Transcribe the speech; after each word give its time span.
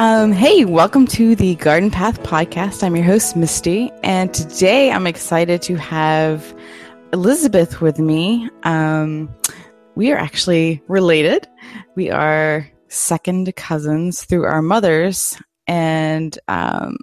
Um, 0.00 0.32
hey, 0.32 0.64
welcome 0.64 1.06
to 1.08 1.36
the 1.36 1.56
Garden 1.56 1.90
Path 1.90 2.22
podcast. 2.22 2.82
I'm 2.82 2.96
your 2.96 3.04
host, 3.04 3.36
Misty, 3.36 3.92
and 4.02 4.32
today 4.32 4.90
I'm 4.90 5.06
excited 5.06 5.60
to 5.60 5.76
have 5.76 6.54
Elizabeth 7.12 7.82
with 7.82 7.98
me. 7.98 8.48
Um, 8.62 9.28
we 9.96 10.10
are 10.10 10.16
actually 10.16 10.82
related. 10.88 11.46
We 11.96 12.10
are 12.10 12.66
second 12.88 13.54
cousins 13.56 14.24
through 14.24 14.44
our 14.44 14.62
mothers, 14.62 15.36
and 15.66 16.38
um, 16.48 16.96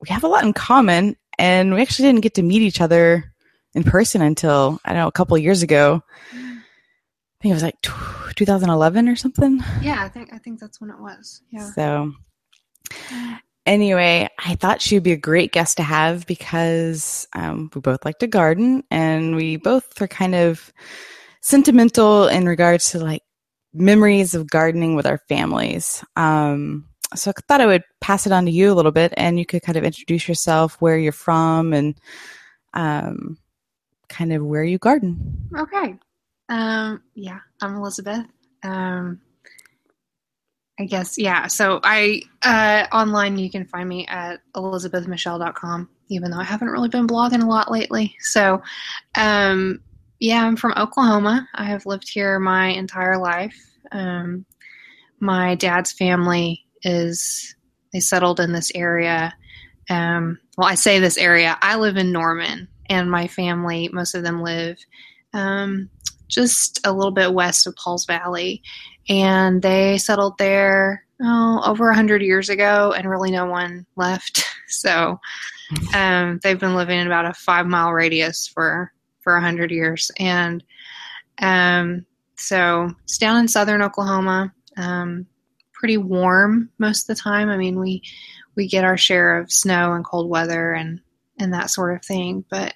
we 0.00 0.10
have 0.10 0.22
a 0.22 0.28
lot 0.28 0.44
in 0.44 0.52
common. 0.52 1.16
And 1.40 1.74
we 1.74 1.82
actually 1.82 2.06
didn't 2.06 2.22
get 2.22 2.34
to 2.34 2.42
meet 2.42 2.62
each 2.62 2.80
other 2.80 3.34
in 3.74 3.82
person 3.82 4.22
until 4.22 4.78
I 4.84 4.90
don't 4.90 5.00
know 5.00 5.08
a 5.08 5.12
couple 5.12 5.36
years 5.38 5.64
ago. 5.64 6.04
I 7.40 7.42
think 7.42 7.52
it 7.52 7.54
was 7.54 7.62
like 7.62 7.80
2011 8.36 9.08
or 9.08 9.16
something. 9.16 9.62
Yeah, 9.80 10.04
I 10.04 10.08
think 10.08 10.30
I 10.30 10.36
think 10.36 10.60
that's 10.60 10.78
when 10.78 10.90
it 10.90 11.00
was. 11.00 11.40
Yeah. 11.50 11.70
So 11.72 12.12
anyway, 13.64 14.28
I 14.38 14.56
thought 14.56 14.82
she 14.82 14.96
would 14.96 15.04
be 15.04 15.12
a 15.12 15.16
great 15.16 15.50
guest 15.50 15.78
to 15.78 15.82
have 15.82 16.26
because 16.26 17.26
um, 17.34 17.70
we 17.74 17.80
both 17.80 18.04
like 18.04 18.18
to 18.18 18.26
garden 18.26 18.84
and 18.90 19.36
we 19.36 19.56
both 19.56 20.02
are 20.02 20.08
kind 20.08 20.34
of 20.34 20.70
sentimental 21.40 22.28
in 22.28 22.46
regards 22.46 22.90
to 22.90 22.98
like 22.98 23.22
memories 23.72 24.34
of 24.34 24.50
gardening 24.50 24.94
with 24.94 25.06
our 25.06 25.18
families. 25.26 26.04
Um, 26.16 26.88
so 27.14 27.30
I 27.30 27.40
thought 27.48 27.62
I 27.62 27.66
would 27.66 27.84
pass 28.02 28.26
it 28.26 28.32
on 28.32 28.44
to 28.44 28.50
you 28.50 28.70
a 28.70 28.74
little 28.74 28.92
bit 28.92 29.14
and 29.16 29.38
you 29.38 29.46
could 29.46 29.62
kind 29.62 29.78
of 29.78 29.84
introduce 29.84 30.28
yourself, 30.28 30.76
where 30.80 30.98
you're 30.98 31.10
from, 31.10 31.72
and 31.72 31.98
um, 32.74 33.38
kind 34.10 34.32
of 34.34 34.44
where 34.44 34.62
you 34.62 34.76
garden. 34.76 35.48
Okay. 35.56 35.94
Um, 36.50 37.02
yeah, 37.14 37.38
I'm 37.62 37.76
Elizabeth. 37.76 38.26
Um, 38.64 39.20
I 40.78 40.84
guess, 40.84 41.16
yeah. 41.16 41.46
So 41.46 41.80
I, 41.84 42.22
uh, 42.42 42.86
online 42.94 43.38
you 43.38 43.50
can 43.50 43.66
find 43.66 43.88
me 43.88 44.06
at 44.08 44.40
elizabethmichelle.com, 44.56 45.88
even 46.08 46.30
though 46.30 46.38
I 46.38 46.44
haven't 46.44 46.68
really 46.68 46.88
been 46.88 47.06
blogging 47.06 47.42
a 47.42 47.46
lot 47.46 47.70
lately. 47.70 48.16
So, 48.18 48.62
um, 49.14 49.80
yeah, 50.18 50.44
I'm 50.44 50.56
from 50.56 50.74
Oklahoma. 50.76 51.48
I 51.54 51.64
have 51.64 51.86
lived 51.86 52.08
here 52.08 52.38
my 52.40 52.68
entire 52.68 53.16
life. 53.16 53.56
Um, 53.92 54.44
my 55.20 55.54
dad's 55.54 55.92
family 55.92 56.66
is, 56.82 57.54
they 57.92 58.00
settled 58.00 58.40
in 58.40 58.52
this 58.52 58.72
area. 58.74 59.34
Um, 59.88 60.38
well, 60.58 60.68
I 60.68 60.74
say 60.74 60.98
this 60.98 61.16
area, 61.16 61.56
I 61.62 61.76
live 61.76 61.96
in 61.96 62.10
Norman, 62.10 62.68
and 62.88 63.10
my 63.10 63.28
family, 63.28 63.88
most 63.92 64.14
of 64.14 64.24
them 64.24 64.42
live 64.42 64.78
um, 65.32 65.90
just 66.30 66.80
a 66.84 66.92
little 66.92 67.12
bit 67.12 67.34
west 67.34 67.66
of 67.66 67.76
Pauls 67.76 68.06
Valley. 68.06 68.62
And 69.08 69.60
they 69.60 69.98
settled 69.98 70.38
there 70.38 71.04
oh, 71.22 71.62
over 71.64 71.86
a 71.86 71.92
100 71.92 72.22
years 72.22 72.48
ago, 72.48 72.92
and 72.96 73.08
really 73.08 73.30
no 73.30 73.46
one 73.46 73.86
left. 73.96 74.44
So 74.72 75.18
um, 75.96 76.38
they've 76.44 76.60
been 76.60 76.76
living 76.76 77.00
in 77.00 77.08
about 77.08 77.26
a 77.26 77.34
five 77.34 77.66
mile 77.66 77.92
radius 77.92 78.46
for, 78.46 78.92
for 79.18 79.32
100 79.32 79.72
years. 79.72 80.12
And 80.16 80.62
um, 81.42 82.06
so 82.36 82.90
it's 83.02 83.18
down 83.18 83.38
in 83.40 83.48
southern 83.48 83.82
Oklahoma. 83.82 84.54
Um, 84.76 85.26
pretty 85.72 85.96
warm 85.96 86.70
most 86.78 87.08
of 87.08 87.16
the 87.16 87.20
time. 87.20 87.48
I 87.48 87.56
mean, 87.56 87.80
we 87.80 88.02
we 88.54 88.68
get 88.68 88.84
our 88.84 88.96
share 88.96 89.38
of 89.38 89.50
snow 89.50 89.94
and 89.94 90.04
cold 90.04 90.28
weather 90.28 90.72
and 90.72 91.00
and 91.38 91.52
that 91.54 91.70
sort 91.70 91.96
of 91.96 92.04
thing, 92.04 92.44
but 92.50 92.74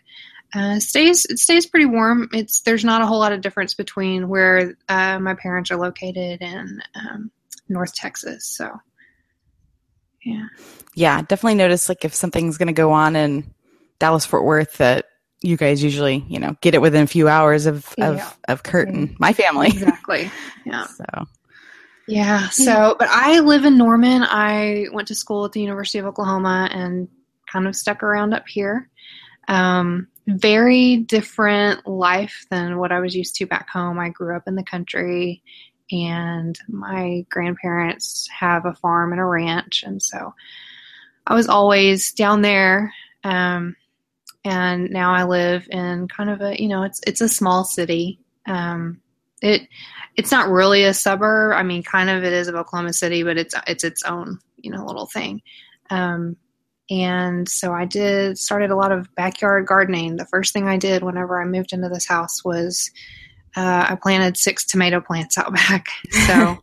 uh, 0.55 0.79
stays 0.79 1.25
it 1.27 1.39
stays 1.39 1.67
pretty 1.67 1.87
warm. 1.87 2.29
It's 2.33 2.61
there's 2.61 2.85
not 2.85 3.03
a 3.03 3.07
whole 3.07 3.19
lot 3.19 3.33
of 3.33 3.41
difference 3.41 3.75
between 3.75 4.29
where 4.29 4.77
uh, 4.89 5.19
my 5.19 5.35
parents 5.35 5.71
are 5.71 5.77
located 5.77 6.43
and 6.43 6.83
um, 6.95 7.31
North 7.69 7.95
Texas. 7.95 8.47
So, 8.47 8.71
yeah, 10.25 10.47
yeah, 10.95 11.23
definitely 11.23 11.57
notice 11.57 11.89
like 11.89 12.05
if 12.05 12.15
something's 12.15 12.59
going 12.59 12.69
to 12.69 12.73
go 12.73 12.93
on 12.93 13.17
in 13.17 13.53
Dallas 13.99 14.27
Fort 14.27 14.45
Worth 14.45 14.79
that 14.79 15.07
you 15.43 15.57
guys 15.57 15.83
usually 15.83 16.25
you 16.29 16.39
know 16.39 16.57
get 16.61 16.75
it 16.75 16.81
within 16.81 17.03
a 17.03 17.09
few 17.09 17.29
hours 17.29 17.67
of 17.67 17.93
of, 17.99 18.17
yeah. 18.17 18.33
of 18.49 18.63
Curtin. 18.63 19.09
Yeah. 19.09 19.17
My 19.19 19.33
family 19.33 19.69
exactly. 19.69 20.31
Yeah. 20.67 20.87
so. 20.87 21.05
Yeah. 22.07 22.49
So, 22.51 22.97
but 22.99 23.09
I 23.11 23.41
live 23.41 23.65
in 23.65 23.77
Norman. 23.79 24.23
I 24.23 24.87
went 24.93 25.09
to 25.09 25.15
school 25.15 25.45
at 25.45 25.53
the 25.53 25.61
University 25.61 25.99
of 25.99 26.07
Oklahoma 26.07 26.69
and 26.71 27.09
kind 27.51 27.67
of 27.67 27.77
stuck 27.77 28.03
around 28.03 28.35
up 28.35 28.47
here. 28.47 28.89
Um, 29.49 30.09
very 30.27 30.99
different 30.99 31.87
life 31.87 32.47
than 32.51 32.79
what 32.79 32.93
I 32.93 33.01
was 33.01 33.15
used 33.15 33.37
to 33.37 33.47
back 33.47 33.69
home. 33.69 33.99
I 33.99 34.09
grew 34.09 34.37
up 34.37 34.45
in 34.47 34.55
the 34.55 34.65
country, 34.65 35.43
and 35.91 36.59
my 36.69 37.27
grandparents 37.31 38.29
have 38.29 38.65
a 38.65 38.75
farm 38.75 39.13
and 39.13 39.21
a 39.21 39.25
ranch, 39.25 39.85
and 39.87 40.03
so 40.03 40.35
I 41.27 41.35
was 41.35 41.49
always 41.49 42.13
down 42.13 42.43
there. 42.43 42.93
Um, 43.23 43.77
and 44.45 44.91
now 44.91 45.15
I 45.15 45.25
live 45.25 45.67
in 45.71 46.09
kind 46.09 46.29
of 46.31 46.41
a 46.43 46.61
you 46.61 46.69
know 46.69 46.83
it's 46.83 47.01
it's 47.07 47.21
a 47.21 47.29
small 47.29 47.65
city. 47.65 48.19
Um, 48.47 49.01
it 49.43 49.69
it's 50.17 50.31
not 50.31 50.49
really 50.49 50.85
a 50.85 50.95
suburb. 50.95 51.55
I 51.55 51.63
mean, 51.63 51.83
kind 51.83 52.11
of 52.11 52.25
it 52.25 52.33
is 52.33 52.49
of 52.49 52.55
Oklahoma 52.55 52.93
City, 52.93 53.23
but 53.23 53.37
it's 53.39 53.55
it's 53.67 53.85
its 53.85 54.05
own 54.05 54.39
you 54.59 54.71
know 54.71 54.85
little 54.85 55.07
thing. 55.07 55.43
Um, 55.91 56.37
and 56.91 57.49
so 57.49 57.73
I 57.73 57.87
did 57.87 58.39
started 58.39 58.71
a 58.71 58.77
lot 58.77 58.93
of 58.93 59.13
backyard 59.15 59.67
gardening. 59.67 60.17
The 60.17 60.27
first 60.27 60.53
thing 60.53 60.69
I 60.69 60.77
did 60.77 61.03
whenever 61.03 61.41
I 61.41 61.45
moved 61.47 61.73
into 61.73 61.89
this 61.89 62.07
house 62.07 62.45
was 62.45 62.91
uh, 63.57 63.87
I 63.91 63.97
planted 64.01 64.37
six 64.37 64.65
tomato 64.65 65.01
plants 65.01 65.39
out 65.39 65.53
back. 65.69 65.87
So, 66.27 66.59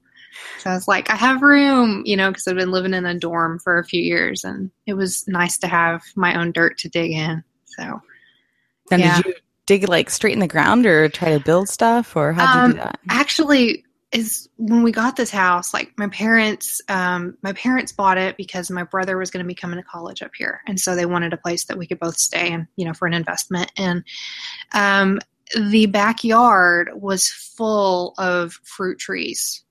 so 0.59 0.69
I 0.69 0.73
was 0.73 0.87
like, 0.87 1.09
I 1.09 1.15
have 1.15 1.41
room, 1.41 2.03
you 2.05 2.15
know, 2.15 2.29
because 2.29 2.47
I've 2.47 2.55
been 2.55 2.71
living 2.71 2.93
in 2.93 3.05
a 3.05 3.17
dorm 3.17 3.59
for 3.59 3.79
a 3.79 3.85
few 3.85 4.01
years, 4.01 4.43
and 4.43 4.69
it 4.85 4.93
was 4.93 5.27
nice 5.27 5.57
to 5.59 5.67
have 5.67 6.03
my 6.15 6.39
own 6.39 6.51
dirt 6.51 6.77
to 6.79 6.89
dig 6.89 7.11
in. 7.11 7.43
So, 7.65 8.01
and 8.91 9.01
yeah. 9.01 9.17
did 9.17 9.25
you 9.25 9.33
dig 9.65 9.89
like 9.89 10.09
straight 10.09 10.33
in 10.33 10.39
the 10.39 10.47
ground, 10.47 10.85
or 10.85 11.09
try 11.09 11.35
to 11.35 11.43
build 11.43 11.67
stuff, 11.67 12.15
or 12.15 12.33
how 12.33 12.53
did 12.53 12.59
um, 12.59 12.71
you 12.71 12.77
do 12.77 12.83
that? 12.83 12.99
Actually, 13.09 13.85
is 14.11 14.49
when 14.57 14.83
we 14.83 14.91
got 14.91 15.15
this 15.15 15.31
house 15.31 15.73
like 15.73 15.93
my 15.97 16.07
parents 16.07 16.81
um, 16.89 17.37
my 17.43 17.53
parents 17.53 17.91
bought 17.91 18.17
it 18.17 18.35
because 18.35 18.69
my 18.69 18.83
brother 18.83 19.17
was 19.17 19.31
going 19.31 19.43
to 19.43 19.47
be 19.47 19.55
coming 19.55 19.77
to 19.77 19.83
college 19.83 20.21
up 20.21 20.31
here. 20.37 20.61
And 20.67 20.79
so 20.79 20.95
they 20.95 21.05
wanted 21.05 21.33
a 21.33 21.37
place 21.37 21.65
that 21.65 21.77
we 21.77 21.87
could 21.87 21.99
both 21.99 22.17
stay 22.17 22.51
and 22.51 22.67
you 22.75 22.85
know 22.85 22.93
for 22.93 23.07
an 23.07 23.13
investment. 23.13 23.71
And 23.77 24.03
um, 24.73 25.19
the 25.55 25.85
backyard 25.85 26.91
was 26.93 27.27
full 27.29 28.13
of 28.17 28.53
fruit 28.63 28.99
trees. 28.99 29.63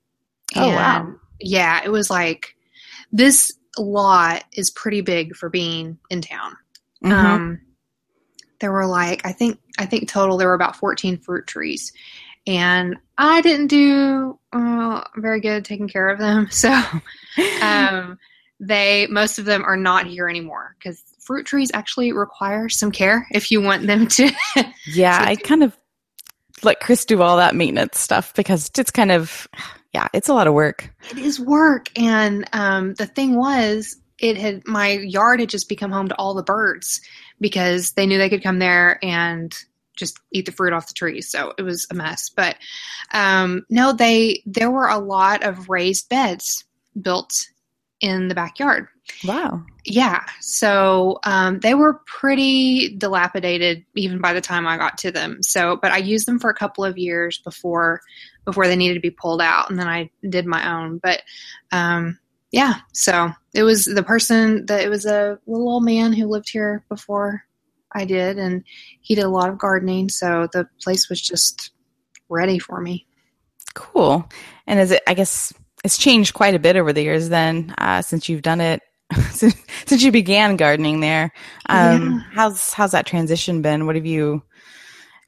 Oh 0.55 0.69
and 0.69 0.75
wow 0.75 1.15
yeah 1.39 1.81
it 1.83 1.89
was 1.89 2.09
like 2.09 2.55
this 3.11 3.51
lot 3.77 4.43
is 4.53 4.69
pretty 4.69 5.01
big 5.01 5.35
for 5.35 5.49
being 5.49 5.97
in 6.09 6.21
town. 6.21 6.55
Mm-hmm. 7.03 7.13
um, 7.13 7.61
there 8.59 8.71
were 8.71 8.85
like 8.85 9.25
i 9.25 9.31
think 9.31 9.57
i 9.79 9.87
think 9.87 10.07
total 10.07 10.37
there 10.37 10.47
were 10.47 10.53
about 10.53 10.75
14 10.75 11.17
fruit 11.17 11.47
trees 11.47 11.91
and 12.47 12.97
I 13.17 13.41
didn't 13.41 13.67
do 13.67 14.39
uh, 14.51 15.03
very 15.17 15.39
good 15.41 15.65
taking 15.65 15.87
care 15.87 16.09
of 16.09 16.19
them. 16.19 16.47
So 16.51 16.69
um, 17.61 18.17
they 18.59 19.07
most 19.07 19.39
of 19.39 19.45
them 19.45 19.63
are 19.63 19.77
not 19.77 20.05
here 20.05 20.27
anymore 20.27 20.75
because 20.77 21.01
fruit 21.19 21.45
trees 21.45 21.71
actually 21.73 22.11
require 22.11 22.69
some 22.69 22.91
care 22.91 23.27
if 23.31 23.51
you 23.51 23.61
want 23.61 23.87
them 23.87 24.07
to. 24.07 24.31
yeah, 24.87 25.19
to 25.19 25.29
I 25.29 25.35
kind 25.35 25.63
of 25.63 25.75
let 26.63 26.79
Chris 26.79 27.05
do 27.05 27.21
all 27.21 27.37
that 27.37 27.55
maintenance 27.55 27.99
stuff 27.99 28.33
because 28.35 28.69
it's 28.77 28.91
kind 28.91 29.11
of 29.11 29.47
yeah, 29.93 30.07
it's 30.13 30.29
a 30.29 30.33
lot 30.33 30.47
of 30.47 30.53
work. 30.53 30.93
It 31.11 31.17
is 31.17 31.39
work, 31.39 31.87
and 31.97 32.47
um, 32.53 32.93
the 32.93 33.07
thing 33.07 33.35
was, 33.35 33.97
it 34.19 34.37
had 34.37 34.65
my 34.67 34.91
yard 34.91 35.39
had 35.39 35.49
just 35.49 35.67
become 35.67 35.91
home 35.91 36.09
to 36.09 36.15
all 36.15 36.33
the 36.33 36.43
birds 36.43 37.01
because 37.39 37.91
they 37.93 38.05
knew 38.05 38.17
they 38.17 38.29
could 38.29 38.43
come 38.43 38.59
there 38.59 39.03
and 39.03 39.55
just 39.95 40.19
eat 40.31 40.45
the 40.45 40.51
fruit 40.51 40.73
off 40.73 40.87
the 40.87 40.93
trees. 40.93 41.29
So 41.29 41.53
it 41.57 41.63
was 41.63 41.85
a 41.91 41.93
mess. 41.93 42.29
But 42.29 42.57
um, 43.13 43.65
no, 43.69 43.93
they 43.93 44.43
there 44.45 44.71
were 44.71 44.87
a 44.87 44.97
lot 44.97 45.43
of 45.43 45.69
raised 45.69 46.09
beds 46.09 46.63
built 46.99 47.33
in 47.99 48.27
the 48.27 48.35
backyard. 48.35 48.87
Wow. 49.25 49.63
Yeah. 49.85 50.23
So 50.41 51.19
um, 51.23 51.59
they 51.59 51.73
were 51.73 52.01
pretty 52.05 52.95
dilapidated 52.97 53.85
even 53.95 54.19
by 54.19 54.33
the 54.33 54.41
time 54.41 54.67
I 54.67 54.77
got 54.77 54.97
to 54.99 55.11
them. 55.11 55.41
So, 55.43 55.77
but 55.81 55.91
I 55.91 55.97
used 55.97 56.27
them 56.27 56.39
for 56.39 56.49
a 56.49 56.55
couple 56.55 56.83
of 56.83 56.97
years 56.97 57.39
before 57.39 58.01
before 58.45 58.67
they 58.67 58.75
needed 58.75 58.95
to 58.95 58.99
be 58.99 59.11
pulled 59.11 59.41
out, 59.41 59.69
and 59.69 59.77
then 59.77 59.87
I 59.87 60.09
did 60.27 60.47
my 60.47 60.71
own. 60.73 60.97
But 60.97 61.21
um, 61.71 62.17
yeah, 62.51 62.79
so 62.91 63.31
it 63.53 63.63
was 63.63 63.85
the 63.85 64.03
person 64.03 64.65
that 64.65 64.81
it 64.81 64.89
was 64.89 65.05
a 65.05 65.37
little 65.45 65.69
old 65.69 65.85
man 65.85 66.13
who 66.13 66.27
lived 66.27 66.49
here 66.49 66.83
before 66.89 67.43
I 67.93 68.05
did, 68.05 68.37
and 68.37 68.63
he 69.01 69.15
did 69.15 69.25
a 69.25 69.29
lot 69.29 69.49
of 69.49 69.57
gardening, 69.57 70.09
so 70.09 70.47
the 70.51 70.67
place 70.81 71.09
was 71.09 71.21
just 71.21 71.71
ready 72.29 72.59
for 72.59 72.79
me. 72.81 73.05
Cool. 73.73 74.27
And 74.67 74.79
is 74.79 74.91
it? 74.91 75.03
I 75.07 75.13
guess 75.13 75.53
it's 75.83 75.97
changed 75.97 76.33
quite 76.33 76.55
a 76.55 76.59
bit 76.59 76.75
over 76.75 76.93
the 76.93 77.03
years. 77.03 77.29
Then, 77.29 77.73
uh, 77.77 78.01
since 78.01 78.29
you've 78.29 78.41
done 78.41 78.61
it, 78.61 78.81
since, 79.31 79.55
since 79.85 80.03
you 80.03 80.11
began 80.11 80.55
gardening 80.55 80.99
there, 80.99 81.31
um, 81.67 82.11
yeah. 82.11 82.19
how's 82.33 82.73
how's 82.73 82.91
that 82.91 83.05
transition 83.05 83.61
been? 83.61 83.85
What 83.85 83.95
have 83.95 84.05
you? 84.05 84.43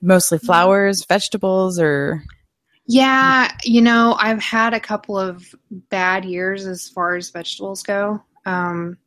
Mostly 0.01 0.38
flowers, 0.38 1.06
vegetables, 1.06 1.80
or 1.80 2.24
Yeah, 2.86 3.50
you 3.63 3.81
know, 3.81 4.18
I've 4.19 4.42
had 4.42 4.74
a 4.74 4.80
couple 4.80 5.18
of 5.18 5.56
bad 5.71 6.25
years 6.25 6.66
as 6.66 6.89
far 6.89 7.16
as 7.16 7.30
vegetables 7.30 7.83
go. 7.83 8.21
Um, 8.45 8.98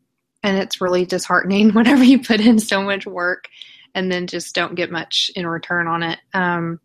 and 0.46 0.58
it's 0.58 0.80
really 0.80 1.04
disheartening 1.04 1.70
whenever 1.74 2.04
you 2.04 2.22
put 2.22 2.40
in 2.40 2.58
so 2.58 2.82
much 2.82 3.04
work 3.04 3.48
and 3.94 4.10
then 4.10 4.26
just 4.26 4.54
don't 4.54 4.76
get 4.76 4.90
much 4.90 5.30
in 5.34 5.46
return 5.46 5.88
on 5.88 6.02
it. 6.02 6.18
Um, 6.32 6.80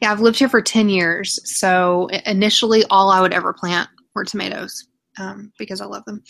yeah, 0.00 0.10
I've 0.10 0.20
lived 0.20 0.38
here 0.38 0.48
for 0.48 0.62
10 0.62 0.88
years. 0.88 1.38
So 1.44 2.08
initially, 2.24 2.84
all 2.88 3.10
I 3.10 3.20
would 3.20 3.34
ever 3.34 3.52
plant 3.52 3.90
were 4.14 4.24
tomatoes 4.24 4.88
um, 5.18 5.52
because 5.58 5.82
I 5.82 5.84
love 5.84 6.04
them. 6.06 6.22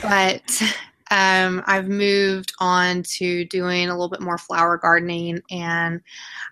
But 0.00 0.62
um, 1.10 1.62
I've 1.66 1.88
moved 1.88 2.52
on 2.58 3.02
to 3.18 3.44
doing 3.44 3.88
a 3.88 3.92
little 3.92 4.08
bit 4.08 4.22
more 4.22 4.38
flower 4.38 4.78
gardening. 4.78 5.42
And 5.50 6.00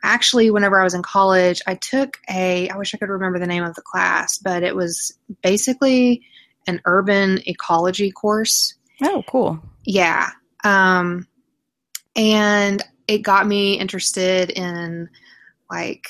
actually, 0.03 0.50
whenever 0.50 0.79
I 0.79 0.85
was 0.85 0.94
in 0.94 1.03
college, 1.03 1.62
I 1.67 1.76
took 1.76 2.19
a, 2.29 2.69
I 2.69 2.76
wish 2.76 2.94
I 2.94 2.99
could 2.99 3.09
remember 3.09 3.38
the 3.38 3.47
name 3.47 3.64
of 3.64 3.75
the 3.75 3.82
class, 3.82 4.37
but 4.37 4.62
it 4.62 4.76
was 4.76 5.17
basically 5.43 6.23
an 6.69 6.81
urban 6.85 7.41
ecology 7.47 8.12
course. 8.12 8.75
Oh, 9.03 9.25
cool. 9.29 9.59
Yeah. 9.85 10.31
Um, 10.62 11.26
and 12.15 12.82
it 13.09 13.19
got 13.19 13.47
me 13.47 13.79
interested 13.79 14.50
in 14.50 15.09
like 15.70 16.06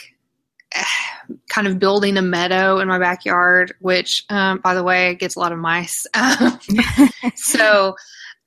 kind 1.48 1.66
of 1.66 1.78
building 1.78 2.16
a 2.16 2.22
meadow 2.22 2.78
in 2.80 2.88
my 2.88 2.98
backyard, 2.98 3.72
which, 3.80 4.24
um, 4.28 4.58
by 4.58 4.74
the 4.74 4.82
way, 4.82 5.14
gets 5.14 5.36
a 5.36 5.38
lot 5.38 5.52
of 5.52 5.58
mice. 5.58 6.06
so, 7.36 7.94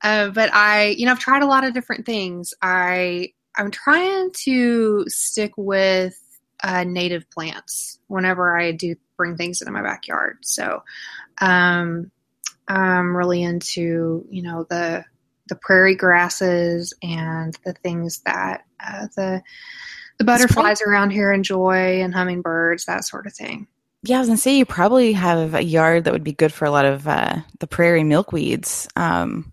uh, 0.04 0.30
but 0.30 0.54
I, 0.54 0.96
you 0.98 1.06
know, 1.06 1.14
I've 1.14 1.20
tried 1.20 1.44
a 1.44 1.48
lot 1.48 1.64
of 1.64 1.74
different 1.74 2.06
things. 2.06 2.54
I, 2.62 3.30
I'm 3.56 3.72
trying 3.72 4.32
to 4.44 5.06
stick 5.08 5.54
with 5.58 6.18
uh, 6.64 6.84
native 6.84 7.30
plants 7.32 8.00
whenever 8.08 8.58
I 8.58 8.72
do 8.72 8.96
bring 9.22 9.38
things 9.38 9.62
into 9.62 9.72
my 9.72 9.84
backyard. 9.84 10.40
So, 10.42 10.82
um, 11.40 12.10
I'm 12.68 13.16
really 13.16 13.44
into, 13.44 14.26
you 14.30 14.42
know, 14.42 14.66
the 14.68 15.06
the 15.48 15.56
prairie 15.56 15.96
grasses 15.96 16.94
and 17.04 17.58
the 17.66 17.74
things 17.74 18.22
that 18.26 18.64
uh, 18.80 19.08
the 19.16 19.44
the 20.18 20.24
butterflies 20.24 20.82
around 20.82 21.12
here 21.12 21.32
enjoy 21.32 22.02
and 22.02 22.14
hummingbirds, 22.14 22.86
that 22.86 23.06
sort 23.06 23.28
of 23.28 23.34
thing. 23.34 23.68
Yeah, 24.04 24.18
I 24.18 24.20
was 24.20 24.30
gonna 24.30 24.38
say 24.38 24.58
you 24.58 24.66
probably 24.66 25.14
have 25.14 25.54
a 25.54 25.64
yard 25.64 26.06
that 26.06 26.14
would 26.14 26.24
be 26.24 26.34
good 26.34 26.54
for 26.54 26.66
a 26.66 26.72
lot 26.72 26.86
of 26.86 27.08
uh, 27.08 27.42
the 27.60 27.68
prairie 27.68 28.04
milkweeds. 28.04 28.88
Um, 28.96 29.52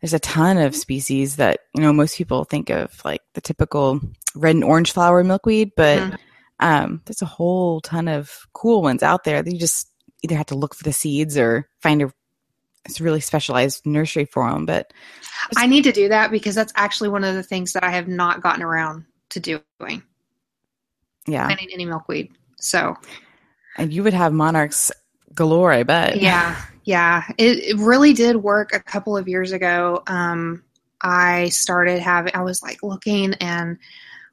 there's 0.00 0.14
a 0.14 0.20
ton 0.20 0.58
of 0.58 0.76
species 0.76 1.36
that 1.36 1.60
you 1.74 1.82
know 1.82 1.92
most 1.92 2.16
people 2.16 2.44
think 2.44 2.70
of 2.70 3.04
like 3.04 3.22
the 3.34 3.40
typical 3.40 4.00
red 4.34 4.54
and 4.54 4.64
orange 4.64 4.92
flower 4.92 5.24
milkweed, 5.24 5.72
but 5.76 5.98
mm-hmm. 5.98 6.16
Um, 6.60 7.02
there's 7.06 7.22
a 7.22 7.26
whole 7.26 7.80
ton 7.80 8.08
of 8.08 8.46
cool 8.52 8.82
ones 8.82 9.02
out 9.02 9.24
there. 9.24 9.42
That 9.42 9.52
you 9.52 9.58
just 9.58 9.88
either 10.22 10.36
have 10.36 10.46
to 10.46 10.56
look 10.56 10.74
for 10.74 10.84
the 10.84 10.92
seeds 10.92 11.36
or 11.36 11.68
find 11.80 12.02
a 12.02 12.12
it's 12.84 13.00
really 13.00 13.20
specialized 13.20 13.84
nursery 13.84 14.24
for 14.24 14.50
them. 14.50 14.66
But 14.66 14.92
I 15.56 15.66
need 15.66 15.84
to 15.84 15.92
do 15.92 16.08
that 16.08 16.30
because 16.30 16.54
that's 16.54 16.72
actually 16.76 17.10
one 17.10 17.24
of 17.24 17.34
the 17.34 17.42
things 17.42 17.72
that 17.72 17.84
I 17.84 17.90
have 17.90 18.08
not 18.08 18.42
gotten 18.42 18.62
around 18.62 19.04
to 19.30 19.40
doing. 19.40 20.02
Yeah, 21.26 21.46
planting 21.46 21.68
any 21.72 21.84
milkweed. 21.84 22.32
So, 22.58 22.96
and 23.76 23.92
you 23.92 24.02
would 24.02 24.14
have 24.14 24.32
monarchs 24.32 24.90
galore, 25.34 25.72
I 25.72 25.82
bet. 25.82 26.20
Yeah, 26.20 26.60
yeah. 26.84 27.24
It, 27.36 27.58
it 27.58 27.76
really 27.76 28.12
did 28.12 28.36
work 28.36 28.74
a 28.74 28.80
couple 28.80 29.16
of 29.16 29.28
years 29.28 29.52
ago. 29.52 30.02
Um, 30.06 30.64
I 31.02 31.50
started 31.50 32.00
having. 32.00 32.34
I 32.34 32.42
was 32.42 32.62
like 32.62 32.82
looking 32.82 33.34
and 33.34 33.78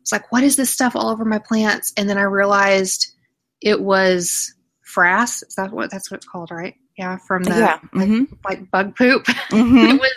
it's 0.05 0.11
like, 0.11 0.31
what 0.31 0.43
is 0.43 0.55
this 0.55 0.69
stuff 0.69 0.95
all 0.95 1.09
over 1.09 1.25
my 1.25 1.39
plants? 1.39 1.91
And 1.97 2.07
then 2.07 2.19
I 2.19 2.23
realized 2.23 3.11
it 3.59 3.81
was 3.81 4.53
frass. 4.87 5.41
Is 5.41 5.55
that 5.57 5.71
what 5.71 5.89
that's 5.89 6.11
what 6.11 6.17
it's 6.17 6.27
called, 6.27 6.51
right? 6.51 6.75
Yeah, 6.95 7.17
from 7.17 7.41
the 7.41 7.49
yeah. 7.49 7.79
Mm-hmm. 7.91 8.35
Like, 8.45 8.59
like, 8.59 8.71
bug 8.71 8.95
poop. 8.95 9.25
Mm-hmm. 9.49 9.95
it 9.95 9.99
was 9.99 10.13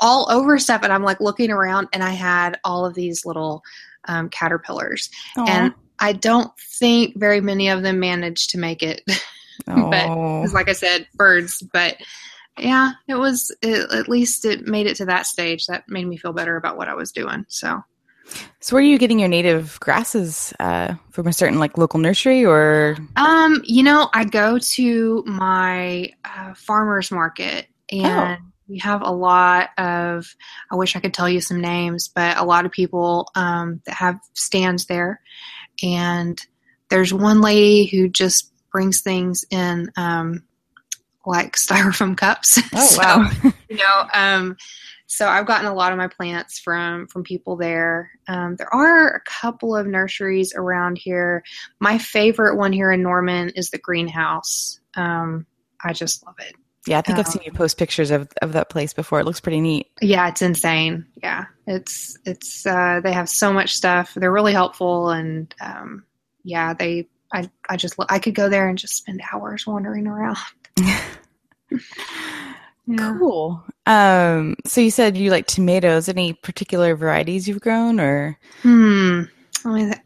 all 0.00 0.28
over 0.30 0.58
stuff, 0.58 0.82
and 0.82 0.90
I'm 0.90 1.02
like 1.02 1.20
looking 1.20 1.50
around, 1.50 1.88
and 1.92 2.02
I 2.02 2.12
had 2.12 2.58
all 2.64 2.86
of 2.86 2.94
these 2.94 3.26
little 3.26 3.62
um, 4.06 4.30
caterpillars, 4.30 5.10
Aww. 5.36 5.46
and 5.46 5.74
I 5.98 6.14
don't 6.14 6.50
think 6.58 7.18
very 7.18 7.42
many 7.42 7.68
of 7.68 7.82
them 7.82 8.00
managed 8.00 8.50
to 8.50 8.58
make 8.58 8.82
it. 8.82 9.02
but 9.66 10.08
like 10.54 10.70
I 10.70 10.72
said, 10.72 11.06
birds. 11.14 11.62
But 11.70 11.98
yeah, 12.58 12.92
it 13.06 13.16
was 13.16 13.54
it, 13.60 13.92
at 13.92 14.08
least 14.08 14.46
it 14.46 14.66
made 14.66 14.86
it 14.86 14.96
to 14.96 15.04
that 15.04 15.26
stage. 15.26 15.66
That 15.66 15.84
made 15.86 16.06
me 16.06 16.16
feel 16.16 16.32
better 16.32 16.56
about 16.56 16.78
what 16.78 16.88
I 16.88 16.94
was 16.94 17.12
doing. 17.12 17.44
So 17.48 17.82
so, 18.60 18.74
where 18.74 18.82
are 18.82 18.86
you 18.86 18.98
getting 18.98 19.18
your 19.18 19.28
native 19.28 19.78
grasses 19.80 20.52
uh, 20.58 20.94
from? 21.10 21.26
A 21.26 21.32
certain 21.32 21.58
like 21.58 21.78
local 21.78 22.00
nursery, 22.00 22.44
or 22.44 22.96
um, 23.16 23.62
you 23.64 23.82
know, 23.82 24.08
I 24.12 24.24
go 24.24 24.58
to 24.58 25.22
my 25.26 26.10
uh, 26.24 26.54
farmers 26.54 27.10
market, 27.10 27.66
and 27.90 28.38
oh. 28.40 28.44
we 28.68 28.78
have 28.78 29.02
a 29.02 29.10
lot 29.10 29.70
of. 29.78 30.34
I 30.70 30.76
wish 30.76 30.96
I 30.96 31.00
could 31.00 31.14
tell 31.14 31.28
you 31.28 31.40
some 31.40 31.60
names, 31.60 32.08
but 32.08 32.36
a 32.36 32.44
lot 32.44 32.66
of 32.66 32.72
people 32.72 33.30
um, 33.34 33.80
that 33.86 33.94
have 33.94 34.18
stands 34.34 34.86
there, 34.86 35.20
and 35.82 36.40
there's 36.88 37.14
one 37.14 37.40
lady 37.40 37.86
who 37.86 38.08
just 38.08 38.52
brings 38.72 39.00
things 39.00 39.44
in 39.50 39.90
um, 39.96 40.42
like 41.24 41.56
styrofoam 41.56 42.16
cups. 42.16 42.58
Oh 42.74 42.86
so, 42.86 42.98
wow! 42.98 43.30
you 43.68 43.76
know, 43.76 44.08
um, 44.12 44.56
so 45.08 45.26
I've 45.26 45.46
gotten 45.46 45.66
a 45.66 45.74
lot 45.74 45.90
of 45.90 45.98
my 45.98 46.06
plants 46.06 46.58
from 46.58 47.06
from 47.08 47.24
people 47.24 47.56
there. 47.56 48.10
Um, 48.28 48.56
there 48.56 48.72
are 48.72 49.08
a 49.08 49.20
couple 49.22 49.74
of 49.74 49.86
nurseries 49.86 50.52
around 50.54 50.98
here. 50.98 51.42
My 51.80 51.96
favorite 51.96 52.56
one 52.56 52.74
here 52.74 52.92
in 52.92 53.02
Norman 53.02 53.48
is 53.56 53.70
the 53.70 53.78
greenhouse. 53.78 54.78
Um, 54.94 55.46
I 55.82 55.94
just 55.94 56.24
love 56.26 56.34
it. 56.40 56.54
Yeah, 56.86 56.98
I 56.98 57.00
think 57.00 57.18
um, 57.18 57.24
I've 57.24 57.32
seen 57.32 57.42
you 57.44 57.52
post 57.52 57.78
pictures 57.78 58.10
of, 58.10 58.28
of 58.42 58.52
that 58.52 58.68
place 58.68 58.92
before. 58.92 59.18
It 59.20 59.24
looks 59.24 59.40
pretty 59.40 59.62
neat. 59.62 59.90
Yeah, 60.02 60.28
it's 60.28 60.42
insane. 60.42 61.06
Yeah, 61.22 61.46
it's 61.66 62.18
it's 62.26 62.66
uh, 62.66 63.00
they 63.02 63.12
have 63.12 63.30
so 63.30 63.50
much 63.50 63.74
stuff. 63.74 64.12
They're 64.14 64.32
really 64.32 64.52
helpful, 64.52 65.08
and 65.08 65.54
um, 65.58 66.04
yeah, 66.44 66.74
they 66.74 67.08
I 67.32 67.50
I 67.66 67.78
just 67.78 67.94
I 68.10 68.18
could 68.18 68.34
go 68.34 68.50
there 68.50 68.68
and 68.68 68.76
just 68.76 68.96
spend 68.96 69.22
hours 69.32 69.66
wandering 69.66 70.06
around. 70.06 70.36
Yeah. 72.88 73.16
Cool. 73.18 73.62
Um, 73.84 74.56
so 74.64 74.80
you 74.80 74.90
said 74.90 75.16
you 75.16 75.30
like 75.30 75.46
tomatoes. 75.46 76.08
Any 76.08 76.32
particular 76.32 76.96
varieties 76.96 77.46
you've 77.46 77.60
grown, 77.60 78.00
or? 78.00 78.38
Hmm. 78.62 79.24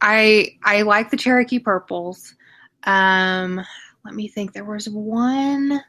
I 0.00 0.48
I 0.64 0.82
like 0.82 1.10
the 1.10 1.16
Cherokee 1.16 1.60
purples. 1.60 2.34
Um, 2.84 3.60
let 4.04 4.14
me 4.14 4.26
think. 4.26 4.52
There 4.52 4.64
was 4.64 4.88
one 4.88 5.80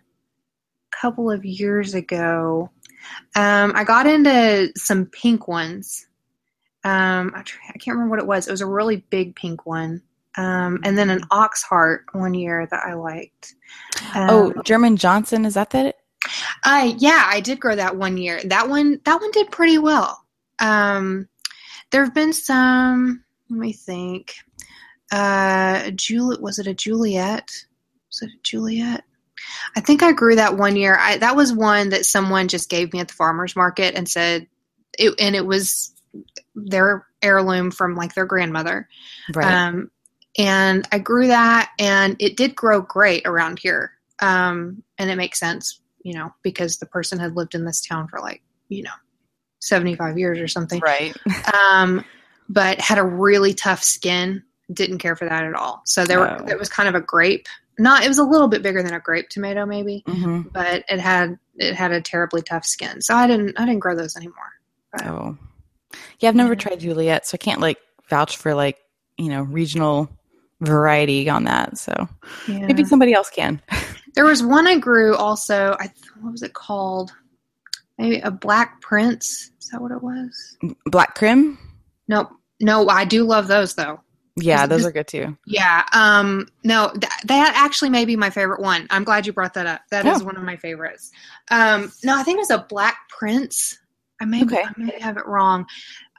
couple 0.91 1.31
of 1.31 1.43
years 1.43 1.95
ago. 1.95 2.69
Um, 3.35 3.73
I 3.75 3.83
got 3.83 4.05
into 4.05 4.71
some 4.77 5.07
pink 5.07 5.47
ones. 5.47 6.05
Um, 6.83 7.31
I, 7.35 7.39
I 7.39 7.77
can't 7.79 7.97
remember 7.97 8.11
what 8.11 8.19
it 8.19 8.27
was. 8.27 8.47
It 8.47 8.51
was 8.51 8.61
a 8.61 8.67
really 8.67 8.97
big 9.09 9.35
pink 9.35 9.65
one. 9.65 10.03
Um, 10.37 10.79
and 10.83 10.95
then 10.97 11.09
an 11.09 11.23
ox 11.31 11.63
heart 11.63 12.05
one 12.11 12.33
year 12.33 12.67
that 12.69 12.83
I 12.85 12.93
liked. 12.93 13.55
Oh, 14.15 14.45
um, 14.45 14.53
oh, 14.57 14.61
German 14.61 14.95
Johnson, 14.95 15.45
is 15.45 15.55
that 15.55 15.71
that 15.71 15.95
uh, 16.63 16.93
yeah, 16.97 17.23
I 17.25 17.41
did 17.41 17.59
grow 17.59 17.75
that 17.75 17.95
one 17.95 18.17
year. 18.17 18.41
That 18.45 18.69
one, 18.69 18.99
that 19.05 19.19
one 19.19 19.31
did 19.31 19.51
pretty 19.51 19.77
well. 19.77 20.23
Um, 20.59 21.27
there 21.91 22.03
have 22.03 22.13
been 22.13 22.33
some. 22.33 23.23
Let 23.49 23.59
me 23.59 23.73
think. 23.73 24.33
Uh, 25.11 25.91
Juliet 25.91 26.41
was 26.41 26.59
it 26.59 26.67
a 26.67 26.73
Juliet? 26.73 27.51
Was 28.09 28.21
it 28.23 28.29
a 28.29 28.41
Juliet? 28.43 29.03
I 29.75 29.81
think 29.81 30.01
I 30.01 30.11
grew 30.13 30.35
that 30.35 30.57
one 30.57 30.75
year. 30.75 30.97
I, 30.97 31.17
that 31.17 31.35
was 31.35 31.53
one 31.53 31.89
that 31.89 32.05
someone 32.05 32.47
just 32.47 32.69
gave 32.69 32.93
me 32.93 32.99
at 32.99 33.09
the 33.09 33.13
farmers 33.13 33.55
market 33.55 33.95
and 33.95 34.07
said, 34.07 34.47
it, 34.97 35.13
and 35.19 35.35
it 35.35 35.45
was 35.45 35.93
their 36.55 37.05
heirloom 37.21 37.71
from 37.71 37.95
like 37.95 38.15
their 38.15 38.25
grandmother. 38.25 38.87
Right. 39.33 39.51
Um, 39.51 39.91
and 40.37 40.87
I 40.91 40.99
grew 40.99 41.27
that, 41.27 41.71
and 41.77 42.15
it 42.19 42.37
did 42.37 42.55
grow 42.55 42.81
great 42.81 43.27
around 43.27 43.59
here. 43.59 43.91
Um, 44.19 44.83
and 44.97 45.09
it 45.09 45.15
makes 45.15 45.39
sense 45.39 45.81
you 46.03 46.13
know, 46.13 46.33
because 46.43 46.77
the 46.77 46.85
person 46.85 47.19
had 47.19 47.35
lived 47.35 47.55
in 47.55 47.65
this 47.65 47.81
town 47.81 48.07
for 48.07 48.19
like, 48.19 48.41
you 48.69 48.83
know, 48.83 48.91
75 49.59 50.17
years 50.17 50.39
or 50.39 50.47
something. 50.47 50.79
Right. 50.79 51.15
Um, 51.53 52.03
but 52.49 52.79
had 52.79 52.97
a 52.97 53.03
really 53.03 53.53
tough 53.53 53.83
skin. 53.83 54.43
Didn't 54.71 54.99
care 54.99 55.15
for 55.15 55.27
that 55.27 55.43
at 55.43 55.55
all. 55.55 55.81
So 55.85 56.05
there 56.05 56.19
oh. 56.19 56.43
were, 56.43 56.51
it 56.51 56.59
was 56.59 56.69
kind 56.69 56.89
of 56.89 56.95
a 56.95 57.01
grape. 57.01 57.47
Not, 57.79 58.03
it 58.03 58.07
was 58.07 58.19
a 58.19 58.23
little 58.23 58.47
bit 58.47 58.61
bigger 58.61 58.83
than 58.83 58.93
a 58.93 58.99
grape 58.99 59.29
tomato, 59.29 59.65
maybe, 59.65 60.03
mm-hmm. 60.07 60.49
but 60.49 60.83
it 60.89 60.99
had 60.99 61.39
it 61.55 61.73
had 61.73 61.91
a 61.91 62.01
terribly 62.01 62.41
tough 62.41 62.65
skin. 62.65 63.01
So 63.01 63.15
I 63.15 63.27
didn't 63.27 63.59
I 63.59 63.65
didn't 63.65 63.79
grow 63.79 63.95
those 63.95 64.15
anymore. 64.15 64.51
But, 64.91 65.07
oh, 65.07 65.37
yeah, 66.19 66.29
I've 66.29 66.35
never 66.35 66.53
yeah. 66.53 66.59
tried 66.59 66.79
Juliet, 66.79 67.25
so 67.25 67.35
I 67.35 67.37
can't 67.37 67.61
like 67.61 67.77
vouch 68.09 68.37
for 68.37 68.53
like 68.53 68.77
you 69.17 69.29
know 69.29 69.41
regional 69.41 70.09
variety 70.61 71.29
on 71.29 71.45
that. 71.45 71.77
So 71.77 72.07
yeah. 72.47 72.65
maybe 72.67 72.83
somebody 72.83 73.13
else 73.13 73.29
can. 73.29 73.61
There 74.15 74.25
was 74.25 74.43
one 74.43 74.67
I 74.67 74.77
grew 74.77 75.15
also. 75.15 75.75
I 75.79 75.91
what 76.21 76.31
was 76.31 76.43
it 76.43 76.53
called? 76.53 77.11
Maybe 77.97 78.19
a 78.19 78.31
Black 78.31 78.81
Prince. 78.81 79.51
Is 79.61 79.69
that 79.69 79.81
what 79.81 79.91
it 79.91 80.01
was? 80.01 80.57
Black 80.85 81.15
Krim. 81.15 81.57
No, 82.07 82.29
no. 82.59 82.87
I 82.89 83.05
do 83.05 83.23
love 83.23 83.47
those 83.47 83.75
though. 83.75 84.01
Yeah, 84.35 84.65
those 84.65 84.83
are 84.83 84.91
good 84.91 85.07
too. 85.07 85.37
Yeah. 85.45 85.83
Um, 85.93 86.47
no, 86.63 86.89
th- 86.89 87.11
that 87.25 87.53
actually 87.55 87.91
may 87.91 88.03
be 88.05 88.15
my 88.15 88.31
favorite 88.31 88.61
one. 88.61 88.87
I'm 88.89 89.03
glad 89.03 89.27
you 89.27 89.33
brought 89.33 89.53
that 89.53 89.67
up. 89.67 89.81
That 89.91 90.07
is 90.07 90.21
Oh. 90.21 90.25
one 90.25 90.37
of 90.37 90.43
my 90.43 90.57
favorites. 90.57 91.11
Um, 91.51 91.91
no, 92.03 92.17
I 92.17 92.23
think 92.23 92.37
it 92.37 92.39
was 92.39 92.49
a 92.49 92.65
Black 92.67 92.97
Prince. 93.09 93.77
I 94.19 94.25
may, 94.25 94.43
Okay. 94.43 94.63
I 94.63 94.71
may 94.75 94.99
have 94.99 95.17
it 95.17 95.27
wrong. 95.27 95.67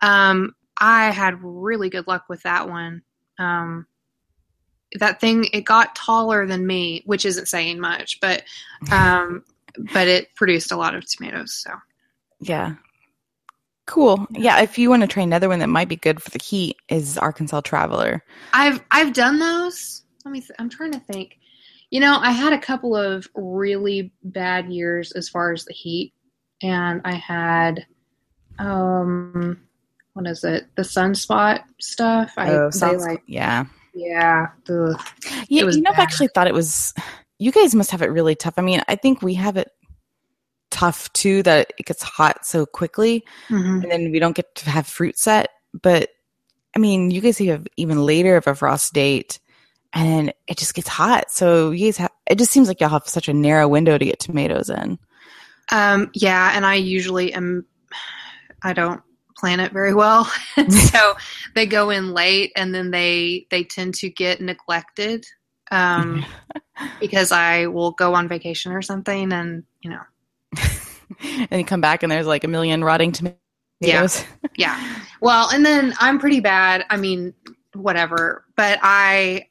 Um, 0.00 0.54
I 0.80 1.10
had 1.10 1.42
really 1.42 1.90
good 1.90 2.06
luck 2.06 2.26
with 2.28 2.40
that 2.44 2.68
one. 2.68 3.02
Um, 3.40 3.86
that 4.98 5.20
thing, 5.20 5.46
it 5.52 5.62
got 5.62 5.94
taller 5.94 6.46
than 6.46 6.66
me, 6.66 7.02
which 7.06 7.24
isn't 7.24 7.48
saying 7.48 7.80
much, 7.80 8.20
but, 8.20 8.42
um, 8.90 9.44
but 9.92 10.08
it 10.08 10.34
produced 10.34 10.72
a 10.72 10.76
lot 10.76 10.94
of 10.94 11.04
tomatoes. 11.04 11.52
So 11.52 11.70
Yeah. 12.40 12.74
Cool. 13.86 14.26
Yeah, 14.30 14.62
if 14.62 14.78
you 14.78 14.88
want 14.88 15.02
to 15.02 15.06
try 15.06 15.22
another 15.22 15.48
one 15.48 15.58
that 15.58 15.68
might 15.68 15.88
be 15.88 15.96
good 15.96 16.22
for 16.22 16.30
the 16.30 16.42
heat 16.42 16.76
is 16.88 17.18
Arkansas 17.18 17.60
Traveler. 17.62 18.24
I've 18.54 18.82
I've 18.90 19.12
done 19.12 19.38
those. 19.38 20.02
Let 20.24 20.32
me. 20.32 20.40
Th- 20.40 20.52
I'm 20.58 20.70
trying 20.70 20.92
to 20.92 21.00
think. 21.00 21.38
You 21.90 22.00
know, 22.00 22.18
I 22.18 22.30
had 22.30 22.54
a 22.54 22.58
couple 22.58 22.96
of 22.96 23.28
really 23.34 24.10
bad 24.22 24.72
years 24.72 25.12
as 25.12 25.28
far 25.28 25.52
as 25.52 25.66
the 25.66 25.74
heat, 25.74 26.14
and 26.62 27.02
I 27.04 27.12
had, 27.12 27.86
um, 28.58 29.60
what 30.14 30.26
is 30.26 30.44
it? 30.44 30.64
The 30.76 30.82
sunspot 30.82 31.64
stuff. 31.78 32.32
I 32.38 32.48
Oh, 32.48 32.70
sounds 32.70 33.04
like 33.04 33.22
yeah. 33.26 33.66
Yeah. 33.94 34.46
ugh. 34.68 35.00
Yeah, 35.48 35.64
you 35.64 35.80
know, 35.80 35.90
I've 35.90 35.98
actually 35.98 36.28
thought 36.34 36.46
it 36.46 36.54
was. 36.54 36.92
You 37.38 37.52
guys 37.52 37.74
must 37.74 37.90
have 37.90 38.02
it 38.02 38.06
really 38.10 38.34
tough. 38.34 38.54
I 38.56 38.62
mean, 38.62 38.82
I 38.88 38.96
think 38.96 39.22
we 39.22 39.34
have 39.34 39.56
it 39.56 39.68
tough 40.70 41.12
too 41.12 41.42
that 41.44 41.72
it 41.78 41.86
gets 41.86 42.02
hot 42.02 42.44
so 42.44 42.66
quickly, 42.66 43.24
Mhm. 43.48 43.82
and 43.82 43.90
then 43.92 44.10
we 44.12 44.18
don't 44.18 44.36
get 44.36 44.54
to 44.56 44.70
have 44.70 44.86
fruit 44.86 45.18
set. 45.18 45.50
But 45.82 46.10
I 46.76 46.78
mean, 46.78 47.10
you 47.10 47.20
guys 47.20 47.38
have 47.38 47.66
even 47.76 48.04
later 48.04 48.36
of 48.36 48.46
a 48.46 48.54
frost 48.54 48.92
date, 48.92 49.38
and 49.92 50.32
it 50.48 50.58
just 50.58 50.74
gets 50.74 50.88
hot. 50.88 51.30
So 51.30 51.70
you 51.70 51.86
guys 51.88 51.96
have. 51.98 52.10
It 52.28 52.38
just 52.38 52.50
seems 52.52 52.68
like 52.68 52.80
y'all 52.80 52.88
have 52.88 53.06
such 53.06 53.28
a 53.28 53.34
narrow 53.34 53.68
window 53.68 53.96
to 53.98 54.04
get 54.04 54.18
tomatoes 54.18 54.70
in. 54.70 54.98
Um, 55.70 56.10
yeah, 56.14 56.52
and 56.54 56.66
I 56.66 56.74
usually 56.74 57.32
am. 57.32 57.66
I 58.62 58.72
don't 58.72 59.02
plan 59.36 59.60
it 59.60 59.72
very 59.72 59.94
well, 59.94 60.24
so 60.68 61.14
they 61.54 61.66
go 61.66 61.90
in 61.90 62.12
late, 62.12 62.52
and 62.56 62.74
then 62.74 62.90
they 62.90 63.46
they 63.50 63.64
tend 63.64 63.94
to 63.96 64.10
get 64.10 64.40
neglected. 64.40 65.26
Um, 65.70 66.24
because 67.00 67.32
I 67.32 67.66
will 67.66 67.92
go 67.92 68.14
on 68.14 68.28
vacation 68.28 68.72
or 68.72 68.82
something, 68.82 69.32
and 69.32 69.64
you 69.80 69.90
know, 69.90 70.02
and 71.50 71.60
you 71.60 71.64
come 71.64 71.80
back 71.80 72.02
and 72.02 72.12
there's 72.12 72.26
like 72.26 72.44
a 72.44 72.48
million 72.48 72.84
rotting 72.84 73.12
tomatoes. 73.12 73.38
yeah. 73.80 74.08
yeah. 74.56 74.96
Well, 75.20 75.48
and 75.50 75.64
then 75.64 75.94
I'm 75.98 76.18
pretty 76.18 76.40
bad. 76.40 76.84
I 76.90 76.96
mean, 76.96 77.34
whatever. 77.74 78.44
But 78.56 78.78
I, 78.82 79.48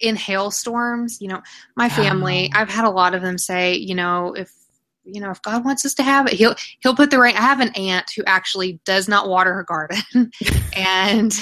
in 0.00 0.16
hailstorms, 0.16 1.20
you 1.20 1.28
know, 1.28 1.42
my 1.76 1.88
family, 1.88 2.50
Oh. 2.54 2.60
I've 2.60 2.68
had 2.68 2.84
a 2.84 2.90
lot 2.90 3.14
of 3.14 3.22
them 3.22 3.38
say, 3.38 3.76
you 3.76 3.94
know, 3.94 4.34
if 4.34 4.52
you 5.10 5.20
know, 5.20 5.30
if 5.30 5.42
God 5.42 5.64
wants 5.64 5.84
us 5.84 5.94
to 5.94 6.02
have 6.02 6.26
it, 6.26 6.34
he'll 6.34 6.54
he'll 6.80 6.96
put 6.96 7.10
the 7.10 7.18
rain. 7.18 7.36
I 7.36 7.42
have 7.42 7.60
an 7.60 7.74
aunt 7.74 8.10
who 8.16 8.22
actually 8.26 8.80
does 8.84 9.08
not 9.08 9.28
water 9.28 9.54
her 9.54 9.64
garden, 9.64 10.02
and 10.76 11.32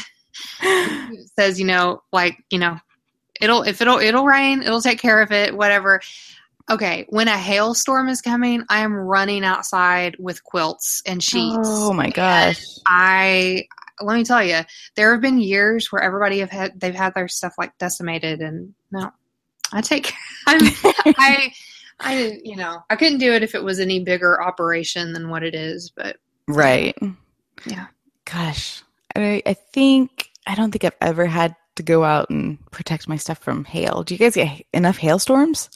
says, 1.39 1.59
you 1.59 1.67
know, 1.67 2.03
like 2.13 2.37
you 2.51 2.59
know, 2.59 2.79
it'll 3.41 3.63
if 3.63 3.81
it'll 3.81 3.99
it'll 3.99 4.25
rain, 4.25 4.63
it'll 4.63 4.83
take 4.83 5.01
care 5.01 5.23
of 5.23 5.33
it, 5.33 5.57
whatever. 5.57 6.01
Okay, 6.69 7.07
when 7.11 7.29
a 7.29 7.39
hailstorm 7.39 8.09
is 8.09 8.21
coming, 8.21 8.65
I 8.69 8.81
am 8.81 8.95
running 8.95 9.45
outside 9.45 10.17
with 10.19 10.43
quilts 10.43 11.01
and 11.07 11.23
sheets. 11.23 11.57
Oh 11.63 11.93
my 11.93 12.11
gosh. 12.11 12.61
I 12.87 13.67
let 14.01 14.17
me 14.17 14.25
tell 14.25 14.43
you, 14.43 14.61
there 14.95 15.13
have 15.13 15.21
been 15.21 15.39
years 15.39 15.91
where 15.91 16.03
everybody 16.03 16.41
have 16.41 16.51
had 16.51 16.79
they've 16.81 16.95
had 16.95 17.15
their 17.15 17.29
stuff 17.29 17.55
like 17.57 17.77
decimated, 17.79 18.41
and 18.41 18.75
no, 18.91 19.13
I 19.73 19.81
take 19.81 20.13
I'm 20.47 20.61
I 21.19 21.53
I 21.99 22.41
you 22.45 22.57
know 22.57 22.83
I 22.91 22.97
couldn't 22.97 23.19
do 23.19 23.33
it 23.33 23.43
if 23.43 23.55
it 23.55 23.63
was 23.63 23.81
any 23.81 24.05
bigger 24.05 24.43
operation 24.43 25.13
than 25.13 25.31
what 25.31 25.43
it 25.43 25.55
is, 25.55 25.91
but 25.91 26.19
Right. 26.49 26.97
Yeah. 27.65 27.87
Gosh. 28.25 28.83
I, 29.15 29.43
I 29.47 29.55
think, 29.55 30.31
I 30.47 30.55
don't 30.55 30.71
think 30.71 30.85
I've 30.85 30.97
ever 31.01 31.27
had 31.27 31.57
to 31.77 31.83
go 31.83 32.05
out 32.05 32.31
and 32.31 32.59
protect 32.71 33.09
my 33.09 33.17
stuff 33.17 33.39
from 33.39 33.65
hail. 33.65 34.03
Do 34.03 34.15
you 34.15 34.19
guys 34.19 34.35
get 34.35 34.65
enough 34.73 34.99
hailstorms? 34.99 35.71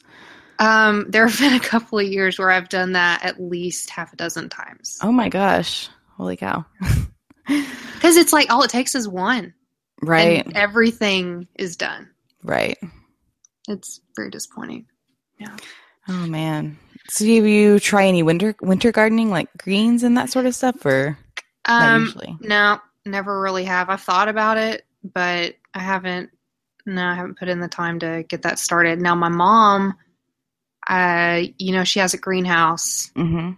um, 0.59 1.07
there 1.09 1.27
have 1.27 1.39
been 1.39 1.53
a 1.53 1.59
couple 1.59 1.97
of 1.97 2.05
years 2.05 2.37
where 2.37 2.51
I've 2.51 2.69
done 2.69 2.91
that 2.91 3.25
at 3.25 3.41
least 3.41 3.89
half 3.89 4.13
a 4.13 4.15
dozen 4.15 4.47
times 4.47 4.99
Oh 5.01 5.11
my 5.11 5.27
gosh. 5.27 5.89
Holy 6.17 6.37
cow. 6.37 6.65
because 7.47 8.15
it's 8.15 8.31
like 8.31 8.51
all 8.51 8.61
it 8.63 8.69
takes 8.69 8.93
is 8.93 9.07
one, 9.07 9.53
Right. 10.03 10.45
And 10.45 10.55
everything 10.55 11.47
is 11.55 11.77
done. 11.77 12.09
Right. 12.43 12.77
It's 13.67 14.01
very 14.15 14.29
disappointing. 14.29 14.85
Oh 16.07 16.25
man. 16.27 16.77
So 17.09 17.25
do 17.25 17.31
you 17.31 17.79
try 17.79 18.05
any 18.05 18.23
winter 18.23 18.55
winter 18.61 18.91
gardening 18.91 19.29
like 19.29 19.49
greens 19.57 20.03
and 20.03 20.17
that 20.17 20.29
sort 20.29 20.45
of 20.45 20.55
stuff 20.55 20.85
or 20.85 21.17
Um, 21.65 22.03
usually? 22.03 22.37
No, 22.41 22.79
never 23.05 23.41
really 23.41 23.65
have. 23.65 23.89
I've 23.89 24.01
thought 24.01 24.27
about 24.29 24.57
it, 24.57 24.85
but 25.03 25.55
I 25.73 25.79
haven't. 25.79 26.29
No, 26.85 27.05
I 27.05 27.13
haven't 27.15 27.37
put 27.37 27.49
in 27.49 27.59
the 27.59 27.67
time 27.67 27.99
to 27.99 28.23
get 28.27 28.41
that 28.43 28.57
started. 28.59 28.99
Now, 28.99 29.13
my 29.13 29.29
mom, 29.29 29.95
uh, 30.89 31.41
you 31.59 31.73
know, 31.73 31.83
she 31.83 31.99
has 31.99 32.13
a 32.13 32.17
greenhouse. 32.17 33.11
Mm-hmm. 33.15 33.51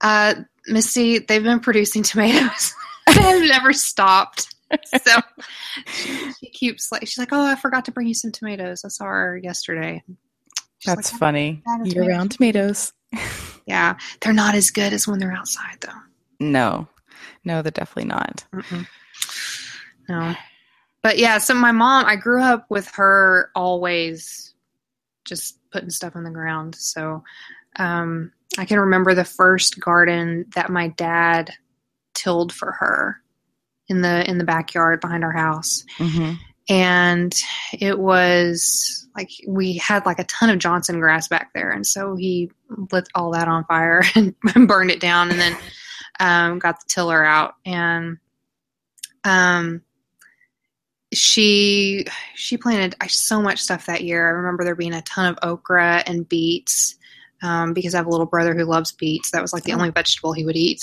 Uh, 0.00 0.34
Misty, 0.66 1.18
they've 1.20 1.42
been 1.44 1.60
producing 1.60 2.02
tomatoes. 2.02 2.74
they've 3.06 3.48
never 3.48 3.72
stopped. 3.72 4.52
So 4.86 5.20
she, 5.86 6.32
she 6.32 6.50
keeps 6.50 6.90
like 6.90 7.02
she's 7.02 7.18
like, 7.18 7.32
oh, 7.32 7.40
I 7.44 7.54
forgot 7.54 7.84
to 7.84 7.92
bring 7.92 8.08
you 8.08 8.14
some 8.14 8.32
tomatoes. 8.32 8.84
I 8.84 8.88
saw 8.88 9.04
her 9.04 9.38
yesterday. 9.40 10.02
That's 10.86 11.12
like, 11.12 11.20
funny. 11.20 11.62
Year 11.84 12.08
round 12.08 12.32
tomatoes. 12.32 12.92
yeah, 13.66 13.96
they're 14.20 14.32
not 14.32 14.54
as 14.54 14.70
good 14.70 14.92
as 14.92 15.06
when 15.06 15.18
they're 15.18 15.32
outside, 15.32 15.78
though. 15.80 16.00
No. 16.40 16.88
No, 17.44 17.62
they're 17.62 17.70
definitely 17.70 18.08
not. 18.08 18.44
Mm-mm. 18.52 18.86
No. 20.08 20.34
But 21.02 21.18
yeah, 21.18 21.38
so 21.38 21.54
my 21.54 21.72
mom, 21.72 22.04
I 22.06 22.16
grew 22.16 22.42
up 22.42 22.66
with 22.68 22.88
her 22.94 23.50
always 23.54 24.54
just 25.24 25.58
putting 25.70 25.90
stuff 25.90 26.16
in 26.16 26.24
the 26.24 26.30
ground. 26.30 26.74
So 26.74 27.22
um, 27.76 28.32
I 28.58 28.64
can 28.64 28.80
remember 28.80 29.14
the 29.14 29.24
first 29.24 29.78
garden 29.78 30.46
that 30.54 30.70
my 30.70 30.88
dad 30.88 31.52
tilled 32.14 32.52
for 32.52 32.72
her 32.72 33.20
in 33.88 34.00
the 34.00 34.28
in 34.28 34.38
the 34.38 34.44
backyard 34.44 35.00
behind 35.00 35.22
our 35.22 35.32
house. 35.32 35.84
Mm-hmm. 35.98 36.32
And 36.68 37.34
it 37.72 37.98
was 37.98 39.08
like 39.14 39.30
we 39.46 39.76
had 39.76 40.04
like 40.04 40.18
a 40.18 40.24
ton 40.24 40.50
of 40.50 40.58
Johnson 40.58 40.98
grass 40.98 41.28
back 41.28 41.52
there, 41.54 41.70
and 41.70 41.86
so 41.86 42.16
he 42.16 42.50
lit 42.90 43.08
all 43.14 43.30
that 43.32 43.48
on 43.48 43.64
fire 43.64 44.02
and 44.14 44.34
burned 44.66 44.90
it 44.90 45.00
down, 45.00 45.30
and 45.30 45.40
then 45.40 45.56
um, 46.18 46.58
got 46.58 46.80
the 46.80 46.86
tiller 46.88 47.24
out 47.24 47.54
and 47.64 48.18
um 49.24 49.82
she 51.12 52.04
she 52.34 52.56
planted 52.56 52.94
so 53.08 53.40
much 53.40 53.60
stuff 53.60 53.86
that 53.86 54.02
year. 54.02 54.26
I 54.26 54.30
remember 54.30 54.64
there 54.64 54.74
being 54.74 54.94
a 54.94 55.02
ton 55.02 55.26
of 55.26 55.38
okra 55.42 56.02
and 56.06 56.28
beets 56.28 56.96
um, 57.42 57.72
because 57.72 57.94
I 57.94 57.98
have 57.98 58.06
a 58.06 58.10
little 58.10 58.26
brother 58.26 58.54
who 58.54 58.64
loves 58.64 58.92
beets. 58.92 59.30
That 59.30 59.42
was 59.42 59.52
like 59.52 59.62
the 59.62 59.72
only 59.72 59.90
vegetable 59.90 60.32
he 60.32 60.44
would 60.44 60.56
eat. 60.56 60.80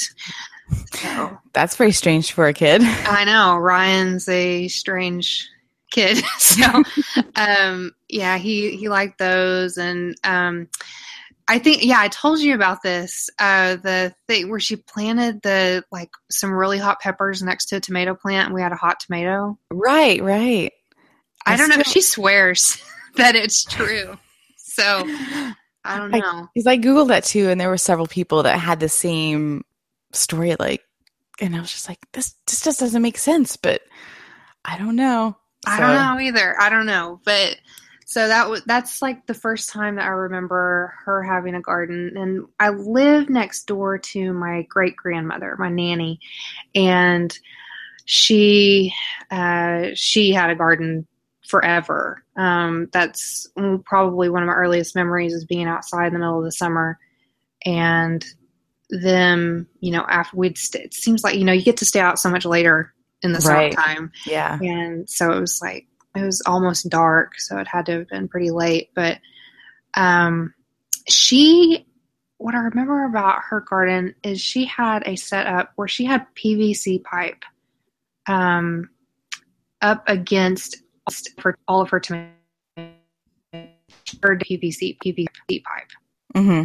So 0.94 1.38
That's 1.52 1.76
very 1.76 1.92
strange 1.92 2.32
for 2.32 2.48
a 2.48 2.54
kid. 2.54 2.82
I 2.84 3.26
know 3.26 3.58
Ryan's 3.58 4.30
a 4.30 4.70
strange 4.70 5.50
kid. 5.94 6.18
so 6.38 6.84
um, 7.36 7.92
yeah, 8.10 8.38
he 8.38 8.76
he 8.76 8.90
liked 8.90 9.18
those 9.20 9.78
and 9.78 10.16
um, 10.26 10.68
I 11.48 11.60
think 11.60 11.84
yeah, 11.84 12.00
I 12.00 12.08
told 12.08 12.40
you 12.40 12.56
about 12.56 12.82
this. 12.84 13.30
Uh, 13.40 13.76
the 13.76 14.14
thing 14.28 14.50
where 14.50 14.60
she 14.60 14.76
planted 14.78 15.42
the 15.42 15.84
like 15.92 16.10
some 16.32 16.52
really 16.52 16.78
hot 16.78 17.00
peppers 17.02 17.42
next 17.44 17.66
to 17.68 17.78
a 17.78 17.80
tomato 17.80 18.16
plant, 18.16 18.48
and 18.48 18.56
we 18.56 18.62
had 18.62 18.72
a 18.72 18.78
hot 18.78 19.00
tomato. 19.00 19.58
right, 19.72 20.22
right. 20.22 20.72
I, 21.46 21.54
I 21.54 21.58
don't 21.58 21.68
know. 21.70 21.74
still- 21.82 21.92
She 21.92 22.02
swears 22.02 22.78
that 23.16 23.36
it's 23.36 23.66
true. 23.66 24.18
So 24.58 25.04
I 25.86 25.98
don't 25.98 26.12
know. 26.12 26.48
Because 26.54 26.68
I 26.68 26.78
googled 26.78 27.10
that 27.10 27.26
too, 27.26 27.50
and 27.50 27.60
there 27.60 27.70
were 27.70 27.78
several 27.78 28.08
people 28.08 28.44
that 28.44 28.58
had 28.58 28.80
the 28.80 28.90
same 28.90 29.66
story. 30.14 30.56
Like, 30.58 30.82
and 31.42 31.56
I 31.56 31.60
was 31.60 31.72
just 31.72 31.90
like, 31.90 32.00
this 32.14 32.36
this 32.48 32.62
just 32.64 32.80
doesn't 32.80 33.02
make 33.02 33.18
sense. 33.18 33.58
But 33.58 33.82
I 34.64 34.78
don't 34.78 34.96
know. 34.96 35.36
I 35.66 35.80
don't 35.80 35.96
know 35.96 36.20
either. 36.20 36.60
I 36.60 36.70
don't 36.70 36.86
know, 36.86 37.20
but 37.24 37.58
so 38.06 38.28
that 38.28 38.50
was 38.50 38.62
that's 38.66 39.02
like 39.02 39.26
the 39.26 39.34
first 39.34 39.70
time 39.70 39.96
that 39.96 40.06
I 40.06 40.10
remember 40.10 40.94
her 41.06 41.24
having 41.24 41.56
a 41.56 41.62
garden, 41.62 42.14
and 42.16 42.46
I 42.60 42.70
live 42.70 43.30
next 43.30 43.66
door 43.66 43.98
to 43.98 44.34
my 44.34 44.64
great 44.70 44.96
grandmother, 44.96 45.56
my 45.58 45.70
nanny, 45.70 46.20
and 46.76 47.38
she 48.06 48.94
uh, 49.32 49.88
she 49.96 50.32
had 50.32 50.50
a 50.50 50.56
garden 50.56 51.08
forever. 51.48 52.24
Um, 52.36 52.90
that's 52.92 53.48
probably 53.86 54.30
one 54.30 54.44
of 54.44 54.48
my 54.48 54.54
earliest 54.54 54.96
memories 54.96 55.34
is 55.34 55.46
being 55.46 55.68
outside 55.68 56.08
in 56.08 56.14
the 56.14 56.20
middle 56.20 56.40
of 56.40 56.46
the 56.46 56.52
summer, 56.52 57.00
and 57.66 58.24
them, 58.90 59.68
you 59.80 59.92
know, 59.92 60.06
after 60.08 60.38
we'd 60.38 60.58
st- 60.58 60.86
it 60.86 60.94
seems 60.94 61.24
like 61.24 61.36
you 61.36 61.46
know 61.46 61.54
you 61.54 61.64
get 61.64 61.78
to 61.78 61.86
stay 61.86 62.00
out 62.00 62.20
so 62.20 62.30
much 62.30 62.46
later 62.46 62.93
in 63.24 63.32
the 63.32 63.40
Right. 63.40 63.74
summertime. 63.74 64.12
Yeah. 64.26 64.60
and 64.62 65.10
so 65.10 65.32
it 65.32 65.40
was 65.40 65.60
like 65.62 65.88
it 66.16 66.22
was 66.24 66.42
almost 66.46 66.90
dark 66.90 67.40
so 67.40 67.58
it 67.58 67.68
had 67.68 67.86
to 67.88 67.94
have 67.94 68.10
been 68.10 68.28
pretty 68.28 68.52
late 68.52 68.90
but 68.96 69.20
um 69.96 70.54
she 71.10 71.86
what 72.38 72.54
i 72.56 72.60
remember 72.60 73.06
about 73.06 73.42
her 73.50 73.62
garden 73.62 74.14
is 74.24 74.40
she 74.40 74.66
had 74.66 75.02
a 75.08 75.16
setup 75.16 75.72
where 75.76 75.88
she 75.88 76.06
had 76.06 76.26
pvc 76.36 77.04
pipe 77.04 77.44
um 78.28 78.90
up 79.82 80.04
against 80.08 80.78
for 81.40 81.58
all 81.68 81.82
of 81.82 81.90
her 81.90 82.00
tomatoes 82.00 82.32
pvc 84.16 84.98
pvc 85.04 85.64
pipe 85.64 85.90
hmm 86.36 86.64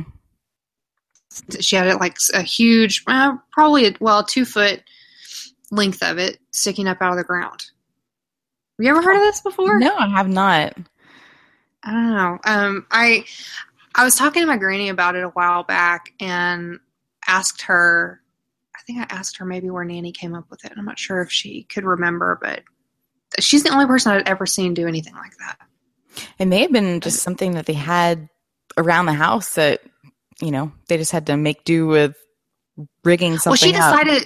she 1.61 1.77
had 1.77 1.87
it 1.87 2.01
like 2.01 2.17
a 2.35 2.43
huge 2.43 3.03
uh, 3.07 3.33
probably 3.53 3.87
a, 3.87 3.95
well 4.01 4.25
two 4.25 4.45
foot 4.45 4.83
length 5.71 6.03
of 6.03 6.19
it 6.19 6.39
sticking 6.51 6.89
up 6.89 6.99
out 7.01 7.13
of 7.13 7.19
the 7.19 7.25
ground 7.25 7.71
have 8.79 8.85
you 8.85 8.91
ever 8.91 9.03
heard 9.03 9.17
of 9.17 9.23
this 9.23 9.41
before 9.41 9.79
No, 9.79 9.97
I 9.97 10.09
have 10.09 10.29
not. 10.29 10.77
I 11.83 11.93
don't 11.93 12.15
know. 12.15 12.39
Um, 12.45 12.87
I 12.91 13.25
I 13.95 14.05
was 14.05 14.15
talking 14.15 14.43
to 14.43 14.47
my 14.47 14.57
granny 14.57 14.89
about 14.89 15.17
it 15.17 15.25
a 15.25 15.29
while 15.31 15.65
back 15.65 16.13
and 16.21 16.79
asked 17.27 17.63
her. 17.63 18.21
I 18.77 18.81
think 18.87 19.01
I 19.01 19.07
asked 19.15 19.37
her 19.39 19.45
maybe 19.45 19.71
where 19.71 19.85
Nanny 19.85 20.13
came 20.13 20.35
up 20.35 20.45
with 20.51 20.65
it. 20.65 20.73
I'm 20.77 20.85
not 20.85 20.99
sure 20.99 21.21
if 21.23 21.31
she 21.31 21.65
could 21.65 21.85
remember, 21.85 22.39
but 22.41 22.63
she's 23.41 23.65
the 23.65 23.71
only 23.71 23.87
person 23.87 24.13
I'd 24.13 24.29
ever 24.29 24.47
seen 24.47 24.75
do 24.75 24.87
anything 24.87 25.15
like 25.15 25.37
that. 25.39 25.59
It 26.39 26.47
may 26.47 26.61
have 26.63 26.73
been 26.73 27.01
just 27.01 27.21
something 27.23 27.53
that 27.53 27.67
they 27.67 27.75
had 27.75 28.29
around 28.77 29.07
the 29.07 29.13
house 29.13 29.57
that, 29.57 29.81
you 30.41 30.53
know, 30.53 30.73
they 30.89 30.97
just 30.97 31.13
had 31.13 31.27
to 31.27 31.37
make 31.37 31.65
do 31.65 31.87
with 31.87 32.17
rigging 33.05 33.39
something 33.39 33.51
well, 33.51 33.57
she 33.57 33.73
up. 33.77 34.23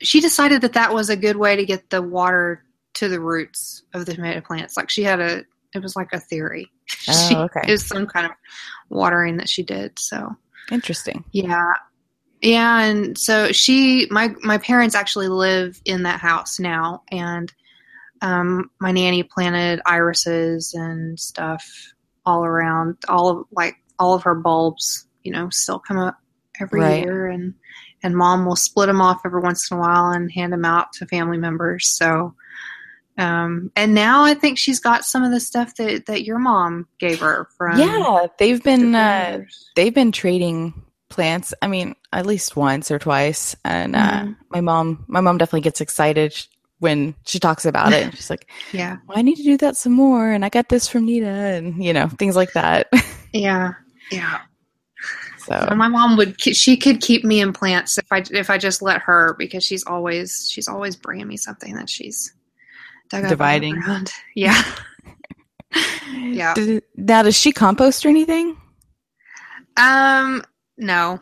She 0.00 0.20
decided 0.20 0.62
that 0.62 0.74
that 0.74 0.92
was 0.92 1.10
a 1.10 1.16
good 1.16 1.36
way 1.36 1.56
to 1.56 1.64
get 1.64 1.90
the 1.90 2.02
water 2.02 2.64
to 2.94 3.08
the 3.08 3.20
roots 3.20 3.82
of 3.94 4.06
the 4.06 4.14
tomato 4.14 4.40
plants. 4.40 4.76
Like 4.76 4.90
she 4.90 5.02
had 5.02 5.20
a, 5.20 5.44
it 5.74 5.82
was 5.82 5.96
like 5.96 6.08
a 6.12 6.20
theory. 6.20 6.70
Oh, 7.08 7.28
she, 7.28 7.34
okay. 7.34 7.62
It 7.66 7.72
was 7.72 7.86
some 7.86 8.06
kind 8.06 8.26
of 8.26 8.32
watering 8.90 9.38
that 9.38 9.48
she 9.48 9.64
did. 9.64 9.98
So 9.98 10.36
Interesting. 10.70 11.24
Yeah. 11.32 11.72
Yeah, 12.42 12.82
and 12.82 13.16
so 13.16 13.50
she 13.52 14.06
my 14.10 14.34
my 14.42 14.58
parents 14.58 14.94
actually 14.94 15.28
live 15.28 15.80
in 15.84 16.02
that 16.02 16.20
house 16.20 16.60
now 16.60 17.02
and 17.10 17.52
um 18.20 18.70
my 18.80 18.92
nanny 18.92 19.22
planted 19.22 19.80
irises 19.86 20.74
and 20.74 21.18
stuff 21.18 21.66
all 22.26 22.44
around 22.44 22.96
all 23.08 23.30
of 23.30 23.46
like 23.52 23.76
all 23.98 24.14
of 24.14 24.22
her 24.24 24.34
bulbs, 24.34 25.06
you 25.22 25.32
know, 25.32 25.48
still 25.50 25.78
come 25.78 25.98
up 25.98 26.18
every 26.60 26.80
Right. 26.80 27.04
year 27.04 27.26
and 27.28 27.54
and 28.02 28.16
mom 28.16 28.44
will 28.46 28.56
split 28.56 28.86
them 28.88 29.00
off 29.00 29.22
every 29.24 29.40
once 29.40 29.70
in 29.70 29.76
a 29.76 29.80
while 29.80 30.10
and 30.10 30.30
hand 30.30 30.52
them 30.52 30.64
out 30.64 30.92
to 30.94 31.06
family 31.06 31.38
members. 31.38 31.88
So 31.88 32.34
um 33.18 33.70
and 33.76 33.94
now 33.94 34.24
I 34.24 34.34
think 34.34 34.58
she's 34.58 34.80
got 34.80 35.04
some 35.04 35.22
of 35.22 35.30
the 35.30 35.40
stuff 35.40 35.74
that 35.76 36.06
that 36.06 36.24
your 36.24 36.38
mom 36.38 36.86
gave 36.98 37.20
her 37.20 37.48
from 37.56 37.78
yeah, 37.78 38.26
they've 38.38 38.62
been 38.62 38.94
uh, 38.94 39.42
they've 39.74 39.94
been 39.94 40.12
trading 40.12 40.74
plants. 41.08 41.54
I 41.62 41.68
mean, 41.68 41.94
at 42.12 42.26
least 42.26 42.56
once 42.56 42.90
or 42.90 42.98
twice. 42.98 43.54
And 43.64 43.94
uh, 43.96 44.10
Mhm. 44.24 44.36
my 44.50 44.60
mom, 44.60 45.04
my 45.08 45.20
mom 45.20 45.38
definitely 45.38 45.60
gets 45.62 45.80
excited 45.80 46.34
when 46.80 47.14
she 47.24 47.38
talks 47.38 47.64
about 47.64 47.92
it. 47.92 48.14
She's 48.16 48.28
like, 48.28 48.50
yeah. 48.72 48.96
well, 49.08 49.16
"I 49.16 49.22
need 49.22 49.36
to 49.36 49.42
do 49.44 49.56
that 49.58 49.76
some 49.76 49.92
more," 49.92 50.30
and 50.30 50.44
I 50.44 50.48
got 50.50 50.68
this 50.68 50.88
from 50.88 51.06
Nita, 51.06 51.26
and 51.26 51.82
you 51.82 51.92
know, 51.92 52.08
things 52.08 52.36
like 52.36 52.52
that. 52.52 52.88
Yeah. 53.32 53.72
Yeah. 54.10 54.40
So 55.46 55.54
And 55.70 55.78
my 55.78 55.88
mom 55.88 56.16
would 56.16 56.40
she 56.40 56.76
could 56.76 57.00
keep 57.00 57.24
me 57.24 57.40
in 57.40 57.52
plants 57.52 57.98
if 57.98 58.06
I 58.10 58.22
if 58.30 58.50
I 58.50 58.58
just 58.58 58.82
let 58.82 59.00
her 59.02 59.34
because 59.38 59.64
she's 59.64 59.84
always 59.86 60.48
she's 60.50 60.68
always 60.68 60.96
bringing 60.96 61.26
me 61.28 61.36
something 61.36 61.74
that 61.74 61.88
she's 61.88 62.32
dug 63.10 63.20
up 63.20 63.24
out 63.24 63.24
of 63.24 63.28
the 63.30 63.34
Dividing. 63.36 63.80
ground. 63.80 64.12
Yeah. 64.34 64.62
Yeah. 66.14 66.54
Did- 66.54 66.84
now, 66.96 67.22
does 67.22 67.36
she 67.36 67.52
compost 67.52 68.04
or 68.06 68.08
anything? 68.08 68.56
Um 69.76 70.42
no. 70.78 71.20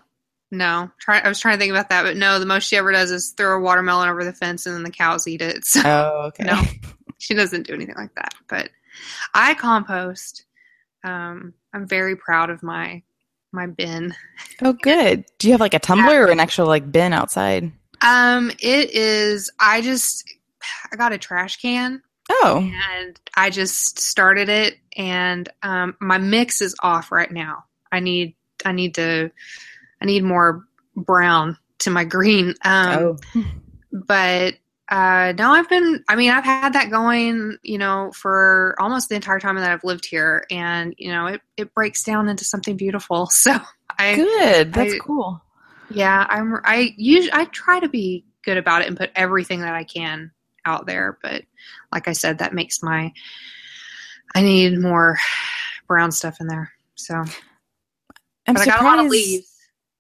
No. 0.51 0.91
Try 1.01 1.19
I 1.21 1.29
was 1.29 1.41
trying 1.41 1.55
to 1.57 1.59
think 1.59 1.71
about 1.73 1.89
that, 1.89 2.03
but 2.05 2.17
no, 2.17 2.39
the 2.39 2.47
most 2.47 2.65
she 2.69 2.77
ever 2.77 2.93
does 2.93 3.11
is 3.11 3.31
throw 3.37 3.57
a 3.57 3.61
watermelon 3.61 4.09
over 4.09 4.25
the 4.25 4.33
fence 4.33 4.67
and 4.67 4.75
then 4.75 4.83
the 4.85 4.91
cows 4.91 5.27
eat 5.27 5.43
it. 5.43 5.65
So 5.65 5.81
Oh, 5.85 6.25
okay. 6.29 6.45
No. 6.45 6.61
she 7.19 7.35
doesn't 7.35 7.67
do 7.67 7.75
anything 7.75 7.97
like 7.97 8.15
that. 8.15 8.35
But 8.49 8.71
I 9.33 9.55
compost. 9.55 10.45
Um 11.03 11.55
I'm 11.73 11.89
very 11.89 12.15
proud 12.17 12.51
of 12.51 12.63
my 12.63 13.03
my 13.55 13.67
bin. 13.67 14.15
Oh, 14.63 14.75
good. 14.75 15.25
Do 15.39 15.49
you 15.49 15.53
have 15.53 15.61
like 15.61 15.75
a 15.75 15.79
tumbler 15.79 16.27
or 16.27 16.31
an 16.31 16.41
actual 16.41 16.67
like 16.67 16.91
bin 16.91 17.13
outside? 17.13 17.73
Um 18.03 18.51
it 18.59 18.91
is 18.91 19.51
I 19.59 19.81
just 19.81 20.31
I 20.93 20.97
got 20.97 21.13
a 21.13 21.19
trash 21.19 21.57
can 21.57 22.03
Oh, 22.31 22.71
and 22.97 23.21
I 23.37 23.51
just 23.51 23.99
started 23.99 24.49
it 24.49 24.79
and 24.97 25.49
um, 25.63 25.97
my 26.01 26.19
mix 26.19 26.63
is 26.63 26.75
off 26.83 27.13
right 27.13 27.31
now. 27.31 27.65
I 27.93 28.01
need 28.01 28.35
I 28.65 28.73
need 28.73 28.95
to 28.95 29.31
I 30.01 30.05
need 30.05 30.25
more 30.25 30.65
brown 30.97 31.59
to 31.81 31.91
my 31.91 32.05
green. 32.05 32.55
Um, 32.65 33.17
oh, 33.35 33.45
but 33.93 34.55
uh, 34.91 35.33
no, 35.39 35.51
I've 35.51 35.69
been 35.69 36.05
I 36.09 36.17
mean 36.17 36.31
I've 36.31 36.45
had 36.45 36.75
that 36.75 36.91
going 36.91 37.57
you 37.63 37.79
know 37.79 38.13
for 38.15 38.75
almost 38.79 39.09
the 39.09 39.15
entire 39.15 39.41
time 39.41 39.57
that 39.57 39.71
I've 39.71 39.85
lived 39.85 40.07
here, 40.07 40.45
and 40.51 40.95
you 40.99 41.11
know 41.11 41.27
it 41.27 41.41
it 41.57 41.75
breaks 41.75 42.03
down 42.03 42.29
into 42.29 42.45
something 42.45 42.77
beautiful. 42.77 43.29
So 43.33 43.57
I 43.99 44.17
good. 44.17 44.73
That's 44.73 44.95
I- 44.95 44.99
cool. 44.99 45.41
yeah 45.91 46.27
I'm 46.29 46.57
I 46.65 46.95
usually 46.97 47.33
I 47.33 47.45
try 47.47 47.81
to 47.81 47.89
be 47.89 48.25
good 48.45 48.59
about 48.59 48.83
it 48.83 48.89
and 48.89 48.97
put 48.97 49.11
everything 49.15 49.61
that 49.61 49.75
I 49.75 49.85
can 49.85 50.31
out 50.67 50.87
there, 50.87 51.19
but 51.23 51.45
like 51.93 52.09
I 52.09 52.13
said, 52.13 52.39
that 52.39 52.55
makes 52.55 52.83
my 52.83 53.13
I 54.35 54.43
need 54.43 54.79
more 54.79 55.19
brown 55.87 56.13
stuff 56.13 56.39
in 56.41 56.47
there. 56.47 56.73
So, 56.95 57.15
I'm 57.15 58.55
but 58.55 58.59
I 58.63 58.67
got 58.67 58.81
a 58.81 58.85
lot 58.85 59.05
of 59.05 59.11
leaves. 59.11 59.54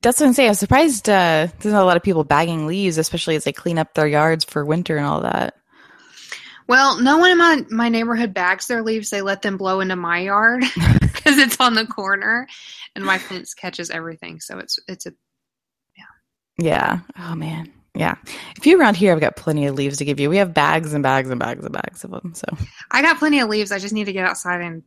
That's 0.04 0.20
what 0.20 0.26
I'm 0.26 0.32
saying. 0.34 0.50
I'm 0.50 0.54
surprised 0.54 1.08
uh, 1.08 1.48
there's 1.60 1.72
not 1.72 1.82
a 1.82 1.86
lot 1.86 1.96
of 1.96 2.02
people 2.02 2.24
bagging 2.24 2.66
leaves, 2.66 2.98
especially 2.98 3.36
as 3.36 3.44
they 3.44 3.52
clean 3.52 3.78
up 3.78 3.94
their 3.94 4.06
yards 4.06 4.44
for 4.44 4.64
winter 4.64 4.98
and 4.98 5.06
all 5.06 5.22
that. 5.22 5.54
Well, 6.68 7.00
no 7.00 7.18
one 7.18 7.30
in 7.30 7.38
my 7.38 7.64
my 7.70 7.88
neighborhood 7.88 8.34
bags 8.34 8.66
their 8.66 8.82
leaves. 8.82 9.10
They 9.10 9.22
let 9.22 9.42
them 9.42 9.56
blow 9.56 9.80
into 9.80 9.96
my 9.96 10.20
yard 10.20 10.62
because 11.00 11.38
it's 11.38 11.58
on 11.58 11.74
the 11.74 11.86
corner, 11.86 12.46
and 12.94 13.04
my 13.04 13.18
fence 13.18 13.54
catches 13.54 13.90
everything. 13.90 14.40
So 14.40 14.58
it's 14.58 14.78
it's 14.88 15.06
a 15.06 15.12
Yeah. 15.96 16.04
Yeah 16.58 17.00
oh 17.18 17.34
man. 17.34 17.72
Yeah. 17.94 18.16
If 18.56 18.66
you're 18.66 18.78
around 18.78 18.96
here, 18.96 19.12
I've 19.12 19.20
got 19.20 19.36
plenty 19.36 19.66
of 19.66 19.74
leaves 19.74 19.98
to 19.98 20.04
give 20.04 20.20
you. 20.20 20.28
We 20.28 20.38
have 20.38 20.52
bags 20.52 20.92
and 20.92 21.02
bags 21.02 21.30
and 21.30 21.40
bags 21.40 21.64
and 21.64 21.72
bags 21.72 22.04
of 22.04 22.10
them. 22.10 22.34
So 22.34 22.46
I 22.90 23.02
got 23.02 23.18
plenty 23.18 23.40
of 23.40 23.48
leaves. 23.48 23.72
I 23.72 23.78
just 23.78 23.94
need 23.94 24.04
to 24.04 24.12
get 24.12 24.26
outside 24.26 24.60
and 24.60 24.82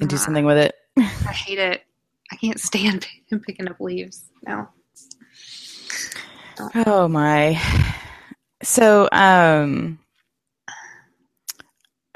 and 0.00 0.08
do 0.08 0.16
Uh, 0.16 0.18
something 0.18 0.44
with 0.44 0.58
it. 0.58 0.74
I 0.98 1.02
hate 1.32 1.58
it. 1.58 1.85
I 2.30 2.36
can't 2.36 2.60
stand 2.60 3.06
him 3.26 3.40
picking 3.40 3.68
up 3.68 3.80
leaves. 3.80 4.24
No. 4.46 4.68
Oh 6.86 7.08
my. 7.08 7.60
So 8.62 9.08
um. 9.12 9.98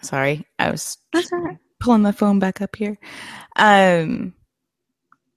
Sorry, 0.03 0.47
I 0.59 0.71
was 0.71 0.97
pulling 1.79 2.03
the 2.03 2.13
phone 2.13 2.39
back 2.39 2.63
up 2.63 2.75
here. 2.75 2.99
Um, 3.57 4.33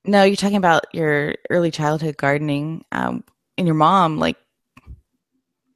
no, 0.06 0.24
you're 0.24 0.36
talking 0.38 0.58
about 0.58 0.86
your 0.94 1.36
early 1.50 1.70
childhood 1.70 2.16
gardening. 2.16 2.86
Um, 2.92 3.24
and 3.58 3.68
your 3.68 3.76
mom, 3.76 4.18
like, 4.18 4.38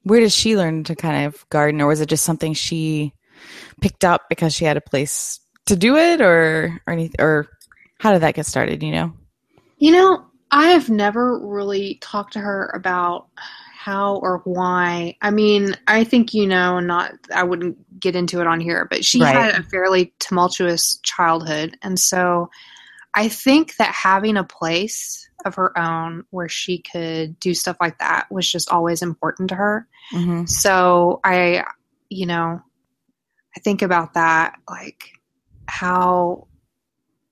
where 0.04 0.20
did 0.20 0.32
she 0.32 0.58
learn 0.58 0.84
to 0.86 0.96
kind 0.96 1.26
of 1.26 1.48
garden, 1.50 1.82
or 1.82 1.88
was 1.88 2.02
it 2.02 2.10
just 2.10 2.24
something 2.26 2.54
she 2.54 3.14
picked 3.82 4.04
up 4.04 4.24
because 4.30 4.54
she 4.54 4.66
had 4.66 4.78
a 4.78 4.82
place 4.82 5.40
to 5.66 5.76
do 5.76 5.98
it, 5.98 6.22
or 6.22 6.82
or 6.88 6.94
anything, 6.94 7.20
or 7.20 7.48
how 8.00 8.12
did 8.12 8.22
that 8.22 8.36
get 8.36 8.46
started? 8.46 8.84
You 8.84 8.92
know? 8.92 9.14
You 9.78 9.92
know, 9.92 10.26
I 10.52 10.68
have 10.70 10.90
never 10.90 11.40
really 11.40 11.96
talked 12.02 12.34
to 12.34 12.40
her 12.40 12.72
about 12.74 13.28
how 13.78 14.18
or 14.18 14.42
why. 14.44 15.16
I 15.22 15.32
mean, 15.32 15.76
I 15.88 16.04
think 16.04 16.34
you 16.34 16.48
know, 16.48 16.80
not 16.80 17.14
I 17.34 17.44
wouldn't 17.44 18.00
get 18.00 18.16
into 18.16 18.42
it 18.42 18.48
on 18.48 18.60
here, 18.60 18.88
but 18.90 19.06
she 19.06 19.22
Right. 19.22 19.36
had 19.36 19.56
a 19.60 19.64
fairly 19.64 20.14
tumultuous 20.20 21.00
childhood, 21.04 21.78
and 21.82 22.00
so 22.00 22.50
I 23.14 23.30
think 23.30 23.78
that 23.78 23.94
having 23.94 24.38
a 24.38 24.44
place 24.44 25.28
of 25.46 25.56
her 25.56 25.78
own 25.78 26.24
where 26.30 26.50
she 26.50 26.80
could 26.80 27.40
do 27.40 27.54
stuff 27.54 27.78
like 27.80 27.98
that 28.00 28.28
was 28.32 28.52
just 28.52 28.70
always 28.70 29.02
important 29.02 29.50
to 29.50 29.56
her. 29.56 29.88
Mm-hmm. 30.14 30.46
So 30.46 31.20
I, 31.24 31.64
you 32.10 32.26
know, 32.26 32.62
I 33.56 33.60
think 33.60 33.82
about 33.82 34.14
that, 34.14 34.56
like 34.70 35.10
how 35.68 36.48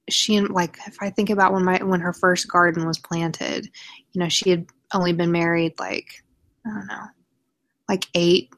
she 0.10 0.36
and 0.36 0.50
like 0.50 0.78
if 0.88 0.98
I 1.02 1.10
think 1.10 1.30
about 1.30 1.54
when 1.54 1.64
my 1.64 1.84
when 1.84 2.02
her 2.02 2.14
first 2.14 2.48
garden 2.48 2.86
was 2.86 2.98
planted, 2.98 3.70
you 4.12 4.20
know, 4.20 4.30
she 4.30 4.50
had 4.50 4.68
only 4.94 5.14
been 5.14 5.32
married 5.32 5.80
like 5.80 6.24
I 6.66 6.70
don't 6.70 6.88
know, 6.88 7.06
like 7.90 8.06
eight 8.14 8.54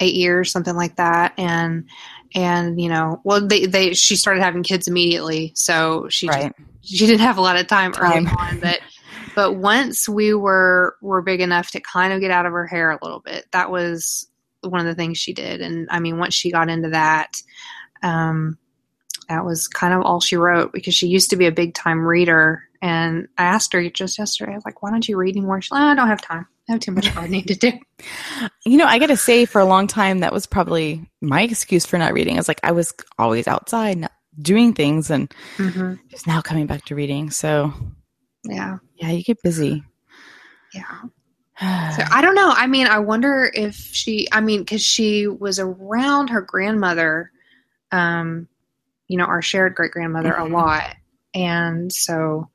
eight 0.00 0.14
years, 0.14 0.50
something 0.50 0.74
like 0.76 0.96
that, 0.96 1.34
and 1.38 1.88
and 2.34 2.80
you 2.80 2.88
know, 2.88 3.20
well, 3.24 3.46
they 3.46 3.66
they 3.66 3.94
she 3.94 4.16
started 4.16 4.42
having 4.42 4.62
kids 4.62 4.88
immediately, 4.88 5.52
so 5.54 6.08
she 6.08 6.26
just 6.26 6.50
she 6.82 7.06
didn't 7.06 7.20
have 7.20 7.38
a 7.38 7.42
lot 7.42 7.56
of 7.56 7.66
time, 7.66 7.92
Time. 7.92 8.26
early 8.26 8.26
on, 8.26 8.60
but 8.60 8.80
but 9.34 9.54
once 9.54 10.08
we 10.08 10.34
were 10.34 10.96
were 11.00 11.22
big 11.22 11.40
enough 11.40 11.70
to 11.72 11.80
kind 11.80 12.12
of 12.12 12.20
get 12.20 12.30
out 12.30 12.46
of 12.46 12.52
her 12.52 12.66
hair 12.66 12.90
a 12.90 12.98
little 13.02 13.20
bit, 13.20 13.46
that 13.52 13.70
was 13.70 14.28
one 14.60 14.80
of 14.80 14.86
the 14.86 14.94
things 14.94 15.18
she 15.18 15.32
did. 15.32 15.60
And 15.60 15.88
I 15.90 16.00
mean, 16.00 16.18
once 16.18 16.34
she 16.34 16.50
got 16.50 16.68
into 16.68 16.90
that, 16.90 17.40
um, 18.02 18.58
that 19.32 19.44
was 19.46 19.66
kind 19.66 19.94
of 19.94 20.02
all 20.02 20.20
she 20.20 20.36
wrote 20.36 20.72
because 20.72 20.94
she 20.94 21.06
used 21.06 21.30
to 21.30 21.36
be 21.36 21.46
a 21.46 21.52
big 21.52 21.72
time 21.74 22.06
reader. 22.06 22.62
And 22.82 23.28
I 23.38 23.44
asked 23.44 23.72
her 23.72 23.88
just 23.88 24.18
yesterday, 24.18 24.52
I 24.52 24.56
was 24.56 24.64
like, 24.64 24.82
why 24.82 24.90
don't 24.90 25.08
you 25.08 25.16
read 25.16 25.36
anymore? 25.36 25.62
She's 25.62 25.70
like, 25.72 25.80
I 25.80 25.94
don't 25.94 26.08
have 26.08 26.20
time. 26.20 26.46
I 26.68 26.72
have 26.72 26.80
too 26.80 26.92
much 26.92 27.12
gardening 27.14 27.44
to 27.44 27.54
do. 27.54 27.72
You 28.66 28.76
know, 28.76 28.86
I 28.86 28.98
got 28.98 29.06
to 29.06 29.16
say, 29.16 29.44
for 29.44 29.60
a 29.60 29.64
long 29.64 29.86
time, 29.86 30.20
that 30.20 30.32
was 30.32 30.46
probably 30.46 31.08
my 31.20 31.42
excuse 31.42 31.86
for 31.86 31.96
not 31.98 32.12
reading. 32.12 32.34
I 32.34 32.40
was 32.40 32.48
like, 32.48 32.60
I 32.64 32.72
was 32.72 32.92
always 33.18 33.46
outside, 33.46 33.98
not 33.98 34.12
doing 34.40 34.72
things, 34.72 35.10
and 35.10 35.32
Mm-hmm. 35.58 35.94
just 36.10 36.26
now 36.26 36.40
coming 36.40 36.66
back 36.66 36.84
to 36.86 36.94
reading. 36.96 37.30
So, 37.30 37.72
Yeah. 38.44 38.78
yeah, 38.96 39.10
you 39.10 39.22
get 39.22 39.42
busy. 39.42 39.82
Yeah. 40.74 40.82
So 41.96 42.02
I 42.10 42.22
don't 42.22 42.34
know. 42.34 42.50
I 42.50 42.66
mean, 42.66 42.86
I 42.88 42.98
wonder 42.98 43.48
if 43.54 43.76
she, 43.76 44.26
I 44.32 44.40
mean, 44.40 44.60
because 44.60 44.82
she 44.82 45.28
was 45.28 45.60
around 45.60 46.28
her 46.30 46.40
grandmother, 46.40 47.30
um, 47.92 48.48
you 49.08 49.18
know, 49.18 49.24
our 49.24 49.42
shared 49.42 49.74
great 49.74 49.92
grandmother 49.92 50.32
Mhm. 50.32 50.40
a 50.50 50.52
lot. 50.52 50.96
And 51.34 51.92
so 51.92 52.48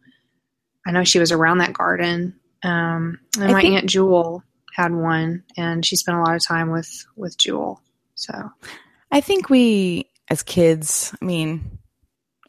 I 0.86 0.92
know 0.92 1.04
she 1.04 1.20
was 1.20 1.32
around 1.32 1.60
that 1.60 1.74
garden. 1.74 2.40
Um, 2.64 3.20
and 3.36 3.46
I 3.46 3.52
my 3.52 3.62
think- 3.62 3.76
Aunt 3.76 3.90
Jewel 3.90 4.44
had 4.74 4.94
one, 4.94 5.44
and 5.58 5.86
she 5.86 5.96
spent 5.96 6.18
a 6.18 6.22
lot 6.22 6.36
of 6.36 6.44
time 6.46 6.70
with, 6.72 6.90
with 7.16 7.38
Jewel. 7.38 7.82
So, 8.16 8.52
I 9.12 9.22
think 9.22 9.50
we, 9.50 10.10
as 10.30 10.44
kids, 10.44 11.14
I 11.22 11.26
mean, 11.26 11.78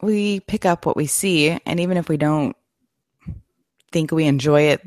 we 0.03 0.41
pick 0.41 0.65
up 0.67 0.87
what 0.87 0.97
we 0.97 1.07
see, 1.07 1.51
and 1.65 1.81
even 1.81 1.97
if 1.97 2.09
we 2.09 2.17
don't 2.17 2.57
think 3.93 4.13
we 4.13 4.25
enjoy 4.25 4.63
it 4.63 4.83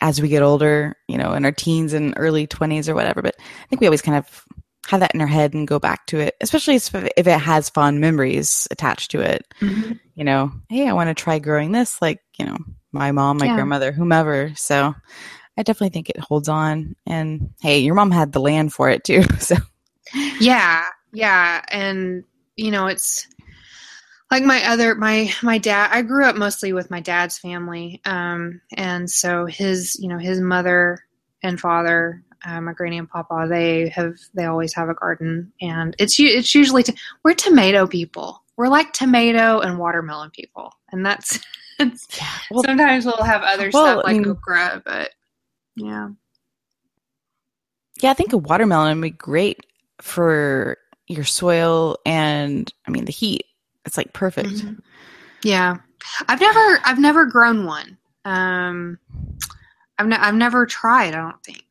as 0.00 0.20
we 0.20 0.28
get 0.28 0.42
older, 0.42 0.96
you 1.08 1.18
know, 1.18 1.32
in 1.34 1.44
our 1.44 1.52
teens 1.52 1.92
and 1.92 2.14
early 2.16 2.46
20s 2.46 2.88
or 2.88 2.94
whatever, 2.94 3.22
but 3.22 3.34
I 3.38 3.66
think 3.68 3.80
we 3.80 3.86
always 3.86 4.02
kind 4.02 4.16
of 4.18 4.44
have 4.88 5.00
that 5.00 5.14
in 5.14 5.20
our 5.20 5.26
head 5.26 5.54
and 5.54 5.68
go 5.68 5.78
back 5.78 6.06
to 6.06 6.18
it, 6.18 6.34
especially 6.40 6.76
if 6.76 6.94
it 7.26 7.26
has 7.40 7.70
fond 7.70 8.00
memories 8.00 8.68
attached 8.70 9.10
to 9.12 9.20
it. 9.20 9.52
You 10.14 10.24
know, 10.24 10.52
hey, 10.68 10.88
I 10.88 10.92
want 10.92 11.08
to 11.08 11.14
try 11.20 11.38
growing 11.38 11.72
this, 11.72 12.00
like, 12.00 12.20
you 12.38 12.46
know, 12.46 12.56
my 12.92 13.10
mom, 13.12 13.38
my 13.38 13.46
Yeah. 13.46 13.54
grandmother, 13.56 13.90
whomever. 13.92 14.52
So 14.56 14.94
I 15.56 15.62
definitely 15.62 15.90
think 15.90 16.10
it 16.10 16.20
holds 16.20 16.48
on. 16.48 16.94
And 17.06 17.50
hey, 17.60 17.80
your 17.80 17.94
mom 17.94 18.10
had 18.10 18.32
the 18.32 18.40
land 18.40 18.72
for 18.72 18.88
it 18.90 19.04
too. 19.04 19.22
So 19.40 19.56
yeah 20.40 20.84
yeah 21.12 21.62
and 21.70 22.24
you 22.56 22.70
know 22.70 22.86
it's 22.86 23.26
like 24.30 24.44
my 24.44 24.64
other 24.68 24.94
my 24.94 25.30
my 25.42 25.58
dad 25.58 25.90
i 25.92 26.02
grew 26.02 26.24
up 26.24 26.36
mostly 26.36 26.72
with 26.72 26.90
my 26.90 27.00
dad's 27.00 27.38
family 27.38 28.00
um 28.04 28.60
and 28.76 29.10
so 29.10 29.46
his 29.46 29.96
you 29.98 30.08
know 30.08 30.18
his 30.18 30.40
mother 30.40 30.98
and 31.42 31.58
father 31.60 32.22
uh, 32.46 32.60
my 32.60 32.72
granny 32.72 32.98
and 32.98 33.08
papa 33.08 33.46
they 33.48 33.88
have 33.88 34.14
they 34.34 34.44
always 34.44 34.72
have 34.74 34.88
a 34.88 34.94
garden 34.94 35.52
and 35.60 35.94
it's 35.98 36.18
it's 36.18 36.54
usually 36.54 36.82
t- 36.82 36.94
we're 37.22 37.34
tomato 37.34 37.86
people 37.86 38.42
we're 38.56 38.68
like 38.68 38.92
tomato 38.92 39.60
and 39.60 39.78
watermelon 39.78 40.30
people 40.30 40.72
and 40.92 41.04
that's 41.04 41.38
yeah, 41.80 41.90
well, 42.50 42.62
sometimes 42.64 43.04
we'll 43.06 43.16
have 43.22 43.42
other 43.42 43.70
well, 43.72 43.84
stuff 43.84 44.04
I 44.04 44.10
like 44.12 44.16
mean- 44.20 44.28
okra 44.30 44.82
but 44.84 45.10
yeah 45.76 46.08
Yeah, 48.00 48.10
I 48.10 48.14
think 48.14 48.32
a 48.32 48.38
watermelon 48.38 49.00
would 49.00 49.02
be 49.02 49.10
great 49.10 49.64
for 50.00 50.76
your 51.06 51.24
soil 51.24 51.96
and 52.06 52.72
I 52.86 52.90
mean 52.90 53.04
the 53.04 53.12
heat. 53.12 53.44
It's 53.86 53.96
like 53.96 54.12
perfect. 54.12 54.48
Mhm. 54.50 54.80
Yeah, 55.42 55.76
I've 56.28 56.40
never 56.40 56.80
I've 56.84 56.98
never 56.98 57.26
grown 57.26 57.66
one. 57.66 57.98
Um, 58.24 58.98
I've 59.98 60.06
ne- 60.06 60.16
I've 60.16 60.34
never 60.34 60.64
tried. 60.66 61.14
I 61.14 61.18
don't 61.18 61.42
think. 61.44 61.64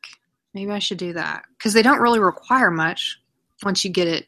Maybe 0.54 0.70
I 0.70 0.78
should 0.78 0.98
do 0.98 1.12
that 1.14 1.44
because 1.58 1.72
they 1.72 1.82
don't 1.82 2.00
really 2.00 2.20
require 2.20 2.70
much 2.70 3.20
once 3.62 3.84
you 3.84 3.90
get 3.90 4.06
it 4.08 4.26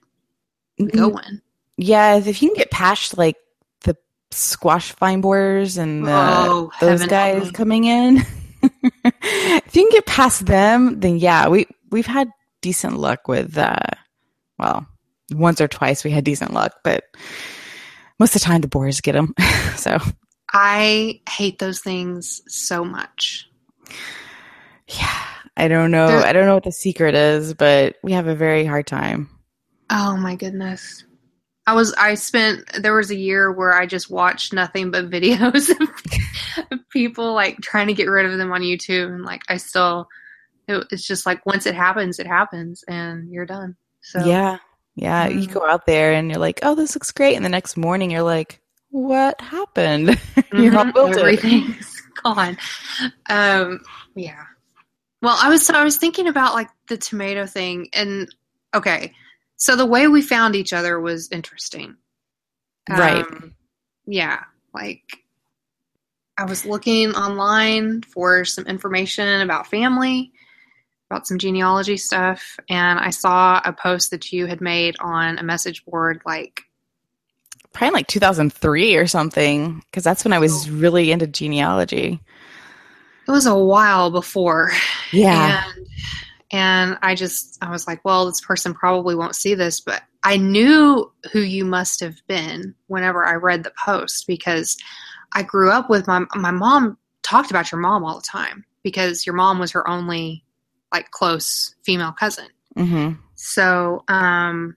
going. 0.93 1.41
Yeah, 1.77 2.17
if 2.17 2.43
you 2.43 2.49
can 2.49 2.57
get 2.57 2.71
past 2.71 3.17
like 3.17 3.37
the 3.83 3.97
squash 4.33 4.93
vine 4.93 5.21
borers 5.21 5.79
and 5.79 6.05
the, 6.07 6.11
Oh, 6.12 6.71
those 6.81 7.07
guys 7.07 7.51
coming 7.53 7.85
in, 7.85 8.19
if 8.62 9.77
you 9.77 9.83
can 9.83 9.91
get 9.91 10.07
past 10.07 10.47
them, 10.47 11.01
then 11.01 11.17
yeah, 11.19 11.49
we 11.49 11.67
we've 11.91 12.07
had 12.07 12.29
decent 12.61 12.97
luck 12.99 13.29
with. 13.29 13.57
uh 13.57 13.77
Well, 14.59 14.87
once 15.33 15.61
or 15.61 15.69
twice 15.69 16.03
we 16.03 16.11
had 16.11 16.25
decent 16.25 16.53
luck, 16.53 16.73
but 16.83 17.05
most 18.19 18.35
of 18.35 18.41
the 18.41 18.47
time 18.47 18.62
the 18.62 18.69
borers 18.69 19.01
get 19.01 19.12
them. 19.12 19.35
so 19.77 19.99
I 20.53 21.21
hate 21.29 21.59
those 21.59 21.81
things 21.81 22.43
so 22.49 22.85
much. 22.85 23.49
yeah, 24.89 25.27
I 25.57 25.69
don't 25.69 25.90
know. 25.90 26.07
I 26.07 26.33
don't 26.33 26.47
know 26.47 26.55
what 26.55 26.64
the 26.64 26.73
secret 26.73 27.14
is, 27.14 27.55
but 27.55 27.97
we 28.03 28.12
have 28.12 28.27
a 28.27 28.35
very 28.35 28.64
hard 28.66 28.87
time. 28.87 29.31
Oh 29.90 30.16
my 30.16 30.35
goodness. 30.37 31.05
I 31.66 31.75
was 31.75 31.92
I 31.95 32.14
spent 32.14 32.64
there 32.81 32.95
was 32.95 33.11
a 33.11 33.16
year 33.16 33.51
where 33.51 33.73
I 33.73 33.87
just 33.87 34.11
watched 34.11 34.53
nothing 34.53 34.90
but 34.90 35.11
videos 35.11 35.71
of, 35.71 36.81
people 36.90 37.35
like 37.35 37.57
trying 37.61 37.87
to 37.88 37.95
get 37.95 38.09
rid 38.09 38.27
of 38.27 38.38
them 38.38 38.53
on 38.53 38.61
YouTube 38.62 39.09
and 39.14 39.25
like 39.25 39.42
I 39.49 39.57
still 39.57 40.07
it, 40.69 40.87
it's 40.90 41.07
just 41.07 41.27
like 41.27 41.45
once 41.47 41.66
it 41.66 41.75
happens 41.75 42.19
it 42.19 42.27
happens 42.27 42.85
and 42.88 43.31
you're 43.33 43.47
done. 43.47 43.77
So 44.03 44.21
Yeah. 44.27 44.59
Yeah. 44.95 45.29
You 45.29 45.49
Mm. 45.49 45.55
go 45.55 45.66
out 45.69 45.87
there 45.87 46.12
and 46.12 46.31
you're 46.31 46.38
like, 46.40 46.61
oh, 46.62 46.75
this 46.75 46.95
looks 46.95 47.12
great. 47.12 47.37
And 47.37 47.45
the 47.45 47.49
next 47.51 47.77
morning 47.77 48.11
you're 48.11 48.23
like, 48.23 48.61
what 48.90 49.40
happened? 49.40 50.09
you're 50.53 50.77
all 50.77 50.85
Mhm, 50.85 50.95
wilted. 50.95 51.19
Everything's 51.19 52.03
gone. 52.23 52.57
Um, 53.29 53.81
yeah. 54.14 54.42
Well, 55.27 55.37
I 55.43 55.49
was 55.49 55.67
so 55.67 55.75
I 55.75 55.83
was 55.83 55.97
thinking 55.97 56.29
about 56.29 56.55
like 56.55 56.69
the 56.87 56.97
tomato 56.97 57.47
thing, 57.47 57.89
and 57.93 58.33
okay, 58.73 59.12
so 59.57 59.75
the 59.75 59.85
way 59.85 60.07
we 60.07 60.23
found 60.23 60.55
each 60.55 60.73
other 60.73 61.01
was 61.01 61.33
interesting. 61.33 61.97
Right. 62.89 63.27
Um, 63.27 63.57
yeah, 64.07 64.45
like 64.73 65.03
I 66.39 66.45
was 66.45 66.65
looking 66.65 67.11
online 67.17 68.03
for 68.03 68.45
some 68.45 68.67
information 68.67 69.41
about 69.41 69.67
family, 69.67 70.31
about 71.11 71.27
some 71.27 71.39
genealogy 71.39 71.97
stuff, 71.97 72.57
and 72.69 73.01
I 73.01 73.11
saw 73.11 73.61
a 73.65 73.73
post 73.73 74.12
that 74.12 74.31
you 74.31 74.47
had 74.47 74.61
made 74.61 74.95
on 75.01 75.41
a 75.41 75.43
message 75.43 75.85
board 75.87 76.23
like 76.25 76.61
Probably 77.73 77.95
like 77.95 78.07
2003 78.07 78.95
or 78.95 79.09
something, 79.09 79.83
because 79.91 80.05
that's 80.05 80.25
when 80.25 80.33
I 80.33 80.39
was 80.39 80.71
really 80.71 81.11
into 81.11 81.27
genealogy. 81.27 82.21
It 83.27 83.31
was 83.31 83.47
a 83.47 83.57
while 83.57 84.11
before. 84.11 84.73
Yeah. 85.12 85.62
And 85.65 85.87
and 86.53 86.99
I 87.03 87.15
just 87.15 87.59
I 87.61 87.71
was 87.71 87.87
like, 87.87 88.05
well, 88.05 88.27
this 88.27 88.41
person 88.41 88.75
probably 88.75 89.15
won't 89.15 89.37
see 89.37 89.55
this, 89.55 89.81
but 89.81 90.03
I 90.23 90.37
knew 90.37 91.12
who 91.33 91.41
you 91.41 91.65
must 91.65 92.01
have 92.01 92.17
been 92.29 92.75
whenever 92.87 93.27
I 93.27 93.35
read 93.35 93.65
the 93.65 93.73
post 93.85 94.27
because 94.27 94.77
I 95.35 95.43
grew 95.43 95.71
up 95.71 95.91
with 95.91 96.07
my 96.07 96.25
my 96.35 96.51
mom 96.51 96.99
talked 97.23 97.51
about 97.51 97.73
your 97.73 97.81
mom 97.81 98.05
all 98.05 98.17
the 98.17 98.27
time 98.27 98.65
because 98.83 99.27
your 99.27 99.35
mom 99.35 99.59
was 99.59 99.73
her 99.73 99.89
only 99.89 100.45
like 100.93 101.11
close 101.11 101.75
female 101.85 102.12
cousin. 102.12 102.49
hmm 102.77 103.12
So 103.35 104.05
um 104.09 104.77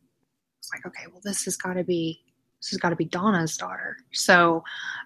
it's 0.60 0.72
like, 0.74 0.86
okay, 0.86 1.06
well 1.12 1.22
this 1.24 1.46
has 1.46 1.56
gotta 1.56 1.84
be 1.84 2.20
this 2.62 2.72
has 2.72 2.80
gotta 2.80 2.96
be 2.96 3.06
Donna's 3.06 3.58
daughter. 3.58 3.98
So 4.12 4.64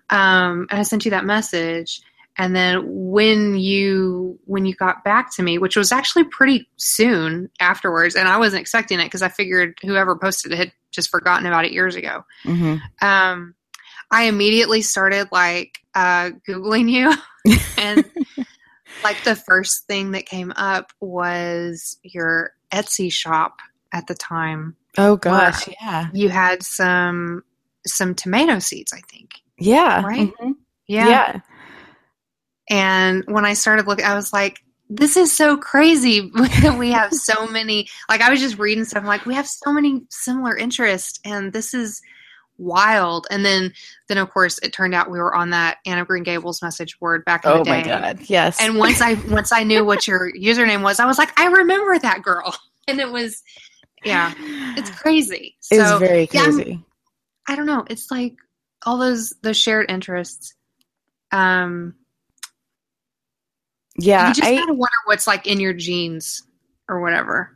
um 0.09 0.67
and 0.69 0.79
I 0.79 0.83
sent 0.83 1.03
you 1.05 1.11
that 1.11 1.25
message 1.25 2.01
and 2.37 2.55
then 2.55 2.81
when 2.85 3.55
you 3.55 4.39
when 4.45 4.65
you 4.65 4.73
got 4.75 5.03
back 5.03 5.33
to 5.35 5.43
me 5.43 5.57
which 5.57 5.75
was 5.75 5.91
actually 5.91 6.23
pretty 6.23 6.67
soon 6.77 7.49
afterwards 7.59 8.15
and 8.15 8.27
i 8.27 8.37
wasn't 8.37 8.59
expecting 8.59 8.99
it 8.99 9.05
because 9.05 9.21
i 9.21 9.29
figured 9.29 9.77
whoever 9.83 10.15
posted 10.15 10.51
it 10.51 10.57
had 10.57 10.71
just 10.91 11.09
forgotten 11.09 11.45
about 11.45 11.65
it 11.65 11.71
years 11.71 11.95
ago 11.95 12.23
hmm 12.43 12.75
um, 13.01 13.53
i 14.11 14.23
immediately 14.23 14.81
started 14.81 15.27
like 15.31 15.79
uh, 15.95 16.31
googling 16.47 16.89
you 16.89 17.13
and 17.77 18.03
like 19.03 19.23
the 19.23 19.35
first 19.35 19.85
thing 19.85 20.11
that 20.11 20.25
came 20.25 20.51
up 20.55 20.91
was 20.99 21.97
your 22.03 22.51
etsy 22.71 23.11
shop 23.11 23.57
at 23.91 24.07
the 24.07 24.15
time 24.15 24.75
Oh 24.97 25.17
gosh. 25.17 25.67
Yeah. 25.81 26.07
you 26.13 26.29
had 26.29 26.61
some 26.63 27.43
some 27.85 28.13
tomato 28.15 28.59
seeds 28.59 28.93
i 28.93 29.01
think 29.11 29.41
Yeah. 29.57 30.03
Right? 30.05 30.31
Mhm. 30.39 30.53
yeah 30.87 31.07
Yeah. 31.09 31.39
And 32.73 33.23
when 33.27 33.45
I 33.45 33.53
started 33.53 33.85
looking, 33.85 34.03
I 34.03 34.15
was 34.15 34.33
like, 34.33 34.63
this 34.89 35.15
is 35.15 35.31
so 35.31 35.57
crazy 35.57 36.31
we 36.79 36.89
have 36.89 37.13
so 37.13 37.45
many. 37.45 37.87
Like, 38.09 38.21
I 38.21 38.31
was 38.31 38.39
just 38.39 38.57
reading 38.57 38.83
stuff. 38.83 39.03
I'm 39.03 39.07
like, 39.07 39.27
we 39.27 39.35
have 39.35 39.47
so 39.47 39.71
many 39.71 40.01
similar 40.09 40.57
interests, 40.57 41.19
and 41.23 41.53
this 41.53 41.75
is 41.75 42.01
wild. 42.57 43.27
And 43.29 43.45
then, 43.45 43.73
then 44.07 44.17
of 44.17 44.31
course, 44.31 44.57
it 44.63 44.73
turned 44.73 44.95
out 44.95 45.11
we 45.11 45.19
were 45.19 45.35
on 45.35 45.51
that 45.51 45.77
Anne 45.85 45.99
of 45.99 46.07
Green 46.07 46.23
Gables 46.23 46.63
message 46.63 46.97
board 46.99 47.23
back 47.25 47.45
in 47.45 47.51
Oh 47.51 47.57
the 47.59 47.63
day. 47.65 47.71
Oh 47.71 47.75
my 47.75 47.83
God. 47.83 48.21
Yes. 48.23 48.59
And 48.59 48.79
once 48.79 49.01
I 49.01 49.13
once 49.29 49.51
I 49.51 49.61
knew 49.61 49.85
what 49.85 50.07
your 50.07 50.31
username 50.33 50.81
was, 50.81 50.99
I 50.99 51.05
was 51.05 51.19
like, 51.19 51.39
I 51.39 51.45
remember 51.45 51.99
that 51.99 52.23
girl. 52.23 52.55
And 52.85 52.99
it 52.99 53.09
was, 53.09 53.41
yeah, 54.03 54.33
it's 54.37 54.89
crazy. 54.89 55.55
It 55.71 55.77
So 55.77 55.99
was 55.99 55.99
very 56.09 56.27
yeah, 56.33 56.43
crazy. 56.43 56.83
I 57.47 57.55
don't 57.55 57.65
know. 57.65 57.85
It's 57.89 58.11
like 58.11 58.35
all 58.85 58.97
those 58.97 59.33
those 59.41 59.55
shared 59.55 59.89
interests. 59.89 60.53
Um, 61.31 61.93
yeah. 63.97 64.27
you 64.27 64.33
just 64.33 64.47
I, 64.47 64.55
kind 64.55 64.69
of 64.69 64.77
wonder 64.77 64.91
what's 65.05 65.27
like 65.27 65.47
in 65.47 65.59
your 65.59 65.73
genes 65.73 66.43
or 66.89 67.01
whatever. 67.01 67.55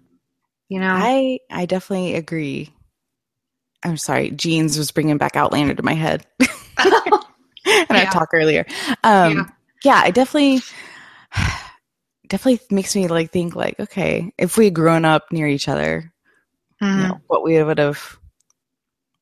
You 0.70 0.80
know, 0.80 0.94
I 0.94 1.40
I 1.50 1.66
definitely 1.66 2.16
agree. 2.16 2.74
I'm 3.84 3.98
sorry, 3.98 4.32
jeans 4.32 4.78
was 4.78 4.92
bringing 4.92 5.18
back 5.18 5.36
Outlander 5.36 5.76
to 5.76 5.84
my 5.84 5.94
head, 5.94 6.26
and 6.40 6.50
I 7.66 8.04
Yeah. 8.04 8.10
talked 8.10 8.34
earlier. 8.34 8.66
Um, 9.04 9.34
Yeah. 9.34 9.44
yeah. 9.84 10.02
I 10.04 10.12
definitely 10.12 10.62
definitely 12.28 12.60
makes 12.76 12.96
me 12.96 13.08
like 13.08 13.32
think 13.32 13.56
like, 13.56 13.80
okay, 13.80 14.32
if 14.38 14.58
we 14.58 14.66
had 14.66 14.74
grown 14.76 15.06
up 15.06 15.32
near 15.32 15.48
each 15.48 15.68
other, 15.70 16.12
you 16.82 16.88
Mhm. 16.88 17.08
know, 17.08 17.22
what 17.28 17.44
we 17.44 17.62
would 17.62 17.78
have, 17.78 18.18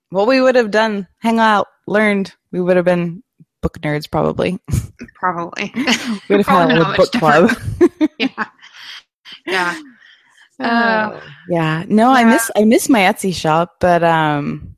what 0.09 0.27
we 0.27 0.41
would 0.41 0.55
have 0.55 0.71
done, 0.71 1.07
hang 1.19 1.39
out, 1.39 1.67
learned, 1.85 2.33
we 2.51 2.61
would 2.61 2.77
have 2.77 2.85
been 2.85 3.21
book 3.61 3.79
nerds 3.81 4.09
probably. 4.09 4.59
probably. 5.15 5.71
We 6.29 6.37
would 6.37 6.45
have 6.45 6.69
had 6.69 6.77
a 6.77 6.93
book 6.95 7.11
club. 7.11 7.51
yeah, 8.19 8.45
yeah. 9.45 9.81
Uh, 10.59 11.19
yeah. 11.49 11.83
No, 11.87 12.11
I 12.11 12.23
miss 12.23 12.49
I 12.55 12.63
miss 12.63 12.89
my 12.89 12.99
Etsy 13.01 13.33
shop, 13.33 13.75
but 13.79 14.03
um 14.03 14.75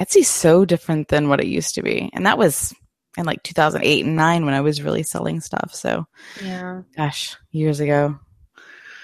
Etsy's 0.00 0.28
so 0.28 0.64
different 0.64 1.08
than 1.08 1.28
what 1.28 1.40
it 1.40 1.46
used 1.46 1.74
to 1.74 1.82
be. 1.82 2.10
And 2.14 2.26
that 2.26 2.38
was 2.38 2.74
in 3.18 3.26
like 3.26 3.42
2008 3.42 4.04
and 4.06 4.16
9 4.16 4.44
when 4.44 4.54
I 4.54 4.60
was 4.60 4.82
really 4.82 5.02
selling 5.02 5.40
stuff. 5.40 5.74
So, 5.74 6.06
yeah. 6.42 6.82
gosh, 6.96 7.36
years 7.50 7.80
ago. 7.80 8.18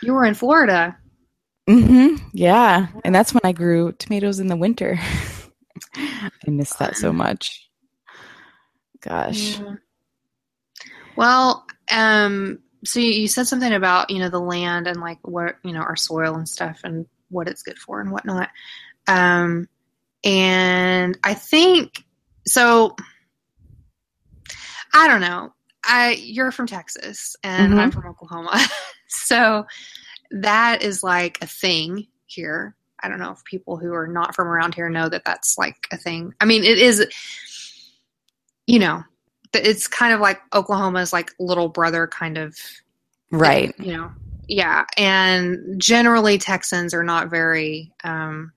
You 0.02 0.14
were 0.14 0.24
in 0.24 0.34
Florida. 0.34 0.96
Mhm. 1.68 2.20
Yeah. 2.32 2.86
And 3.04 3.14
that's 3.14 3.34
when 3.34 3.42
I 3.44 3.52
grew 3.52 3.92
tomatoes 3.92 4.38
in 4.40 4.46
the 4.46 4.56
winter. 4.56 4.98
I 5.96 6.30
miss 6.50 6.74
that 6.76 6.96
so 6.96 7.12
much. 7.12 7.65
Gosh. 9.06 9.58
Yeah. 9.60 9.74
Well, 11.16 11.64
um, 11.90 12.58
so 12.84 13.00
you, 13.00 13.10
you 13.10 13.28
said 13.28 13.46
something 13.46 13.72
about 13.72 14.10
you 14.10 14.18
know 14.18 14.28
the 14.28 14.40
land 14.40 14.86
and 14.86 15.00
like 15.00 15.18
what 15.26 15.56
you 15.64 15.72
know 15.72 15.80
our 15.80 15.96
soil 15.96 16.34
and 16.34 16.48
stuff 16.48 16.80
and 16.84 17.06
what 17.30 17.48
it's 17.48 17.62
good 17.62 17.78
for 17.78 18.00
and 18.00 18.10
whatnot. 18.10 18.50
Um, 19.08 19.68
and 20.24 21.18
I 21.24 21.34
think 21.34 22.04
so. 22.46 22.94
I 24.92 25.08
don't 25.08 25.20
know. 25.20 25.52
I 25.84 26.12
you're 26.20 26.50
from 26.50 26.66
Texas 26.66 27.36
and 27.42 27.72
Mhm. 27.72 27.78
I'm 27.78 27.90
from 27.90 28.06
Oklahoma, 28.06 28.58
so 29.08 29.66
that 30.30 30.82
is 30.82 31.02
like 31.02 31.38
a 31.42 31.46
thing 31.46 32.06
here. 32.26 32.74
I 33.02 33.08
don't 33.08 33.20
know 33.20 33.30
if 33.30 33.44
people 33.44 33.76
who 33.76 33.92
are 33.94 34.08
not 34.08 34.34
from 34.34 34.48
around 34.48 34.74
here 34.74 34.88
know 34.88 35.08
that 35.08 35.24
that's 35.24 35.56
like 35.58 35.76
a 35.92 35.96
thing. 35.96 36.34
I 36.40 36.44
mean, 36.44 36.64
it 36.64 36.78
is. 36.78 37.06
You 38.66 38.78
know, 38.80 39.04
it's 39.54 39.86
kind 39.88 40.12
of 40.12 40.20
like 40.20 40.40
Oklahoma's 40.54 41.12
like 41.12 41.30
little 41.38 41.68
brother 41.68 42.06
kind 42.06 42.36
of 42.38 42.56
Right. 43.32 43.74
you 43.80 43.96
know 43.96 44.12
yeah 44.48 44.84
and 44.96 45.58
generally 45.80 46.38
texans 46.38 46.94
are 46.94 47.02
not 47.02 47.28
very 47.28 47.92
um 48.04 48.52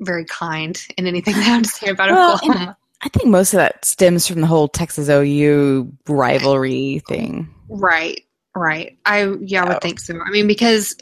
very 0.00 0.24
kind 0.24 0.80
in 0.96 1.06
anything 1.06 1.34
they 1.36 1.42
have 1.42 1.62
to 1.62 1.68
say 1.68 1.90
about 1.90 2.10
Well, 2.10 2.34
oklahoma 2.36 2.76
I 3.02 3.08
think 3.10 3.26
most 3.28 3.52
of 3.52 3.58
that 3.58 3.84
stems 3.84 4.26
from 4.28 4.40
the 4.40 4.46
whole 4.46 4.68
Texas 4.68 5.08
OU 5.10 5.92
rivalry 6.08 7.02
thing. 7.08 7.52
right 7.68 8.22
right 8.56 8.96
i 9.04 9.24
yeah 9.40 9.64
i 9.64 9.66
Oh. 9.66 9.68
would 9.74 9.82
think 9.82 10.00
so 10.00 10.18
i 10.24 10.30
mean 10.30 10.46
because 10.46 10.96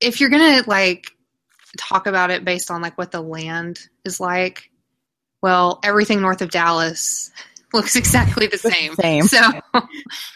if 0.00 0.20
you're 0.20 0.30
gonna 0.30 0.62
like 0.66 1.06
talk 1.78 2.06
about 2.08 2.30
it 2.32 2.44
based 2.44 2.70
on 2.72 2.82
like 2.82 2.98
what 2.98 3.12
the 3.12 3.20
land 3.20 3.86
is 4.04 4.18
like 4.18 4.70
well 5.44 5.78
everything 5.84 6.22
north 6.22 6.40
of 6.40 6.50
dallas 6.50 7.30
looks 7.74 7.96
exactly 7.96 8.46
the 8.46 8.56
same 8.56 8.94
Same. 8.94 9.24
so 9.24 9.40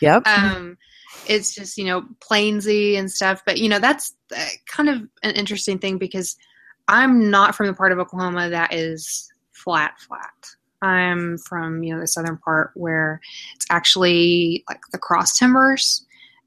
Yep. 0.02 0.26
um 0.26 0.76
it's 1.24 1.54
just 1.54 1.78
you 1.78 1.84
know 1.86 2.04
plainsy 2.20 2.98
and 2.98 3.10
stuff 3.10 3.40
but 3.46 3.58
you 3.58 3.70
know 3.70 3.78
that's 3.78 4.14
uh, 4.36 4.44
kind 4.66 4.90
of 4.90 5.00
an 5.22 5.30
interesting 5.34 5.78
thing 5.78 5.96
because 5.96 6.36
i'm 6.88 7.30
not 7.30 7.54
from 7.54 7.66
the 7.68 7.72
part 7.72 7.90
of 7.90 7.98
oklahoma 7.98 8.50
that 8.50 8.74
is 8.74 9.32
flat 9.52 9.94
flat 9.98 10.46
i'm 10.82 11.38
from 11.38 11.82
you 11.82 11.94
know 11.94 12.00
the 12.00 12.06
southern 12.06 12.36
part 12.36 12.72
where 12.74 13.18
it's 13.56 13.66
actually 13.70 14.62
like 14.68 14.80
the 14.92 14.98
cross 14.98 15.38
timbers 15.38 16.04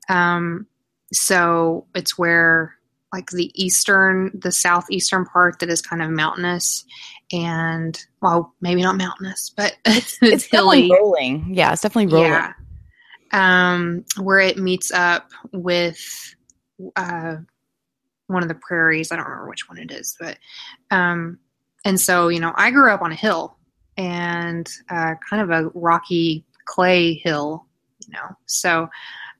um 0.07 0.67
so 1.11 1.87
it's 1.95 2.15
where 2.15 2.75
like 3.13 3.29
the 3.31 3.51
eastern 3.61 4.31
the 4.33 4.51
southeastern 4.51 5.25
part 5.25 5.59
that 5.59 5.69
is 5.69 5.81
kind 5.81 6.01
of 6.01 6.09
mountainous 6.09 6.85
and 7.31 8.05
well 8.21 8.53
maybe 8.61 8.81
not 8.81 8.97
mountainous 8.97 9.51
but 9.55 9.75
it's, 9.85 10.17
it's 10.21 10.45
hilly 10.45 10.87
definitely 10.87 10.91
rolling. 10.99 11.55
Yeah, 11.55 11.73
it's 11.73 11.81
definitely 11.81 12.13
rolling. 12.13 12.31
yeah. 12.31 12.53
Um, 13.33 14.03
where 14.19 14.39
it 14.39 14.57
meets 14.57 14.91
up 14.91 15.31
with 15.53 16.35
uh, 16.95 17.37
one 18.27 18.43
of 18.43 18.49
the 18.49 18.55
prairies. 18.55 19.11
I 19.11 19.15
don't 19.15 19.25
remember 19.25 19.49
which 19.49 19.69
one 19.69 19.77
it 19.77 19.91
is, 19.91 20.17
but 20.19 20.37
um, 20.89 21.39
and 21.85 21.99
so 21.99 22.27
you 22.27 22.39
know, 22.39 22.53
I 22.55 22.71
grew 22.71 22.91
up 22.91 23.01
on 23.01 23.11
a 23.11 23.15
hill 23.15 23.57
and 23.97 24.69
uh, 24.89 25.15
kind 25.29 25.41
of 25.41 25.49
a 25.49 25.69
rocky 25.73 26.45
clay 26.65 27.13
hill, 27.13 27.65
you 28.05 28.13
know. 28.13 28.35
So 28.47 28.89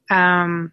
um, 0.09 0.71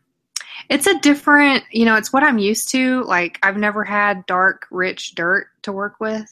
it's 0.68 0.86
a 0.86 0.98
different, 1.00 1.64
you 1.70 1.84
know, 1.84 1.96
it's 1.96 2.12
what 2.12 2.22
I'm 2.22 2.38
used 2.38 2.70
to. 2.70 3.02
Like 3.04 3.38
I've 3.42 3.56
never 3.56 3.84
had 3.84 4.26
dark, 4.26 4.66
rich 4.70 5.14
dirt 5.14 5.48
to 5.62 5.72
work 5.72 6.00
with. 6.00 6.30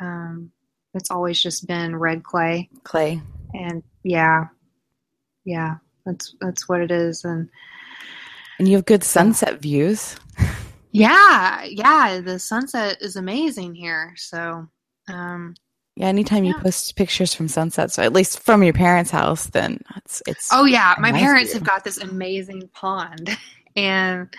Um, 0.00 0.52
it's 0.94 1.10
always 1.10 1.40
just 1.40 1.66
been 1.66 1.94
red 1.96 2.22
clay 2.24 2.68
Clay. 2.82 3.20
and 3.54 3.82
yeah 4.02 4.46
yeah 5.44 5.76
that's 6.06 6.34
that's 6.40 6.68
what 6.68 6.80
it 6.80 6.90
is 6.90 7.24
and 7.24 7.48
And 8.58 8.66
you 8.66 8.76
have 8.76 8.86
good 8.86 9.04
sunset 9.04 9.60
views. 9.60 10.16
yeah 10.92 11.64
yeah 11.64 12.20
the 12.22 12.38
sunset 12.38 12.98
is 13.02 13.16
amazing 13.16 13.74
here 13.74 14.14
so 14.16 14.68
um 15.08 15.54
Yeah, 15.96 16.08
anytime 16.08 16.44
you 16.44 16.54
post 16.58 16.94
pictures 16.94 17.32
from 17.32 17.48
sunsets, 17.48 17.98
or 17.98 18.02
at 18.02 18.12
least 18.12 18.40
from 18.40 18.62
your 18.62 18.74
parents' 18.74 19.10
house, 19.10 19.46
then 19.46 19.80
it's 19.96 20.22
it's 20.26 20.50
oh 20.52 20.66
yeah. 20.66 20.94
My 20.98 21.10
nice 21.10 21.22
parents 21.22 21.52
have 21.54 21.64
got 21.64 21.84
this 21.84 21.98
amazing 21.98 22.68
pond. 22.72 23.30
And 23.78 24.34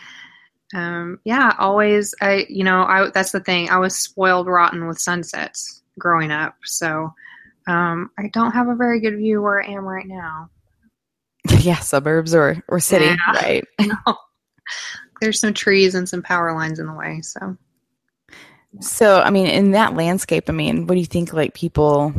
um 0.74 1.20
yeah 1.24 1.54
always 1.60 2.16
i 2.22 2.48
you 2.50 2.64
know 2.64 2.82
i 2.82 3.12
that's 3.14 3.32
the 3.32 3.40
thing. 3.40 3.70
I 3.70 3.78
was 3.78 3.96
spoiled 3.96 4.48
rotten 4.48 4.88
with 4.88 5.00
sunsets 5.00 5.84
growing 6.00 6.32
up. 6.32 6.56
So 6.64 7.14
um 7.68 8.10
i 8.18 8.30
don't 8.34 8.52
have 8.54 8.68
a 8.68 8.76
very 8.76 9.00
good 9.00 9.16
view 9.18 9.44
where 9.44 9.62
i 9.64 9.68
am 9.68 9.86
right 9.86 10.08
now. 10.08 10.50
Yeah, 11.60 11.78
suburbs 11.78 12.34
or 12.34 12.64
or 12.68 12.80
city, 12.80 13.06
Yeah. 13.06 13.32
right? 13.32 13.66
there's 15.22 15.40
some 15.40 15.54
trees 15.54 15.94
and 15.94 16.10
some 16.10 16.24
power 16.24 16.54
lines 16.54 16.80
in 16.80 16.88
the 16.88 16.94
way 16.94 17.22
so 17.22 17.56
So, 18.82 19.20
I 19.22 19.30
mean, 19.30 19.48
in 19.48 19.72
that 19.72 19.96
landscape, 19.96 20.50
I 20.50 20.54
mean, 20.54 20.88
what 20.88 20.96
do 20.96 21.00
you 21.00 21.06
think 21.06 21.34
like 21.34 21.54
people 21.54 22.14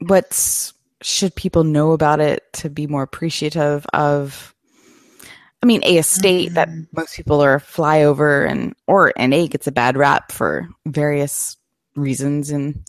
what's 0.00 0.72
should 1.02 1.34
people 1.34 1.64
know 1.64 1.92
about 1.92 2.20
it 2.20 2.42
to 2.54 2.68
be 2.70 2.86
more 2.86 3.02
appreciative 3.02 3.86
of 3.92 4.54
I 5.62 5.66
mean, 5.66 5.82
a 5.84 5.96
estate 5.96 6.52
that 6.54 6.68
Mhm. 6.68 6.88
most 6.92 7.16
people 7.16 7.40
are 7.40 7.58
flyover 7.58 8.46
and 8.48 8.74
or 8.86 9.12
an 9.16 9.32
A 9.32 9.48
gets 9.48 9.66
a 9.66 9.72
bad 9.72 9.96
rap 9.96 10.30
for 10.30 10.68
various 10.84 11.56
reasons 11.96 12.50
and 12.50 12.84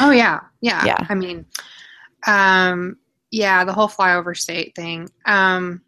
Oh 0.00 0.10
yeah, 0.10 0.40
yeah. 0.60 0.84
Yeah. 0.84 0.96
I 1.08 1.14
mean, 1.14 1.46
um, 2.26 2.96
yeah, 3.30 3.64
the 3.64 3.72
whole 3.72 3.88
flyover 3.88 4.36
state 4.36 4.74
thing. 4.74 5.08
Um, 5.26 5.82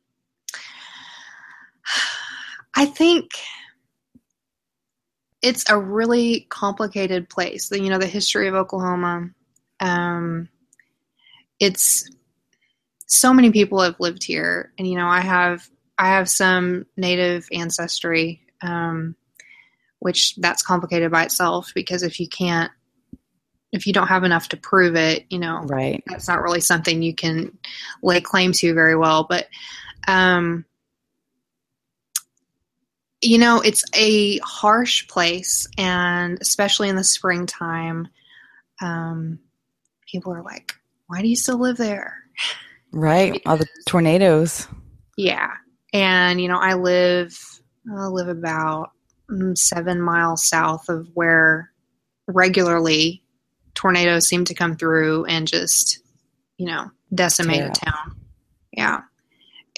I 2.76 2.86
think 2.86 3.30
it's 5.42 5.68
a 5.68 5.78
really 5.78 6.46
complicated 6.48 7.28
place. 7.28 7.70
You 7.70 7.90
know, 7.90 7.98
the 7.98 8.06
history 8.06 8.48
of 8.48 8.54
Oklahoma. 8.54 9.30
Um, 9.80 10.48
it's 11.58 12.08
so 13.06 13.34
many 13.34 13.50
people 13.50 13.80
have 13.80 14.00
lived 14.00 14.24
here, 14.24 14.72
and 14.78 14.86
you 14.86 14.96
know, 14.96 15.08
I 15.08 15.20
have 15.20 15.68
I 15.98 16.08
have 16.08 16.28
some 16.28 16.86
native 16.96 17.48
ancestry, 17.52 18.42
um, 18.62 19.16
which 19.98 20.36
that's 20.36 20.62
complicated 20.62 21.10
by 21.10 21.24
itself 21.24 21.72
because 21.74 22.02
if 22.02 22.18
you 22.20 22.28
can't 22.28 22.70
if 23.72 23.86
you 23.86 23.92
don't 23.92 24.08
have 24.08 24.24
enough 24.24 24.48
to 24.50 24.56
prove 24.56 24.94
it, 24.96 25.24
you 25.30 25.38
know, 25.38 25.60
right. 25.62 26.02
that's 26.06 26.28
not 26.28 26.42
really 26.42 26.60
something 26.60 27.02
you 27.02 27.14
can 27.14 27.56
lay 28.02 28.20
claim 28.20 28.52
to 28.52 28.74
very 28.74 28.94
well. 28.94 29.24
But, 29.24 29.48
um, 30.06 30.66
you 33.22 33.38
know, 33.38 33.60
it's 33.60 33.84
a 33.94 34.38
harsh 34.38 35.06
place, 35.06 35.68
and 35.78 36.38
especially 36.40 36.88
in 36.88 36.96
the 36.96 37.04
springtime, 37.04 38.08
um, 38.80 39.38
people 40.10 40.34
are 40.34 40.42
like, 40.42 40.74
"Why 41.06 41.22
do 41.22 41.28
you 41.28 41.36
still 41.36 41.58
live 41.58 41.76
there?" 41.76 42.18
Right. 42.90 43.40
All 43.46 43.56
the 43.56 43.66
tornadoes. 43.86 44.66
Yeah, 45.16 45.52
and 45.92 46.40
you 46.40 46.48
know, 46.48 46.58
I 46.58 46.74
live 46.74 47.38
I 47.96 48.06
live 48.06 48.28
about 48.28 48.90
mm, 49.30 49.56
seven 49.56 50.00
miles 50.00 50.48
south 50.48 50.88
of 50.88 51.08
where 51.14 51.70
regularly 52.26 53.22
tornadoes 53.74 54.26
seem 54.26 54.44
to 54.46 54.54
come 54.54 54.76
through 54.76 55.24
and 55.26 55.46
just 55.46 56.00
you 56.56 56.66
know 56.66 56.90
decimate 57.14 57.62
a 57.62 57.70
town. 57.70 58.16
Yeah, 58.72 59.02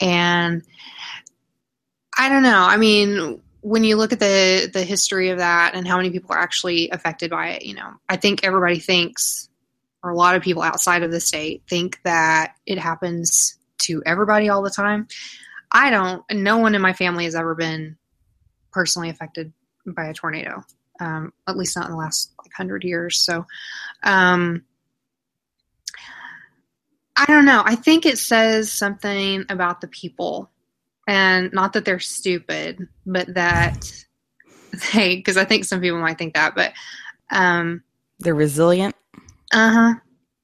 and 0.00 0.62
I 2.16 2.28
don't 2.28 2.42
know. 2.42 2.62
I 2.62 2.76
mean, 2.76 3.40
when 3.60 3.82
you 3.82 3.96
look 3.96 4.12
at 4.12 4.20
the 4.20 4.70
the 4.72 4.84
history 4.84 5.30
of 5.30 5.38
that 5.38 5.74
and 5.74 5.88
how 5.88 5.96
many 5.96 6.10
people 6.10 6.34
are 6.34 6.38
actually 6.38 6.90
affected 6.90 7.30
by 7.30 7.50
it, 7.50 7.64
you 7.64 7.74
know, 7.74 7.94
I 8.08 8.16
think 8.16 8.44
everybody 8.44 8.78
thinks, 8.78 9.48
or 10.02 10.10
a 10.10 10.16
lot 10.16 10.36
of 10.36 10.42
people 10.42 10.62
outside 10.62 11.02
of 11.02 11.10
the 11.10 11.20
state 11.20 11.62
think 11.68 12.00
that 12.04 12.54
it 12.66 12.78
happens 12.78 13.58
to 13.78 14.02
everybody 14.04 14.48
all 14.48 14.62
the 14.62 14.70
time. 14.70 15.08
I 15.72 15.90
don't. 15.90 16.22
No 16.30 16.58
one 16.58 16.74
in 16.74 16.82
my 16.82 16.92
family 16.92 17.24
has 17.24 17.34
ever 17.34 17.54
been 17.54 17.96
personally 18.70 19.08
affected 19.08 19.52
by 19.86 20.06
a 20.06 20.14
tornado, 20.14 20.62
um, 21.00 21.32
at 21.48 21.56
least 21.56 21.76
not 21.76 21.86
in 21.86 21.92
the 21.92 21.98
last 21.98 22.32
like 22.38 22.52
hundred 22.52 22.84
years. 22.84 23.24
So, 23.24 23.46
um, 24.02 24.62
I 27.16 27.24
don't 27.26 27.44
know. 27.46 27.62
I 27.64 27.76
think 27.76 28.04
it 28.04 28.18
says 28.18 28.70
something 28.70 29.46
about 29.48 29.80
the 29.80 29.88
people 29.88 30.50
and 31.06 31.52
not 31.52 31.72
that 31.74 31.84
they're 31.84 32.00
stupid, 32.00 32.88
but 33.06 33.32
that 33.34 34.04
they 34.92 35.16
because 35.16 35.36
I 35.36 35.44
think 35.44 35.64
some 35.64 35.80
people 35.80 36.00
might 36.00 36.18
think 36.18 36.34
that, 36.34 36.54
but 36.54 36.72
um, 37.30 37.82
they're 38.18 38.34
resilient. 38.34 38.94
Uh 39.52 39.70
huh. 39.70 39.94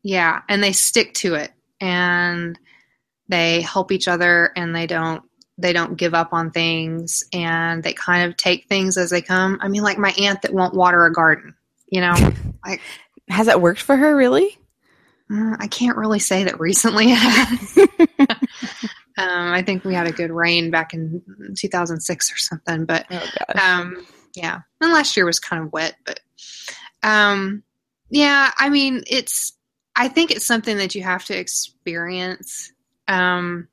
Yeah, 0.03 0.43
and 0.49 0.63
they 0.63 0.73
stick 0.73 1.15
to 1.15 1.35
it, 1.35 1.53
and 1.81 2.59
they 3.29 3.61
help 3.61 3.93
each 3.93 4.09
other, 4.09 4.53
and 4.57 4.75
they 4.75 4.87
don't 4.87 5.23
they 5.59 5.73
don't 5.73 5.97
give 5.97 6.15
up 6.15 6.33
on 6.33 6.51
things, 6.51 7.25
and 7.33 7.83
they 7.83 7.93
kind 7.93 8.29
of 8.29 8.37
take 8.37 8.67
things 8.67 8.97
as 8.97 9.11
they 9.11 9.23
come. 9.23 9.59
I 9.61 9.69
mean, 9.69 9.83
like 9.83 9.99
my 9.99 10.15
aunt 10.19 10.43
that 10.43 10.55
won't 10.55 10.75
water 10.75 11.05
a 11.05 11.13
garden. 11.13 11.55
You 11.89 12.01
know, 12.03 12.15
like 12.65 12.81
has 13.29 13.47
that 13.47 13.61
worked 13.61 13.83
for 13.83 13.97
her 13.97 14.17
really? 14.17 14.57
Uh, 15.33 15.57
I 15.61 15.69
can't 15.69 15.97
really 15.97 16.19
say 16.19 16.45
that 16.45 16.59
recently. 16.59 17.15
Um, 19.21 19.53
I 19.53 19.63
think 19.63 19.85
we 19.85 19.95
had 19.95 20.07
a 20.07 20.13
good 20.13 20.31
rain 20.31 20.71
back 20.71 20.95
in 20.95 21.23
2006 21.57 22.33
or 22.33 22.37
something, 22.37 22.85
but 22.87 23.07
oh, 23.11 23.61
um, 23.61 24.07
yeah, 24.35 24.61
and 24.81 24.93
last 24.93 25.17
year 25.17 25.27
was 25.27 25.41
kind 25.41 25.63
of 25.63 25.73
wet, 25.73 25.97
but 26.07 26.21
um, 27.03 27.63
yeah, 28.09 28.51
I 28.59 28.69
mean, 28.69 29.03
it's. 29.07 29.53
I 29.97 30.09
think 30.09 30.31
it's 30.31 30.47
something 30.47 30.79
that 30.79 30.95
you 30.95 31.03
have 31.03 31.25
to 31.27 31.37
experience. 31.37 32.73
Um, 33.09 33.69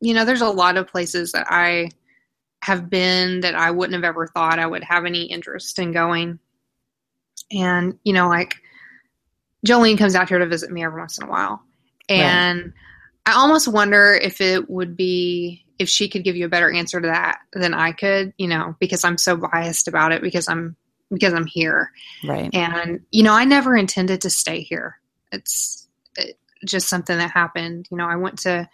you 0.00 0.12
know, 0.12 0.24
there's 0.24 0.42
a 0.42 0.50
lot 0.50 0.76
of 0.76 0.88
places 0.88 1.32
that 1.32 1.46
I 1.48 1.90
have 2.62 2.90
been 2.90 3.40
that 3.40 3.54
I 3.54 3.70
wouldn't 3.70 3.94
have 3.94 4.04
ever 4.04 4.26
thought 4.26 4.58
I 4.58 4.66
would 4.66 4.84
have 4.84 5.04
any 5.04 5.24
interest 5.24 5.78
in 5.78 5.92
going. 5.92 6.38
And, 7.50 7.98
you 8.04 8.12
know, 8.12 8.28
like 8.28 8.56
Jolene 9.66 9.96
comes 9.96 10.14
out 10.14 10.28
here 10.28 10.38
to 10.38 10.46
visit 10.46 10.70
me 10.70 10.84
every 10.84 11.00
once 11.00 11.18
in 11.18 11.24
a 11.24 11.30
while. 11.30 11.62
And 12.08 12.62
right. 12.62 12.72
I 13.28 13.34
almost 13.34 13.68
wonder 13.68 14.14
if 14.14 14.40
it 14.40 14.70
would 14.70 14.96
be 14.96 15.66
if 15.78 15.88
she 15.88 16.08
could 16.08 16.24
give 16.24 16.34
you 16.34 16.46
a 16.46 16.48
better 16.48 16.72
answer 16.72 16.98
to 16.98 17.08
that 17.08 17.40
than 17.52 17.74
I 17.74 17.92
could, 17.92 18.32
you 18.38 18.48
know, 18.48 18.74
because 18.80 19.04
I'm 19.04 19.18
so 19.18 19.36
biased 19.36 19.86
about 19.86 20.12
it 20.12 20.22
because 20.22 20.48
I'm 20.48 20.76
because 21.10 21.34
I'm 21.34 21.44
here. 21.44 21.92
Right. 22.26 22.48
And 22.54 23.00
you 23.10 23.22
know, 23.22 23.34
I 23.34 23.44
never 23.44 23.76
intended 23.76 24.22
to 24.22 24.30
stay 24.30 24.62
here. 24.62 24.98
It's 25.30 25.86
it, 26.16 26.38
just 26.64 26.88
something 26.88 27.18
that 27.18 27.30
happened. 27.30 27.86
You 27.90 27.98
know, 27.98 28.06
I 28.06 28.16
went 28.16 28.38
to 28.40 28.66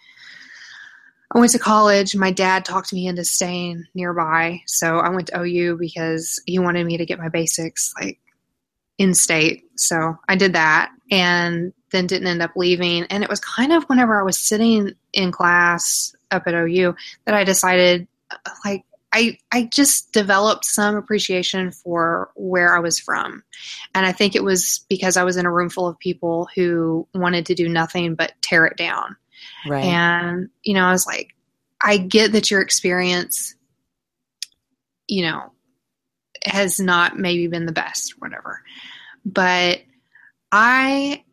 I 1.33 1.39
went 1.39 1.51
to 1.51 1.59
college. 1.59 2.15
My 2.15 2.31
dad 2.31 2.63
talked 2.63 2.93
me 2.93 3.07
into 3.07 3.25
staying 3.25 3.83
nearby, 3.93 4.61
so 4.67 4.99
I 4.99 5.09
went 5.09 5.27
to 5.27 5.41
OU 5.41 5.77
because 5.77 6.41
he 6.45 6.59
wanted 6.59 6.85
me 6.85 6.95
to 6.97 7.05
get 7.05 7.19
my 7.19 7.27
basics 7.27 7.93
like 7.99 8.19
in 8.97 9.13
state. 9.13 9.65
So 9.75 10.15
I 10.29 10.37
did 10.37 10.53
that, 10.53 10.91
and 11.11 11.73
then 11.91 12.07
didn't 12.07 12.27
end 12.27 12.41
up 12.41 12.51
leaving. 12.55 13.03
And 13.03 13.23
it 13.23 13.29
was 13.29 13.39
kind 13.39 13.71
of 13.71 13.83
whenever 13.85 14.19
I 14.19 14.23
was 14.23 14.39
sitting 14.39 14.93
in 15.13 15.31
class 15.31 16.15
up 16.31 16.43
at 16.47 16.53
OU 16.53 16.95
that 17.25 17.35
I 17.35 17.43
decided, 17.43 18.07
like, 18.63 18.83
I, 19.13 19.37
I 19.49 19.69
just 19.71 20.11
developed 20.11 20.65
some 20.65 20.95
appreciation 20.95 21.71
for 21.71 22.31
where 22.35 22.75
I 22.75 22.79
was 22.79 22.99
from. 22.99 23.43
And 23.93 24.05
I 24.05 24.11
think 24.11 24.35
it 24.35 24.43
was 24.43 24.85
because 24.89 25.15
I 25.15 25.23
was 25.23 25.37
in 25.37 25.45
a 25.45 25.51
room 25.51 25.69
full 25.69 25.87
of 25.87 25.97
people 25.99 26.49
who 26.53 27.07
wanted 27.13 27.45
to 27.45 27.55
do 27.55 27.69
nothing 27.69 28.15
but 28.15 28.33
tear 28.41 28.65
it 28.65 28.75
down. 28.75 29.15
Right. 29.65 29.85
And, 29.85 30.49
you 30.63 30.73
know, 30.73 30.83
I 30.83 30.91
was 30.91 31.07
like, 31.07 31.33
I 31.81 31.97
get 31.97 32.33
that 32.33 32.51
your 32.51 32.59
experience, 32.59 33.55
you 35.07 35.23
know, 35.23 35.53
has 36.45 36.79
not 36.79 37.17
maybe 37.17 37.47
been 37.47 37.65
the 37.65 37.71
best, 37.71 38.15
whatever. 38.19 38.61
But 39.23 39.81
I 40.51 41.23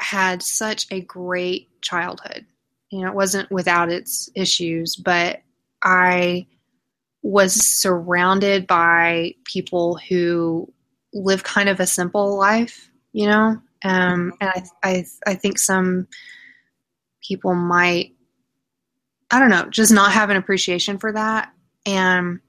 had 0.00 0.42
such 0.42 0.86
a 0.90 1.00
great 1.00 1.68
childhood. 1.82 2.46
You 2.90 3.02
know, 3.02 3.08
it 3.08 3.14
wasn't 3.14 3.50
without 3.50 3.90
its 3.90 4.30
issues, 4.34 4.96
but 4.96 5.42
I 5.82 6.46
was 7.22 7.54
surrounded 7.54 8.66
by 8.66 9.34
people 9.44 9.98
who 10.08 10.72
live 11.12 11.42
kind 11.42 11.68
of 11.68 11.80
a 11.80 11.86
simple 11.86 12.38
life, 12.38 12.90
you 13.12 13.26
know? 13.26 13.60
Um, 13.84 14.32
and 14.40 14.50
I, 14.50 14.64
I, 14.82 15.04
I 15.26 15.34
think 15.34 15.58
some 15.58 16.08
people 17.22 17.54
might, 17.54 18.14
I 19.30 19.38
don't 19.38 19.50
know, 19.50 19.68
just 19.68 19.92
not 19.92 20.12
have 20.12 20.30
an 20.30 20.36
appreciation 20.36 20.98
for 20.98 21.12
that. 21.12 21.52
And 21.84 22.40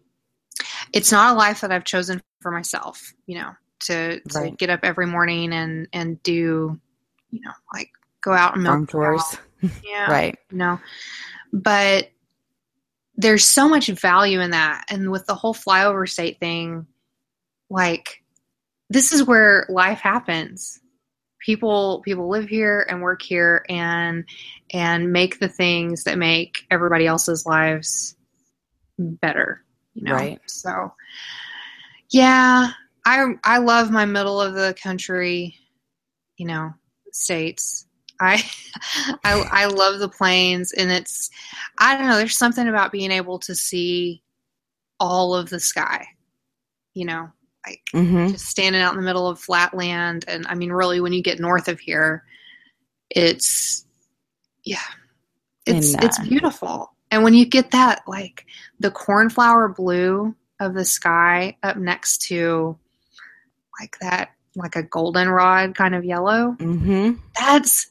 it's 0.93 1.11
not 1.11 1.33
a 1.33 1.37
life 1.37 1.61
that 1.61 1.71
I've 1.71 1.83
chosen 1.83 2.21
for 2.41 2.51
myself, 2.51 3.13
you 3.25 3.39
know, 3.39 3.51
to, 3.81 4.19
to 4.19 4.39
right. 4.39 4.57
get 4.57 4.69
up 4.69 4.81
every 4.83 5.05
morning 5.05 5.53
and, 5.53 5.87
and 5.93 6.21
do 6.23 6.79
you 7.31 7.41
know, 7.41 7.51
like 7.73 7.91
go 8.21 8.33
out 8.33 8.55
and 8.55 8.63
milk 8.63 8.89
chores. 8.89 9.37
Yeah. 9.83 10.09
right. 10.09 10.39
You 10.51 10.57
know, 10.57 10.79
but 11.51 12.09
there's 13.17 13.43
so 13.43 13.67
much 13.67 13.87
value 13.87 14.39
in 14.39 14.51
that. 14.51 14.85
And 14.89 15.11
with 15.11 15.25
the 15.25 15.35
whole 15.35 15.53
flyover 15.53 16.07
state 16.07 16.39
thing, 16.39 16.87
like 17.69 18.23
this 18.89 19.11
is 19.11 19.23
where 19.23 19.65
life 19.67 19.99
happens. 19.99 20.79
People 21.39 22.01
people 22.05 22.29
live 22.29 22.47
here 22.47 22.85
and 22.89 23.01
work 23.01 23.21
here 23.21 23.65
and 23.67 24.23
and 24.71 25.11
make 25.11 25.39
the 25.39 25.49
things 25.49 26.05
that 26.05 26.17
make 26.17 26.59
everybody 26.71 27.05
else's 27.05 27.45
lives 27.45 28.15
better. 28.97 29.63
You 29.93 30.03
know? 30.03 30.13
Right. 30.13 30.39
So 30.45 30.93
yeah, 32.09 32.71
I 33.05 33.25
I 33.43 33.57
love 33.59 33.91
my 33.91 34.05
middle 34.05 34.41
of 34.41 34.53
the 34.53 34.75
country, 34.81 35.55
you 36.37 36.47
know, 36.47 36.73
states. 37.13 37.85
I, 38.19 38.43
I 39.23 39.43
I 39.51 39.65
love 39.65 39.99
the 39.99 40.09
plains, 40.09 40.71
and 40.73 40.91
it's 40.91 41.29
I 41.77 41.97
don't 41.97 42.07
know. 42.07 42.17
There's 42.17 42.37
something 42.37 42.67
about 42.67 42.91
being 42.91 43.11
able 43.11 43.39
to 43.39 43.55
see 43.55 44.21
all 44.99 45.35
of 45.35 45.49
the 45.49 45.59
sky. 45.59 46.05
You 46.93 47.05
know, 47.05 47.29
like 47.65 47.81
mm-hmm. 47.93 48.33
just 48.33 48.47
standing 48.47 48.81
out 48.81 48.93
in 48.93 48.99
the 48.99 49.05
middle 49.05 49.27
of 49.27 49.39
flat 49.39 49.73
land, 49.73 50.25
and 50.27 50.45
I 50.47 50.55
mean, 50.55 50.71
really, 50.71 51.01
when 51.01 51.13
you 51.13 51.23
get 51.23 51.39
north 51.39 51.67
of 51.67 51.79
here, 51.79 52.23
it's 53.09 53.85
yeah, 54.63 54.77
it's 55.65 55.93
and, 55.93 56.03
uh, 56.03 56.07
it's 56.07 56.19
beautiful. 56.19 56.93
And 57.11 57.23
when 57.23 57.33
you 57.33 57.45
get 57.45 57.71
that, 57.71 58.03
like 58.07 58.45
the 58.79 58.91
cornflower 58.91 59.69
blue 59.69 60.35
of 60.59 60.73
the 60.73 60.85
sky 60.85 61.57
up 61.63 61.77
next 61.77 62.23
to 62.27 62.77
like 63.79 63.97
that 64.01 64.31
like 64.59 64.75
a 64.75 64.83
goldenrod 64.83 65.75
kind 65.75 65.95
of 65.95 66.05
yellow. 66.05 66.55
Mm-hmm. 66.59 67.13
That's 67.39 67.89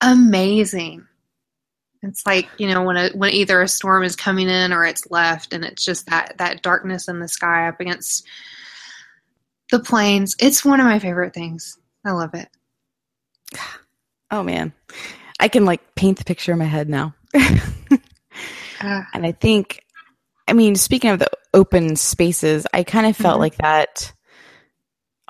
amazing. 0.00 1.06
It's 2.02 2.26
like 2.26 2.48
you 2.58 2.68
know 2.68 2.82
when 2.82 2.96
a 2.96 3.10
when 3.10 3.30
either 3.32 3.62
a 3.62 3.68
storm 3.68 4.02
is 4.02 4.16
coming 4.16 4.48
in 4.48 4.72
or 4.72 4.84
it's 4.84 5.08
left, 5.10 5.52
and 5.52 5.64
it's 5.64 5.84
just 5.84 6.06
that 6.06 6.38
that 6.38 6.62
darkness 6.62 7.08
in 7.08 7.20
the 7.20 7.28
sky 7.28 7.68
up 7.68 7.80
against 7.80 8.26
the 9.70 9.78
plains. 9.78 10.34
It's 10.40 10.64
one 10.64 10.80
of 10.80 10.86
my 10.86 10.98
favorite 10.98 11.34
things. 11.34 11.78
I 12.04 12.12
love 12.12 12.34
it. 12.34 12.48
Oh 14.34 14.42
man, 14.42 14.72
I 15.38 15.48
can 15.48 15.66
like 15.66 15.94
paint 15.94 16.16
the 16.16 16.24
picture 16.24 16.52
in 16.52 16.58
my 16.58 16.64
head 16.64 16.88
now. 16.88 17.14
uh, 17.34 17.58
and 18.80 19.26
I 19.26 19.32
think, 19.32 19.84
I 20.48 20.54
mean, 20.54 20.74
speaking 20.74 21.10
of 21.10 21.18
the 21.18 21.28
open 21.52 21.96
spaces, 21.96 22.66
I 22.72 22.82
kind 22.82 23.04
of 23.04 23.14
felt 23.14 23.34
mm-hmm. 23.34 23.40
like 23.40 23.56
that 23.58 24.10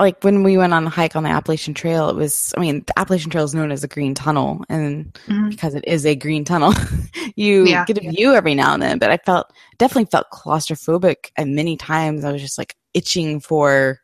like 0.02 0.22
when 0.22 0.42
we 0.42 0.56
went 0.56 0.74
on 0.74 0.84
the 0.84 0.90
hike 0.90 1.16
on 1.16 1.22
the 1.22 1.30
Appalachian 1.30 1.74
Trail, 1.74 2.08
it 2.10 2.16
was, 2.16 2.52
I 2.56 2.60
mean, 2.60 2.82
the 2.86 2.98
Appalachian 2.98 3.30
Trail 3.30 3.44
is 3.44 3.54
known 3.54 3.70
as 3.70 3.84
a 3.84 3.88
green 3.88 4.14
tunnel. 4.14 4.64
And 4.68 5.12
mm-hmm. 5.26 5.48
because 5.48 5.74
it 5.74 5.84
is 5.86 6.04
a 6.04 6.16
green 6.16 6.44
tunnel, 6.44 6.74
you 7.36 7.64
yeah, 7.66 7.84
get 7.84 7.98
a 7.98 8.10
view 8.10 8.34
every 8.34 8.54
now 8.54 8.74
and 8.74 8.82
then. 8.82 8.98
But 8.98 9.10
I 9.10 9.16
felt, 9.18 9.52
definitely 9.78 10.10
felt 10.10 10.30
claustrophobic. 10.30 11.30
And 11.36 11.54
many 11.54 11.76
times 11.76 12.24
I 12.24 12.32
was 12.32 12.42
just 12.42 12.58
like 12.58 12.76
itching 12.94 13.40
for 13.40 14.00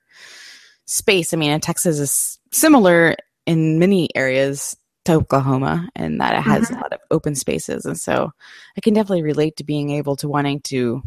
space. 0.87 1.35
I 1.35 1.37
mean, 1.37 1.51
in 1.51 1.61
Texas 1.61 1.99
is 1.99 2.39
similar 2.53 3.17
in 3.45 3.79
many 3.79 4.09
areas 4.15 4.77
to 5.07 5.15
Oklahoma 5.15 5.89
and 5.97 6.21
that 6.21 6.35
it 6.35 6.43
has 6.43 6.67
mm-hmm. 6.67 6.77
a 6.77 6.81
lot 6.81 6.93
of 6.93 7.01
open 7.11 7.35
spaces. 7.35 7.85
And 7.85 7.99
so 7.99 8.31
I 8.77 8.81
can 8.81 8.95
definitely 8.95 9.23
relate 9.23 9.57
to 9.57 9.65
being 9.65 9.91
able 9.91 10.17
to 10.17 10.29
wanting 10.29 10.61
to 10.63 11.03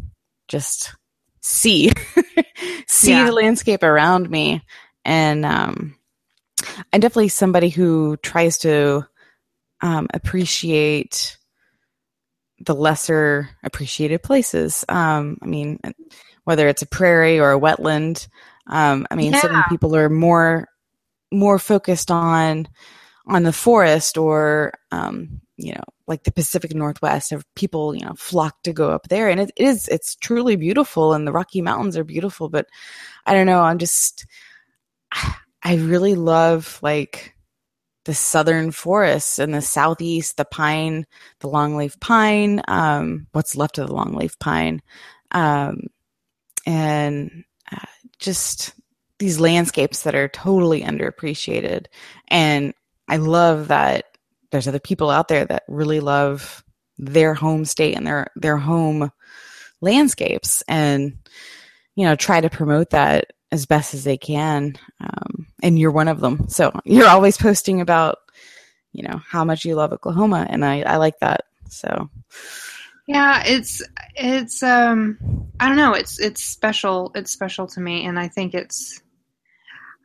just 0.48 0.96
see 1.42 1.92
see 2.88 3.12
yeah. 3.12 3.26
the 3.26 3.32
landscape 3.32 3.84
around 3.84 4.30
me 4.30 4.64
and 5.06 5.46
um, 5.46 5.96
i'm 6.94 7.00
definitely 7.00 7.28
somebody 7.30 7.70
who 7.70 8.18
tries 8.18 8.58
to 8.58 9.06
um, 9.82 10.08
appreciate 10.14 11.38
the 12.66 12.76
lesser 12.76 13.50
appreciated 13.64 14.22
places. 14.22 14.86
Um, 14.88 15.38
I 15.42 15.46
mean, 15.48 15.80
whether 16.44 16.68
it's 16.68 16.82
a 16.82 16.88
prairie 16.88 17.40
or 17.40 17.52
a 17.52 17.60
wetland. 17.60 18.28
Um, 18.68 19.08
I 19.10 19.16
mean, 19.16 19.34
Yeah. 19.34 19.42
some 19.42 19.64
people 19.70 19.96
are 19.96 20.10
more 20.10 20.68
more 21.32 21.58
focused 21.60 22.12
on 22.12 22.68
on 23.28 23.44
the 23.44 23.54
forest 23.54 24.18
or 24.18 24.74
um, 24.92 25.42
you 25.58 25.74
know, 25.74 25.84
like 26.08 26.24
the 26.24 26.32
Pacific 26.32 26.74
Northwest. 26.74 27.32
Of 27.32 27.46
people, 27.56 27.96
you 27.96 28.06
know, 28.06 28.14
flock 28.18 28.62
to 28.64 28.74
go 28.74 28.92
up 28.92 29.08
there, 29.10 29.30
and 29.30 29.40
it 29.40 29.52
is 29.58 29.88
it's 29.88 30.16
truly 30.16 30.56
beautiful, 30.56 31.14
and 31.14 31.26
the 31.28 31.32
Rocky 31.32 31.62
Mountains 31.62 31.98
are 31.98 32.04
beautiful. 32.04 32.50
But 32.50 32.68
I 33.26 33.34
don't 33.34 33.48
know, 33.48 33.62
I'm 33.62 33.78
just 33.80 34.26
I 35.64 35.76
really 35.76 36.16
love 36.16 36.80
like 36.82 37.36
the 38.06 38.14
southern 38.14 38.72
forests 38.72 39.38
and 39.38 39.54
the 39.54 39.62
southeast, 39.62 40.38
the 40.38 40.46
pine, 40.46 41.06
the 41.40 41.48
longleaf 41.48 42.00
pine, 42.00 42.62
um, 42.68 43.28
what's 43.32 43.56
left 43.56 43.78
of 43.78 43.88
the 43.88 43.94
longleaf 43.94 44.40
pine, 44.40 44.82
um, 45.32 45.88
and 46.66 47.44
uh, 47.72 47.86
just 48.18 48.74
these 49.20 49.40
landscapes 49.40 50.02
that 50.02 50.16
are 50.16 50.28
totally 50.28 50.82
underappreciated. 50.82 51.86
And 52.28 52.74
I 53.08 53.18
love 53.18 53.68
that 53.68 54.06
there's 54.52 54.68
other 54.68 54.80
people 54.80 55.10
out 55.12 55.28
there 55.28 55.46
that 55.46 55.64
really 55.68 56.00
love 56.00 56.64
their 56.98 57.34
home 57.34 57.66
state 57.66 57.96
and 57.96 58.06
their 58.06 58.28
their 58.36 58.58
home 58.58 59.12
landscapes, 59.80 60.64
and 60.68 61.18
you 61.96 62.06
know 62.06 62.16
try 62.16 62.42
to 62.42 62.50
promote 62.50 62.92
that 62.92 63.32
as 63.52 63.66
best 63.66 63.94
as 63.94 64.04
they 64.04 64.18
can. 64.18 64.78
Um, 65.00 65.48
and 65.62 65.78
you're 65.78 65.92
one 65.92 66.08
of 66.08 66.20
them, 66.20 66.48
so 66.48 66.72
you're 66.86 67.08
always 67.08 67.38
posting 67.38 67.82
about 67.82 68.18
you 68.94 69.04
know 69.04 69.22
how 69.26 69.46
much 69.46 69.66
you 69.66 69.76
love 69.76 69.94
Oklahoma, 69.94 70.48
and 70.50 70.66
I 70.66 70.82
I 70.82 70.98
like 70.98 71.20
that. 71.20 71.46
So 71.70 72.10
Yeah, 73.08 73.44
it's 73.46 73.82
it's 74.16 74.62
um 74.64 75.18
I 75.60 75.68
don't 75.68 75.78
know, 75.78 75.94
it's 75.94 76.20
it's 76.20 76.44
special. 76.44 77.12
It's 77.16 77.32
special 77.32 77.68
to 77.68 77.80
me 77.80 78.06
and 78.06 78.20
I 78.20 78.28
think 78.28 78.54
it's 78.54 79.02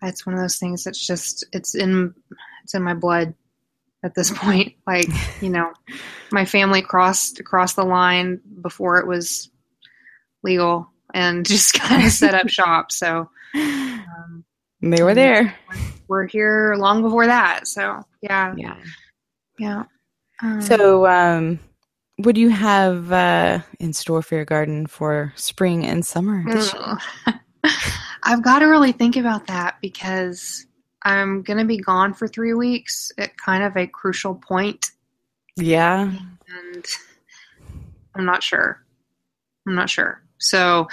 it's 0.02 0.26
one 0.26 0.34
of 0.34 0.40
those 0.40 0.58
things 0.58 0.84
that's 0.84 1.04
just 1.04 1.44
it's 1.52 1.74
in 1.74 2.14
it's 2.62 2.74
in 2.74 2.82
my 2.82 2.94
blood 2.94 3.34
at 4.02 4.14
this 4.14 4.30
point. 4.36 4.74
Like, 4.86 5.08
you 5.40 5.50
know, 5.50 5.72
my 6.30 6.44
family 6.44 6.82
crossed 6.82 7.40
across 7.40 7.74
the 7.74 7.84
line 7.84 8.40
before 8.62 8.98
it 8.98 9.06
was 9.06 9.50
legal 10.42 10.90
and 11.16 11.46
just 11.46 11.72
kind 11.80 12.04
of 12.04 12.12
set 12.12 12.34
up 12.34 12.48
shop. 12.48 12.92
So 12.92 13.28
um, 13.54 14.44
they 14.82 15.02
were 15.02 15.14
there. 15.14 15.56
we're 16.08 16.26
here 16.26 16.74
long 16.76 17.00
before 17.02 17.26
that. 17.26 17.66
So 17.66 18.02
yeah, 18.20 18.54
Yeah. 18.56 18.76
yeah. 19.58 19.84
Um, 20.42 20.60
So, 20.60 21.06
um, 21.06 21.58
what 22.18 22.34
do 22.34 22.40
you 22.42 22.50
have 22.50 23.10
uh, 23.12 23.60
in 23.80 23.92
store 23.94 24.20
for 24.22 24.34
your 24.36 24.44
garden 24.44 24.86
for 24.86 25.32
spring 25.36 25.84
and 25.86 26.04
summer? 26.04 26.44
this 26.46 26.72
year? 26.74 26.98
Ugh. 27.26 27.34
I've 28.22 28.42
got 28.42 28.58
to 28.60 28.66
really 28.66 28.92
think 28.92 29.16
about 29.16 29.46
that 29.46 29.76
because 29.80 30.66
I'm 31.04 31.42
going 31.42 31.58
to 31.58 31.64
be 31.64 31.78
gone 31.78 32.12
for 32.14 32.26
three 32.28 32.52
weeks 32.54 33.10
at 33.18 33.36
kind 33.38 33.62
of 33.62 33.76
a 33.76 33.86
crucial 33.86 34.34
point, 34.34 34.90
Yeah. 35.56 36.10
and 36.48 36.84
I'm 38.14 38.24
not 38.26 38.42
sure. 38.42 38.82
I'm 39.66 39.74
not 39.74 39.88
sure. 39.88 40.22
So, 40.38 40.88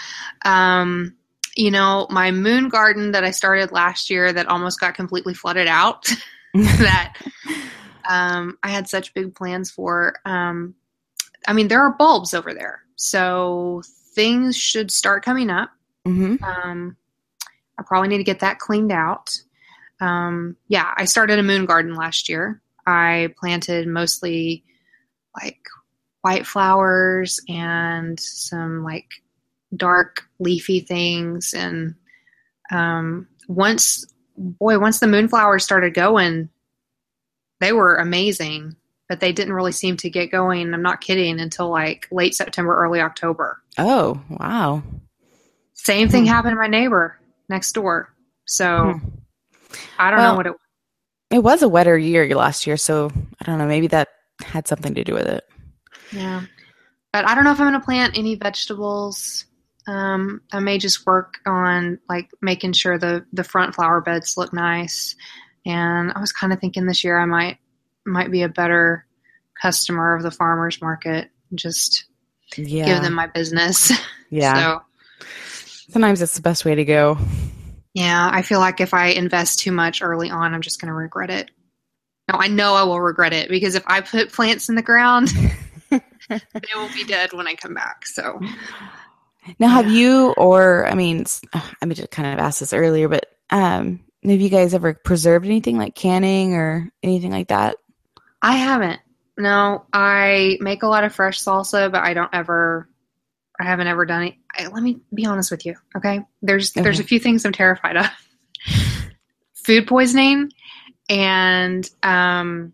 um, 0.46 1.16
you 1.56 1.72
know, 1.72 2.08
my 2.10 2.32
moon 2.32 2.70
garden 2.70 3.12
that 3.12 3.24
I 3.24 3.32
started 3.32 3.72
last 3.72 4.10
year 4.10 4.34
that 4.34 4.48
almost 4.48 4.80
got 4.80 4.96
completely 4.96 5.34
flooded 5.34 5.68
out, 5.68 6.06
that 6.54 7.16
um, 8.10 8.58
I 8.64 8.70
had 8.70 8.88
such 8.88 9.14
big 9.14 9.36
plans 9.36 9.70
for. 9.72 10.16
Um, 10.26 10.76
I 11.48 11.54
mean, 11.54 11.68
there 11.68 11.82
are 11.82 11.94
bulbs 11.94 12.34
over 12.34 12.54
there, 12.54 12.82
so 12.96 13.82
things 14.16 14.56
should 14.56 14.91
start 14.91 15.24
coming 15.26 15.50
up. 15.50 15.72
hmm 16.06 16.36
Um, 16.44 16.98
I 17.78 17.84
probably 17.84 18.10
need 18.10 18.18
to 18.18 18.24
get 18.24 18.39
that 18.39 18.60
cleaned 18.60 18.91
out. 18.91 19.32
Um, 20.00 20.56
yeah, 20.68 20.94
I 20.98 21.06
started 21.06 21.39
a 21.39 21.44
moon 21.44 21.66
garden 21.66 21.96
last 21.96 22.30
year. 22.30 22.62
I 22.86 23.34
planted 23.39 23.88
mostly 23.88 24.64
like 25.41 25.60
white 26.22 26.46
flowers 26.46 27.39
and 27.48 28.20
some 28.20 28.84
like 28.84 29.08
dark 29.76 30.24
leafy 30.39 30.80
things. 30.80 31.53
And 31.53 31.95
um, 32.71 33.28
once, 33.47 34.05
boy, 34.38 34.80
once 34.80 34.99
the 34.99 35.05
moonflowers 35.07 35.61
started 35.61 35.93
going, 35.93 36.49
they 37.59 37.71
were 37.74 37.95
amazing. 37.95 38.76
But 39.09 39.19
they 39.19 39.34
didn't 39.34 39.53
really 39.53 39.74
seem 39.74 39.97
to 39.97 40.09
get 40.09 40.32
going. 40.32 40.74
I'm 40.74 40.82
not 40.82 41.01
kidding 41.01 41.39
until 41.39 41.69
like 41.69 42.07
late 42.11 42.34
September, 42.34 42.76
early 42.76 43.01
October. 43.01 43.61
Oh, 43.78 44.19
wow. 44.30 44.82
Same 45.74 46.07
thing 46.07 46.24
Hmm. 46.24 46.30
happened 46.30 46.53
to 46.53 46.59
my 46.59 46.67
neighbor 46.67 47.19
next 47.49 47.74
door. 47.74 48.13
So 48.45 48.93
Hmm. 48.99 49.07
I 49.99 50.09
don't 50.09 50.19
Well- 50.19 50.32
know 50.32 50.38
what 50.38 50.45
it 50.47 50.51
was 50.51 50.59
It 51.32 51.43
was 51.43 51.61
a 51.63 51.67
wetter 51.67 51.97
year 51.97 52.28
last 52.36 52.65
year, 52.67 52.78
so 52.78 53.11
I 53.41 53.45
don't 53.45 53.57
know. 53.57 53.65
Maybe 53.67 53.88
that 53.88 54.07
had 54.43 54.67
something 54.67 54.93
to 54.95 55.03
do 55.03 55.13
with 55.15 55.26
it. 55.26 55.43
Yeah. 56.11 56.43
But 57.11 57.28
I 57.28 57.34
don't 57.36 57.43
know 57.43 57.51
if 57.51 57.59
I'm 57.59 57.67
going 57.69 57.80
to 57.80 57.84
plant 57.86 58.17
any 58.17 58.36
vegetables. 58.36 59.45
Um, 59.88 60.42
I 60.52 60.60
may 60.60 60.78
just 60.78 61.06
work 61.06 61.36
on 61.46 62.00
like 62.10 62.30
making 62.42 62.74
sure 62.74 62.98
the 62.98 63.26
the 63.34 63.44
front 63.44 63.76
flower 63.76 64.02
beds 64.02 64.38
look 64.38 64.54
nice. 64.54 65.16
And 65.66 66.12
I 66.14 66.20
was 66.20 66.32
kind 66.32 66.54
of 66.54 66.60
thinking 66.60 66.86
this 66.86 67.04
year 67.04 67.18
I 67.20 67.26
might 67.26 67.58
might 68.06 68.32
be 68.32 68.44
a 68.44 68.50
better 68.50 69.06
customer 69.62 70.16
of 70.16 70.24
the 70.24 70.32
farmers 70.32 70.82
market. 70.82 71.30
Just 71.56 72.06
Yeah. 72.58 72.86
give 72.86 73.02
them 73.02 73.14
my 73.14 73.28
business. 73.28 73.92
yeah. 74.30 74.80
So 75.20 75.26
Sometimes 75.90 76.22
it's 76.22 76.36
the 76.36 76.42
best 76.42 76.66
way 76.66 76.76
to 76.76 76.86
go. 76.86 77.18
yeah, 77.94 78.30
I 78.32 78.42
feel 78.42 78.60
like 78.60 78.80
if 78.82 78.94
I 78.94 79.08
invest 79.08 79.60
too 79.60 79.72
much 79.72 80.02
early 80.02 80.30
on, 80.32 80.54
I'm 80.54 80.62
just 80.62 80.82
going 80.82 80.88
to 80.88 80.94
regret 80.94 81.30
it. 81.30 81.52
No, 82.32 82.40
I 82.40 82.48
know 82.48 82.74
I 82.74 82.84
will 82.84 83.00
regret 83.02 83.34
it 83.34 83.50
because 83.50 83.76
if 83.76 83.84
I 83.86 84.02
put 84.02 84.32
plants 84.32 84.70
in 84.70 84.76
the 84.76 84.82
ground, 84.82 85.28
they 85.90 86.02
will 86.76 86.88
be 86.94 87.04
dead 87.04 87.34
when 87.34 87.48
I 87.48 87.54
come 87.56 87.74
back. 87.74 88.06
So 88.08 88.40
Now, 89.60 89.68
have 89.70 89.88
Yeah. 89.88 89.94
you, 89.98 90.30
or 90.38 90.88
I 90.88 90.94
mean, 90.96 91.26
I 91.54 91.86
mean, 91.86 91.96
just 91.96 92.12
kind 92.12 92.34
of 92.34 92.39
asked 92.39 92.60
this 92.60 92.74
earlier, 92.74 93.08
but 93.10 93.26
um, 93.50 94.00
have 94.24 94.39
you 94.41 94.50
guys 94.50 94.74
ever 94.74 94.94
preserved 94.94 95.46
anything 95.46 95.78
like 95.78 95.96
canning 95.96 96.56
or 96.56 96.91
anything 97.04 97.32
like 97.32 97.50
that? 97.50 97.76
I 98.41 98.58
haven't. 98.58 99.00
No, 99.38 99.86
I 99.91 100.58
make 100.62 100.84
a 100.84 100.88
lot 100.88 101.04
of 101.04 101.14
fresh 101.14 101.41
salsa, 101.41 101.91
but 101.91 102.04
I 102.04 102.14
don't 102.14 102.30
ever. 102.34 102.88
I 103.60 103.66
haven't 103.66 103.88
ever 103.88 104.06
done 104.06 104.24
it. 104.24 104.36
I, 104.58 104.68
let 104.68 104.82
me 104.82 105.00
be 105.14 105.26
honest 105.26 105.52
with 105.52 105.66
you, 105.66 105.76
okay? 105.96 106.22
There's 106.41 106.72
there's 106.74 107.00
a 107.00 107.04
few 107.04 107.20
things 107.20 107.46
I'm 107.46 107.52
terrified 107.54 107.98
of: 107.98 108.06
food 109.54 109.88
poisoning 109.88 110.52
and 111.10 111.89
um, 112.02 112.74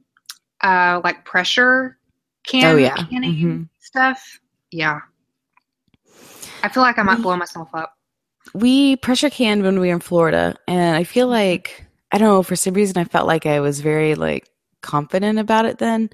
uh, 0.61 1.01
like 1.03 1.26
pressure 1.26 1.97
can 2.45 2.74
Oh, 2.74 2.78
yeah. 2.78 2.95
canning 2.95 3.36
Mhm. 3.36 3.70
stuff. 3.80 4.39
Yeah, 4.72 4.99
I 6.64 6.70
feel 6.70 6.84
like 6.84 6.97
I 6.97 7.03
might 7.03 7.18
We- 7.18 7.24
blow 7.24 7.36
myself 7.38 7.70
up. 7.74 7.93
We 8.53 8.95
pressure 8.95 9.30
canned 9.30 9.64
when 9.64 9.80
we 9.80 9.89
were 9.89 9.93
in 9.93 9.99
Florida, 9.99 10.55
and 10.68 10.95
I 10.95 11.03
feel 11.03 11.28
like 11.28 11.86
I 12.12 12.18
don't 12.18 12.30
know 12.30 12.41
for 12.43 12.55
some 12.55 12.74
reason 12.74 12.97
I 12.97 13.03
felt 13.03 13.28
like 13.28 13.45
I 13.45 13.60
was 13.60 13.82
very 13.82 14.16
like 14.16 14.49
confident 14.82 15.38
about 15.38 15.66
it 15.66 15.78
then, 15.78 16.10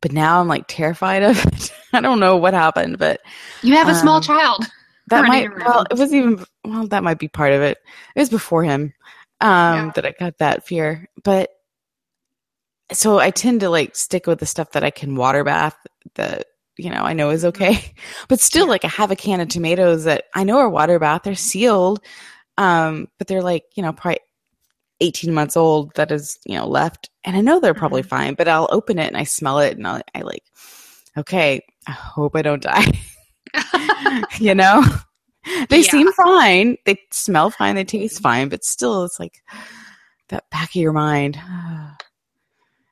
but 0.00 0.12
now 0.12 0.40
I'm 0.40 0.48
like 0.48 0.64
terrified 0.68 1.22
of 1.22 1.44
it. 1.46 1.72
I 1.92 2.00
don't 2.00 2.20
know 2.20 2.36
what 2.36 2.54
happened, 2.54 2.98
but 2.98 3.20
You 3.62 3.74
have 3.74 3.88
a 3.88 3.94
small 3.94 4.16
Um, 4.16 4.22
child. 4.22 4.64
that 5.08 5.26
might 5.26 5.54
well 5.58 5.84
it 5.90 5.98
was 5.98 6.14
even 6.14 6.44
well 6.64 6.86
that 6.86 7.04
might 7.04 7.18
be 7.18 7.28
part 7.28 7.52
of 7.52 7.60
it. 7.62 7.78
It 8.14 8.20
was 8.20 8.30
before 8.30 8.62
him 8.64 8.94
um 9.42 9.50
Yeah. 9.86 9.92
that 9.96 10.06
I 10.06 10.14
got 10.18 10.38
that 10.38 10.66
fear, 10.66 11.08
but 11.24 11.50
so 12.92 13.18
I 13.18 13.30
tend 13.30 13.60
to 13.60 13.68
like 13.70 13.96
stick 13.96 14.26
with 14.26 14.38
the 14.38 14.46
stuff 14.46 14.70
that 14.72 14.84
I 14.84 14.90
can 14.90 15.16
water 15.16 15.44
bath 15.44 15.76
that 16.14 16.46
you 16.78 16.90
know 16.90 17.02
I 17.02 17.12
know 17.12 17.30
is 17.30 17.44
okay. 17.44 17.78
But 18.28 18.40
still 18.40 18.66
like 18.68 18.84
I 18.84 18.88
have 18.88 19.10
a 19.10 19.16
can 19.16 19.40
of 19.40 19.48
tomatoes 19.48 20.04
that 20.04 20.24
I 20.34 20.44
know 20.44 20.58
are 20.58 20.68
water 20.70 20.98
bath, 20.98 21.22
they're 21.24 21.34
sealed. 21.34 22.00
Um 22.58 23.08
but 23.18 23.26
they're 23.28 23.42
like, 23.42 23.64
you 23.76 23.82
know, 23.82 23.92
probably 23.92 24.20
18 25.00 25.34
months 25.34 25.56
old 25.56 25.94
that 25.96 26.10
is, 26.12 26.38
you 26.46 26.56
know, 26.56 26.66
left 26.68 27.10
and 27.24 27.36
I 27.36 27.40
know 27.42 27.60
they're 27.60 27.74
probably 27.74 28.02
Mhm. 28.02 28.08
fine, 28.08 28.34
but 28.34 28.48
I'll 28.48 28.68
open 28.72 28.98
it 28.98 29.08
and 29.08 29.16
I 29.16 29.24
smell 29.24 29.58
it 29.60 29.76
and 29.76 29.86
I'll, 29.86 30.00
I 30.14 30.22
like 30.22 30.44
okay, 31.18 31.62
I 31.86 31.92
hope 31.92 32.36
I 32.36 32.42
don't 32.42 32.62
die. 32.62 32.86
you 34.38 34.54
know? 34.54 34.82
They 35.68 35.82
Yeah. 35.82 35.90
seem 35.90 36.12
fine. 36.12 36.76
They 36.86 36.98
smell 37.12 37.50
fine. 37.50 37.76
They 37.76 37.84
taste 37.84 38.20
fine, 38.20 38.48
but 38.48 38.64
still, 38.64 39.04
it's 39.04 39.20
like 39.20 39.42
that 40.28 40.50
back 40.50 40.70
of 40.70 40.74
your 40.76 40.92
mind. 40.92 41.38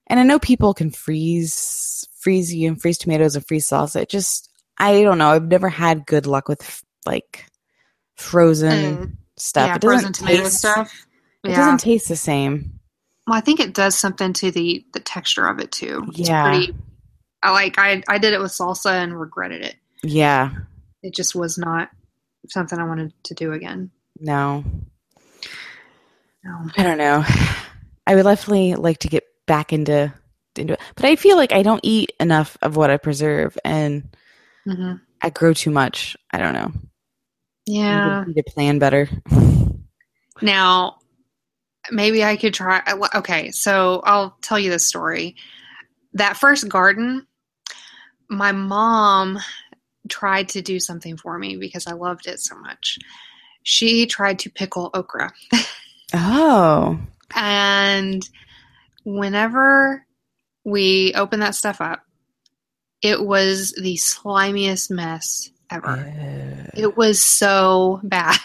And 0.07 0.21
I 0.21 0.23
know 0.23 0.39
people 0.39 0.75
can 0.75 0.91
freeze, 0.91 2.07
freeze 2.25 2.53
you 2.53 2.67
and 2.69 2.81
freeze 2.81 2.99
tomatoes 2.99 3.37
and 3.37 3.47
freeze 3.47 3.69
salsa. 3.69 4.03
It 4.03 4.09
just, 4.09 4.51
I 4.79 5.03
don't 5.03 5.19
know. 5.19 5.29
I've 5.29 5.45
never 5.47 5.69
had 5.69 6.07
good 6.07 6.27
luck 6.27 6.49
with 6.49 6.83
like 7.07 7.47
frozen 8.17 8.97
Mm, 8.97 9.17
stuff. 9.37 9.69
yeah, 9.69 9.77
it 9.77 9.81
frozen 9.83 10.13
tomato 10.13 10.43
taste, 10.45 10.59
stuff. 10.59 11.07
It 11.45 11.51
Yeah. 11.51 11.57
doesn't 11.57 11.79
taste 11.79 12.09
the 12.09 12.17
same. 12.17 12.81
Well, 13.27 13.37
I 13.37 13.41
think 13.41 13.61
it 13.61 13.75
does 13.75 13.95
something 13.97 14.33
to 14.35 14.51
the 14.51 14.85
the 14.93 15.01
texture 15.01 15.47
of 15.47 15.59
it 15.61 15.71
too. 15.71 16.05
It's 16.09 16.29
Yeah. 16.29 16.49
pretty. 16.49 16.75
I 17.43 17.51
like 17.53 17.79
I 17.79 18.03
I 18.09 18.19
did 18.19 18.33
it 18.33 18.41
with 18.41 18.53
salsa 18.53 18.91
and 19.03 19.19
regretted 19.19 19.63
it. 19.63 19.77
Yeah. 20.03 20.51
It 21.03 21.15
just 21.15 21.35
was 21.35 21.59
not 21.59 21.91
something 22.49 22.79
I 22.79 22.85
wanted 22.85 23.13
to 23.25 23.35
do 23.35 23.53
again. 23.53 23.91
No. 24.19 24.65
No. 26.45 26.69
I 26.77 26.83
don't 26.83 26.99
know. 26.99 27.25
I 28.07 28.15
would 28.15 28.25
definitely 28.25 28.75
like 28.75 28.99
to 29.01 29.09
get 29.09 29.25
back 29.47 29.73
into 29.73 30.13
into 30.59 30.75
it, 30.75 30.81
but 30.97 31.05
I 31.05 31.17
feel 31.17 31.37
like 31.37 31.53
I 31.53 31.63
don't 31.63 31.81
eat 31.83 32.13
enough 32.21 32.57
of 32.63 32.77
what 32.77 32.91
I 32.91 32.97
preserve, 32.97 33.57
and 33.65 34.15
hmm 34.67 34.95
I 35.23 35.31
grow 35.31 35.53
too 35.55 35.71
much. 35.71 36.17
I 36.31 36.39
don't 36.39 36.55
know. 36.55 36.73
Yeah. 37.67 38.23
I 38.23 38.29
need 38.29 38.37
to 38.37 38.43
plan 38.53 38.79
better. 38.79 39.09
Now, 40.43 40.99
maybe 41.91 42.25
I 42.25 42.37
could 42.37 42.55
try. 42.55 42.83
Okay, 43.15 43.51
so 43.51 44.03
I'll 44.05 44.37
tell 44.43 44.59
you 44.59 44.71
this 44.71 44.87
story. 44.87 45.37
That 46.15 46.37
first 46.37 46.69
garden, 46.69 47.27
my 48.29 48.53
mom 48.53 49.39
tried 50.09 50.49
to 50.51 50.63
do 50.63 50.81
something 50.81 51.17
for 51.17 51.39
me 51.39 51.57
because 51.57 51.87
I 51.87 51.93
loved 51.93 52.27
it 52.27 52.41
so 52.41 52.57
much. 52.59 52.99
She 53.63 54.07
tried 54.07 54.39
to 54.41 54.51
pickle 54.51 54.91
okra. 54.95 55.33
Oh, 56.15 56.99
And 57.35 58.29
whenever 59.05 60.04
we 60.65 61.13
opened 61.15 61.43
that 61.43 61.55
stuff 61.55 61.81
up, 61.81 62.01
it 63.03 63.25
was 63.25 63.73
the 63.81 63.97
slimiest 63.97 64.91
mess 64.91 65.51
ever. 65.71 66.71
It 66.75 66.97
was 66.97 67.21
so 67.25 68.01
bad. 68.03 68.39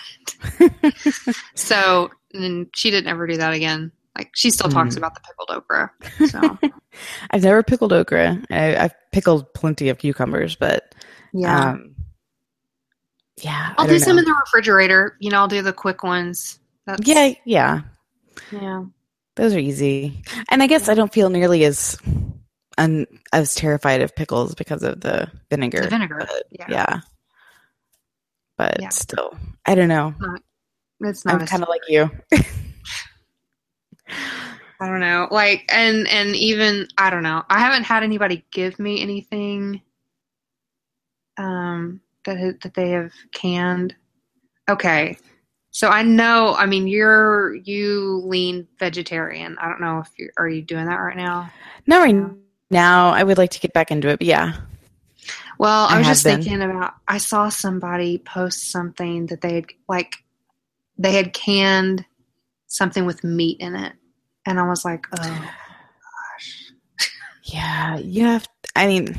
so, 1.56 2.10
and 2.34 2.68
she 2.76 2.92
didn't 2.92 3.10
ever 3.10 3.28
do 3.28 3.38
that 3.38 3.54
again. 3.54 3.92
Like 4.18 4.32
she 4.36 4.50
still 4.52 4.70
talks 4.70 4.96
Mm. 4.96 4.98
about 4.98 5.16
the 5.16 5.22
pickled 5.22 5.50
okra. 5.50 5.92
So, 6.28 6.58
I've 7.32 7.44
never 7.44 7.64
pickled 7.64 7.94
okra. 7.94 8.42
I, 8.50 8.76
I've 8.76 8.96
pickled 9.12 9.54
plenty 9.54 9.88
of 9.90 9.98
cucumbers, 9.98 10.56
but 10.56 10.94
yeah. 11.32 11.70
um, 11.72 11.96
yeah, 13.42 13.74
I'll 13.78 13.86
do 13.86 13.92
don't 13.92 14.00
some 14.02 14.18
in 14.18 14.26
the 14.26 14.34
refrigerator. 14.34 15.16
You 15.22 15.30
know, 15.30 15.38
I'll 15.38 15.48
do 15.48 15.62
the 15.62 15.72
quick 15.72 16.04
ones. 16.04 16.60
That's, 16.86 17.08
Yeah, 17.08 17.34
yeah, 17.46 17.82
Yeah. 18.52 18.84
Those 19.40 19.54
are 19.56 19.60
easy. 19.60 20.22
And 20.50 20.62
I 20.62 20.68
guess 20.68 20.90
I 20.90 20.94
don't 20.96 21.14
feel 21.14 21.30
nearly 21.30 21.64
as 21.64 21.98
un, 22.78 23.08
as 23.32 23.56
terrified 23.56 24.02
of 24.02 24.16
pickles 24.16 24.54
because 24.54 24.84
of 24.84 25.00
the 25.02 25.32
vinegar. 25.50 25.82
The 25.82 25.88
vinegar. 25.90 26.18
but- 26.28 26.44
Yeah. 26.52 26.66
yeah. 26.70 27.00
But 28.58 28.82
Yeah. 28.82 28.90
still, 28.90 29.38
I 29.66 29.76
don't 29.76 29.88
know. 29.88 30.14
It's 31.02 31.24
not 31.24 31.40
I'm 31.42 31.48
kind 31.48 31.64
of 31.64 31.70
like 31.70 31.84
you. 31.88 32.12
I 34.82 34.88
don't 34.88 35.00
know. 35.00 35.28
Like 35.32 35.66
and 35.70 36.08
and 36.08 36.36
even 36.36 36.88
I 36.98 37.10
don't 37.10 37.24
know. 37.24 37.44
I 37.50 37.60
haven't 37.60 37.84
had 37.84 38.04
anybody 38.04 38.46
give 38.52 38.80
me 38.80 39.02
anything 39.02 39.82
um 41.38 42.02
that 42.26 42.60
that 42.62 42.74
they 42.74 42.90
have 42.92 43.12
canned. 43.34 43.96
Okay. 44.70 45.18
So 45.72 45.90
I 45.90 46.02
know, 46.02 46.56
I 46.56 46.66
mean 46.66 46.88
you're 46.88 47.56
you 47.56 48.22
lean 48.26 48.68
vegetarian. 48.80 49.58
I 49.60 49.68
don't 49.68 49.82
know 49.82 50.00
if 50.00 50.10
you 50.18 50.30
are 50.38 50.48
you 50.48 50.62
doing 50.62 50.86
that 50.86 50.96
right 50.96 51.18
now? 51.18 51.52
Not 51.86 52.02
right 52.02 52.32
now. 52.70 53.10
I 53.10 53.24
would 53.24 53.38
like 53.38 53.52
to 53.52 53.60
get 53.60 53.74
back 53.74 53.92
into 53.92 54.10
it, 54.10 54.20
but 54.20 54.28
yeah. 54.28 54.54
Well, 55.58 55.88
I, 55.90 55.96
I 55.96 55.98
was 56.00 56.08
just 56.08 56.24
been. 56.24 56.42
thinking 56.42 56.62
about 56.62 56.94
I 57.08 57.18
saw 57.18 57.50
somebody 57.50 58.18
post 58.18 58.72
something 58.72 59.28
that 59.28 59.42
they 59.42 59.56
had 59.56 59.66
like 59.88 60.16
they 60.98 61.14
had 61.14 61.34
canned 61.34 62.06
something 62.68 63.06
with 63.06 63.24
meat 63.24 63.60
in 63.60 63.76
it. 63.76 63.94
And 64.46 64.60
I 64.60 64.68
was 64.68 64.86
like, 64.86 65.06
"Oh 65.18 65.50
gosh." 66.38 66.72
Yeah, 67.44 67.98
you 67.98 68.26
have. 68.26 68.48
I 68.76 68.88
mean, 68.88 69.18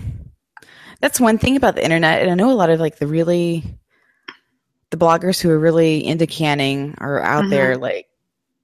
that's 1.00 1.20
one 1.20 1.38
thing 1.38 1.56
about 1.56 1.74
the 1.74 1.84
internet, 1.84 2.22
and 2.22 2.30
I 2.30 2.34
know 2.34 2.50
a 2.50 2.54
lot 2.54 2.70
of 2.70 2.80
like 2.80 2.98
the 2.98 3.06
really, 3.06 3.64
the 4.90 4.96
bloggers 4.96 5.40
who 5.40 5.50
are 5.50 5.58
really 5.58 6.04
into 6.04 6.26
canning 6.26 6.94
are 6.98 7.20
out 7.22 7.44
Mhm. 7.44 7.50
there, 7.50 7.76
like 7.76 8.06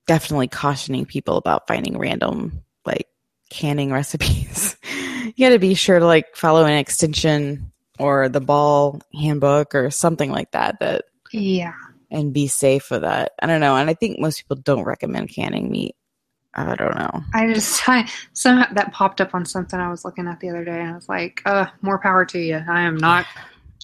definitely 0.07 0.49
cautioning 0.49 1.05
people 1.07 1.37
about 1.37 1.67
finding 1.67 1.99
random 1.99 2.63
like 2.85 3.09
canning 3.51 3.93
recipes. 3.93 4.77
you 5.25 5.33
got 5.47 5.51
to 5.51 5.59
be 5.59 5.75
sure 5.75 5.99
to 5.99 6.07
like 6.07 6.35
follow 6.37 6.65
an 6.65 6.73
extension 6.77 7.71
or 7.99 8.29
the 8.29 8.41
Ball 8.41 9.01
handbook 9.19 9.75
or 9.75 9.91
something 9.91 10.31
like 10.31 10.51
that. 10.53 10.79
That 10.81 11.05
Yeah. 11.33 11.73
and 12.11 12.33
be 12.33 12.47
safe 12.47 12.91
with 12.91 13.03
that. 13.03 13.33
I 13.41 13.47
don't 13.47 13.61
know, 13.61 13.77
and 13.77 13.89
I 13.91 13.95
think 13.95 14.19
most 14.21 14.39
people 14.39 14.57
don't 14.57 14.85
recommend 14.85 15.31
canning 15.31 15.71
meat. 15.71 15.97
I 16.55 16.75
don't 16.75 16.95
know. 16.97 17.23
I 17.35 17.53
just 17.53 17.83
I 17.89 18.09
somehow 18.33 18.73
that 18.75 18.93
popped 18.93 19.21
up 19.21 19.35
on 19.35 19.45
something 19.45 19.79
I 19.79 19.91
was 19.91 20.05
looking 20.05 20.27
at 20.27 20.41
the 20.41 20.49
other 20.51 20.65
day, 20.65 20.81
and 20.81 20.91
I 20.91 20.95
was 20.95 21.09
like, 21.09 21.43
"Uh, 21.47 21.67
more 21.83 21.99
power 21.99 22.25
to 22.27 22.39
you. 22.39 22.61
I 22.69 22.83
am 22.83 22.97
not 22.97 23.27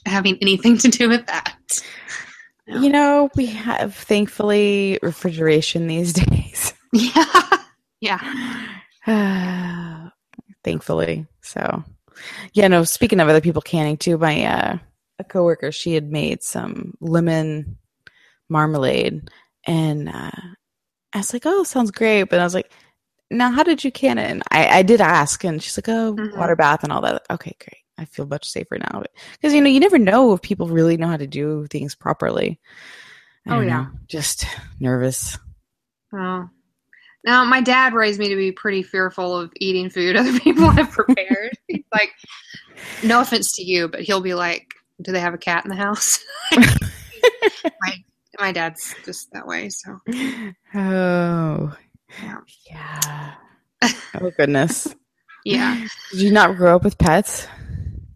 having 0.07 0.39
anything 0.43 0.79
to 0.79 0.89
do 0.89 1.09
with 1.09 1.27
that." 1.27 1.55
Yeah. 2.73 2.81
You 2.81 2.91
know, 2.91 3.31
we 3.37 3.47
have 3.47 3.95
thankfully 3.95 4.99
refrigeration 5.03 5.87
these 5.87 6.13
days. 6.25 6.73
Yeah, 6.93 7.25
yeah. 8.01 8.19
thankfully. 10.65 11.27
So, 11.43 11.83
yeah, 12.55 12.69
no, 12.69 12.85
speaking 12.85 13.21
of 13.21 13.29
other 13.29 13.41
people 13.41 13.63
canning 13.63 13.97
too, 13.97 14.19
my 14.19 14.45
uh 14.45 14.79
a 15.19 15.25
coworker, 15.25 15.71
she 15.73 15.95
had 15.95 16.11
made 16.11 16.43
some 16.43 16.95
lemon 17.01 17.79
marmalade 18.49 19.31
and 19.67 20.09
uh 20.09 20.31
I 21.15 21.19
was 21.19 21.33
like, 21.33 21.43
"Oh, 21.45 21.65
sounds 21.65 21.91
great." 21.91 22.25
But 22.25 22.41
I 22.41 22.45
was 22.45 22.55
like, 22.55 22.73
"Now, 23.31 23.51
how 23.51 23.63
did 23.63 23.85
you 23.85 23.93
can 23.93 24.19
it?" 24.19 24.31
And 24.31 24.43
I 24.51 24.79
I 24.79 24.83
did 24.83 25.01
ask 25.01 25.45
and 25.45 25.63
she's 25.63 25.77
like, 25.77 25.89
"Oh, 25.89 26.15
Mhm. 26.15 26.37
water 26.39 26.57
bath 26.57 26.83
and 26.85 26.93
all 26.93 27.03
that." 27.03 27.23
Okay, 27.31 27.55
great. 27.61 27.82
I 28.03 28.05
feel 28.07 28.27
much 28.27 28.49
safer 28.51 28.79
now. 28.79 29.03
Because 29.33 29.55
you 29.55 29.61
know, 29.61 29.71
you 29.71 29.81
never 29.81 29.99
know 29.99 30.33
if 30.35 30.43
people 30.43 30.69
really 30.69 30.97
know 30.97 31.07
how 31.09 31.17
to 31.17 31.27
do 31.27 31.67
things 31.69 31.95
properly. 31.95 32.61
I 33.47 33.57
Oh, 33.57 33.61
yeah. 33.61 33.83
know, 33.83 33.87
just 34.09 34.45
nervous. 34.81 35.39
Oh. 36.15 36.49
Now, 37.25 37.45
my 37.45 37.61
dad 37.61 37.95
raised 37.95 38.19
me 38.19 38.29
to 38.31 38.37
be 38.37 38.51
pretty 38.53 38.83
fearful 38.83 39.37
of 39.37 39.53
eating 39.57 39.89
food 39.91 40.17
other 40.19 40.39
people 40.41 40.71
have 40.71 40.91
prepared. 40.91 41.53
He's 41.69 41.85
like, 41.93 42.11
no 43.05 43.21
offense 43.21 43.53
to 43.53 43.63
you, 43.65 43.89
but 43.89 44.01
he'll 44.01 44.21
be 44.21 44.35
like, 44.35 44.75
"Do 45.01 45.13
they 45.13 45.21
have 45.21 45.35
a 45.35 45.39
cat 45.39 45.65
in 45.65 45.71
the 45.71 45.77
house?" 45.77 46.19
my 47.81 47.95
my 48.39 48.51
dad's 48.53 48.95
just 49.05 49.31
that 49.33 49.47
way. 49.47 49.69
So 49.69 49.99
Oh, 50.75 51.77
Yeah. 52.23 52.39
yeah. 52.71 53.35
Oh 54.21 54.31
goodness. 54.37 54.95
yeah. 55.45 55.87
Did 56.11 56.21
you 56.21 56.31
not 56.33 56.57
grow 56.57 56.77
up 56.77 56.85
with 56.85 56.99
pets? 56.99 57.47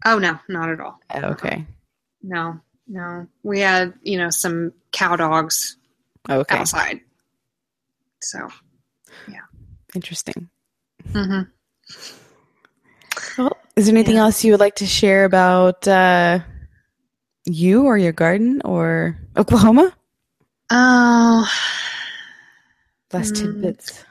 Oh 0.05 0.19
no, 0.19 0.39
not 0.47 0.69
at 0.69 0.79
all. 0.79 0.99
Oh, 1.13 1.21
okay. 1.31 1.65
No, 2.23 2.59
no. 2.87 3.27
We 3.43 3.59
had 3.61 3.93
you 4.03 4.17
know 4.17 4.29
some 4.29 4.73
cow 4.91 5.15
dogs 5.15 5.77
Okay. 6.29 6.57
outside. 6.57 7.01
So. 8.21 8.47
Yeah. 9.27 9.41
Interesting. 9.95 10.49
hmm 11.13 11.41
Well, 13.37 13.57
is 13.75 13.85
there 13.85 13.95
anything 13.95 14.15
Yeah. 14.15 14.23
else 14.23 14.43
you 14.43 14.51
would 14.53 14.59
like 14.59 14.75
to 14.77 14.85
share 14.87 15.25
about 15.25 15.87
uh, 15.87 16.39
you 17.45 17.83
or 17.85 17.97
your 17.97 18.11
garden 18.13 18.61
or 18.65 19.17
Oklahoma? 19.37 19.93
Oh, 20.71 21.47
Last 23.13 23.35
Mm. 23.35 23.41
tidbits. 23.61 24.03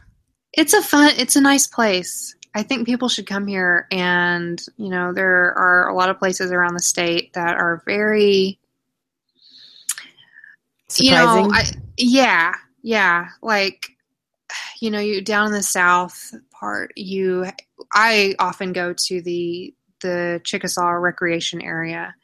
it's 0.54 0.72
a 0.72 0.82
fun. 0.82 1.12
It's 1.18 1.36
a 1.36 1.40
nice 1.40 1.66
place. 1.66 2.34
I 2.56 2.62
think 2.62 2.86
people 2.86 3.08
should 3.08 3.26
come 3.26 3.46
here, 3.46 3.86
and 3.92 4.60
you 4.76 4.88
know 4.88 5.12
there 5.12 5.52
are 5.56 5.88
a 5.88 5.94
lot 5.94 6.08
of 6.08 6.18
places 6.18 6.50
around 6.50 6.74
the 6.74 6.82
state 6.82 7.34
that 7.34 7.56
are 7.56 7.82
very 7.84 8.58
Surprising. 10.88 11.44
You 11.44 11.50
know, 11.50 11.54
I, 11.54 11.64
yeah, 11.96 12.54
yeah. 12.82 13.28
Like, 13.42 13.90
you 14.80 14.90
know, 14.90 15.00
you 15.00 15.20
down 15.20 15.46
in 15.46 15.52
the 15.52 15.62
south 15.62 16.34
part, 16.50 16.92
you. 16.96 17.46
I 17.92 18.34
often 18.38 18.72
go 18.72 18.94
to 19.06 19.22
the 19.22 19.74
the 20.00 20.40
Chickasaw 20.44 20.90
recreation 20.90 21.60
area, 21.60 22.14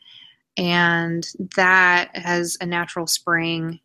and 0.57 1.27
that 1.57 2.17
has 2.17 2.57
a 2.61 2.67
natural 2.67 3.07
spring. 3.07 3.81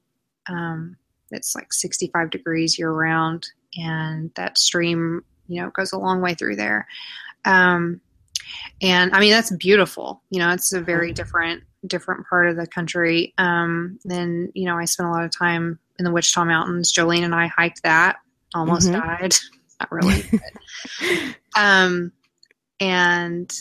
Um, 0.47 0.97
it's 1.31 1.55
like 1.55 1.73
sixty 1.73 2.11
five 2.13 2.29
degrees 2.29 2.77
year 2.77 2.91
round, 2.91 3.47
and 3.75 4.31
that 4.35 4.59
stream, 4.59 5.23
you 5.47 5.61
know, 5.61 5.67
it 5.67 5.73
goes 5.73 5.91
a 5.93 5.97
long 5.99 6.21
way 6.21 6.33
through 6.33 6.55
there. 6.55 6.87
Um, 7.45 8.01
and 8.81 9.13
I 9.13 9.19
mean 9.19 9.31
that's 9.31 9.51
beautiful. 9.51 10.21
You 10.29 10.39
know, 10.39 10.51
it's 10.51 10.71
a 10.73 10.81
very 10.81 11.11
different 11.13 11.63
different 11.85 12.27
part 12.27 12.47
of 12.49 12.55
the 12.55 12.67
country. 12.67 13.33
Um, 13.37 13.99
then 14.05 14.51
you 14.55 14.65
know, 14.65 14.77
I 14.77 14.85
spent 14.85 15.09
a 15.09 15.11
lot 15.11 15.23
of 15.25 15.31
time 15.37 15.79
in 15.99 16.05
the 16.05 16.11
Wichita 16.11 16.45
Mountains. 16.45 16.93
Jolene 16.93 17.23
and 17.23 17.35
I 17.35 17.47
hiked 17.47 17.83
that. 17.83 18.17
Almost 18.55 18.89
Mhm. 18.89 18.93
died. 18.93 19.35
Not 19.79 19.91
really. 19.91 20.23
but- 20.31 21.35
um, 21.55 22.11
and 22.79 23.53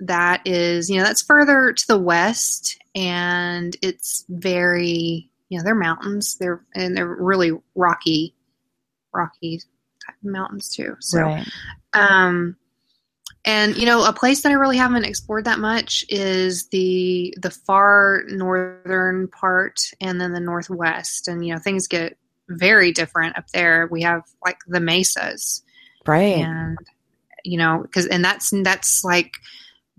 that 0.00 0.42
is 0.46 0.90
you 0.90 0.98
know 0.98 1.04
that's 1.04 1.22
further 1.22 1.72
to 1.72 1.86
the 1.86 1.98
west, 1.98 2.78
and 2.94 3.76
it's 3.82 4.24
very 4.28 5.30
you 5.48 5.58
know 5.58 5.64
they're 5.64 5.74
mountains. 5.74 6.36
They're 6.38 6.62
and 6.74 6.96
they're 6.96 7.06
really 7.06 7.52
rocky, 7.74 8.34
rocky 9.12 9.60
mountains 10.24 10.68
too. 10.68 10.96
So 11.00 11.20
right. 11.20 11.46
um, 11.92 12.56
and 13.44 13.76
you 13.76 13.84
know, 13.84 14.04
a 14.04 14.12
place 14.12 14.42
that 14.42 14.50
I 14.50 14.54
really 14.54 14.78
haven't 14.78 15.04
explored 15.04 15.44
that 15.44 15.58
much 15.58 16.04
is 16.08 16.68
the 16.68 17.34
the 17.40 17.50
far 17.50 18.22
northern 18.28 19.28
part 19.28 19.80
and 20.00 20.20
then 20.20 20.32
the 20.32 20.40
northwest. 20.40 21.28
And 21.28 21.46
you 21.46 21.54
know, 21.54 21.60
things 21.60 21.86
get 21.86 22.16
very 22.48 22.92
different 22.92 23.36
up 23.36 23.48
there. 23.52 23.88
We 23.90 24.02
have 24.02 24.22
like 24.44 24.58
the 24.66 24.80
mesas, 24.80 25.62
right? 26.06 26.38
And 26.38 26.78
you 27.44 27.58
know, 27.58 27.80
because 27.82 28.06
and 28.06 28.24
that's 28.24 28.50
that's 28.62 29.04
like 29.04 29.34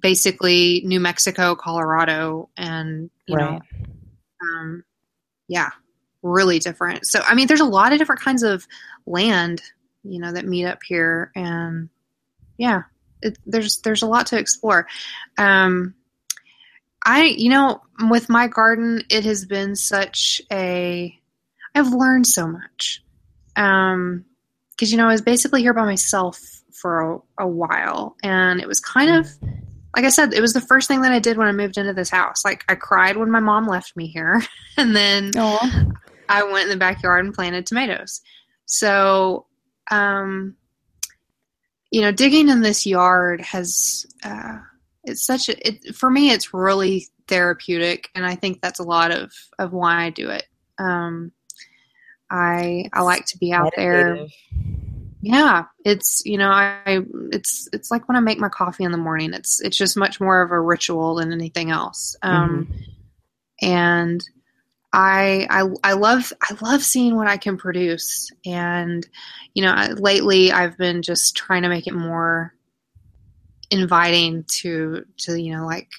basically 0.02 0.82
New 0.86 1.00
Mexico, 1.00 1.56
Colorado, 1.56 2.50
and 2.58 3.12
you 3.28 3.36
right. 3.36 3.52
know, 3.52 3.62
um, 4.42 4.84
yeah, 5.48 5.70
really 6.24 6.60
different. 6.60 7.06
So 7.06 7.22
I 7.28 7.36
mean, 7.36 7.48
there's 7.48 7.62
a 7.62 7.66
lot 7.66 7.94
of 7.94 8.00
different 8.00 8.22
kinds 8.22 8.44
of 8.44 8.68
land, 9.06 9.62
you 10.06 10.20
know, 10.20 10.32
that 10.32 10.46
meet 10.46 10.66
up 10.66 10.80
here, 10.86 11.32
and 11.36 11.90
yeah, 12.58 12.84
it, 13.22 13.38
there's 13.46 13.82
there's 13.82 14.04
a 14.04 14.08
lot 14.08 14.28
to 14.28 14.40
explore. 14.40 14.88
Um, 15.38 15.96
I 17.06 17.24
you 17.24 17.50
know 17.50 17.82
with 18.10 18.30
my 18.30 18.48
garden, 18.48 19.04
it 19.10 19.26
has 19.26 19.46
been 19.46 19.76
such 19.76 20.42
a 20.52 21.18
I've 21.74 21.94
learned 21.94 22.28
so 22.28 22.48
much. 22.48 23.04
Um, 23.56 24.26
because 24.72 24.92
you 24.92 24.98
know 24.98 25.08
I 25.08 25.12
was 25.12 25.22
basically 25.22 25.62
here 25.62 25.74
by 25.74 25.86
myself 25.86 26.40
for 26.74 27.24
a, 27.40 27.44
a 27.46 27.48
while, 27.48 28.16
and 28.24 28.60
it 28.60 28.68
was 28.68 28.80
kind 28.80 29.10
of 29.10 29.28
like 29.96 30.06
I 30.06 30.10
said, 30.10 30.34
it 30.34 30.42
was 30.42 30.54
the 30.54 30.62
first 30.62 30.88
thing 30.88 31.02
that 31.02 31.14
I 31.14 31.20
did 31.20 31.38
when 31.38 31.48
I 31.48 31.54
moved 31.54 31.78
into 31.78 31.94
this 31.94 32.10
house. 32.10 32.44
Like 32.44 32.66
I 32.68 32.76
cried 32.76 33.16
when 33.16 33.32
my 33.32 33.40
mom 33.40 33.66
left 33.66 33.96
me 33.96 34.08
here, 34.08 34.42
and 34.78 34.96
then 34.96 35.32
Aww. 35.32 35.96
I 36.28 36.44
went 36.44 36.66
in 36.66 36.70
the 36.70 36.78
backyard 36.78 37.24
and 37.24 37.34
planted 37.34 37.66
tomatoes. 37.66 38.22
So, 38.66 39.46
um, 39.92 40.56
you 41.92 42.02
know, 42.02 42.12
digging 42.12 42.50
in 42.50 42.62
this 42.62 42.86
yard 42.86 43.42
has 43.42 44.06
uh, 44.24 44.60
it's 45.04 45.26
such 45.26 45.50
a 45.50 45.68
it, 45.68 45.96
for 45.96 46.10
me. 46.10 46.32
It's 46.32 46.54
really 46.54 47.08
therapeutic, 47.28 48.10
and 48.16 48.26
I 48.26 48.36
think 48.36 48.62
that's 48.62 48.80
a 48.80 48.84
lot 48.84 49.12
of 49.12 49.32
of 49.60 49.72
why 49.72 50.04
I 50.04 50.10
do 50.10 50.30
it. 50.30 50.46
Um, 50.78 51.32
I 52.30 52.90
I 52.94 53.02
like 53.02 53.26
to 53.28 53.38
be 53.38 53.54
out 53.54 53.74
there. 53.76 54.28
Yeah, 55.22 55.66
it's 55.84 56.24
you 56.26 56.38
know 56.38 56.50
I 56.50 57.00
it's 57.32 57.70
it's 57.72 57.92
like 57.92 58.08
when 58.08 58.18
I 58.18 58.20
make 58.20 58.40
my 58.40 58.50
coffee 58.50 58.84
in 58.84 58.92
the 58.92 58.98
morning. 58.98 59.34
It's 59.34 59.62
it's 59.62 59.78
just 59.78 59.98
much 59.98 60.20
more 60.20 60.42
of 60.42 60.52
a 60.52 60.60
ritual 60.60 61.16
than 61.16 61.32
anything 61.32 61.72
else. 61.72 62.16
Um, 62.22 62.68
mm-hmm. 62.68 62.82
And 63.62 64.24
I, 64.96 65.46
I 65.50 65.68
I 65.84 65.94
love 65.94 66.32
I 66.42 66.56
love 66.62 66.82
seeing 66.82 67.18
what 67.18 67.28
I 67.28 67.36
can 67.36 67.58
produce, 67.58 68.32
and 68.46 69.06
you 69.54 69.62
know, 69.62 69.76
lately 69.98 70.54
I've 70.54 70.78
been 70.78 71.02
just 71.02 71.36
trying 71.36 71.64
to 71.64 71.70
make 71.70 71.86
it 71.86 71.94
more 71.94 72.54
inviting 73.72 74.46
to 74.62 75.04
to 75.18 75.36
you 75.36 75.54
know 75.54 75.66
like 75.66 75.90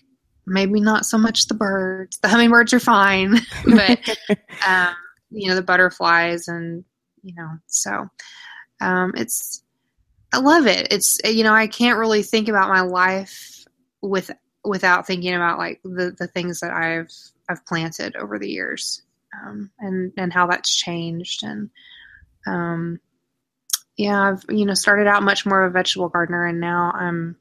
maybe 0.47 0.81
not 0.81 1.05
so 1.05 1.19
much 1.19 1.47
the 1.47 1.55
birds. 1.55 2.19
The 2.23 2.29
hummingbirds 2.29 2.73
are 2.73 2.81
fine, 2.81 3.39
but 3.67 4.17
um, 4.67 4.95
you 5.31 5.51
know 5.51 5.57
the 5.57 5.63
butterflies 5.63 6.49
and 6.49 6.83
you 7.23 7.35
know 7.37 7.51
so 7.67 8.09
um, 8.81 9.13
it's 9.15 9.63
I 10.33 10.39
love 10.39 10.67
it. 10.67 10.89
It's 10.91 11.19
you 11.23 11.45
know 11.45 11.53
I 11.53 11.67
can't 11.67 11.99
really 11.99 12.23
think 12.23 12.49
about 12.49 12.71
my 12.71 12.81
life 12.81 13.67
with 14.01 14.31
without 14.65 15.07
thinking 15.07 15.35
about 15.35 15.59
like 15.59 15.83
the 15.85 16.17
the 16.19 16.29
things 16.29 16.61
that 16.61 16.73
I've 16.73 17.11
I've 17.49 17.65
planted 17.67 18.17
over 18.17 18.39
the 18.39 18.51
years, 18.51 19.03
um, 19.35 19.71
and 19.79 20.13
and 20.17 20.33
how 20.33 20.47
that's 20.47 20.75
changed. 20.75 21.43
And 21.43 21.71
um, 22.47 23.01
yeah, 23.97 24.31
I've 24.31 24.45
you 24.49 24.65
know 24.65 24.75
started 24.75 25.07
out 25.07 25.23
much 25.23 25.47
more 25.47 25.65
of 25.65 25.71
a 25.71 25.73
vegetable 25.73 26.09
gardener, 26.09 26.47
and 26.47 26.61
now 26.61 26.93
I'm 26.95 27.37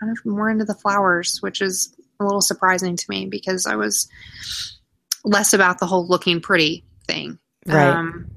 kind 0.00 0.12
of 0.12 0.24
more 0.24 0.50
into 0.50 0.64
the 0.64 0.74
flowers, 0.74 1.38
which 1.40 1.62
is 1.62 1.94
a 2.20 2.24
little 2.24 2.42
surprising 2.42 2.96
to 2.96 3.04
me 3.08 3.26
because 3.26 3.66
I 3.66 3.76
was 3.76 4.08
less 5.24 5.52
about 5.52 5.78
the 5.78 5.86
whole 5.86 6.06
looking 6.06 6.40
pretty 6.40 6.84
thing. 7.06 7.38
Right. 7.66 7.88
Um, 7.88 8.30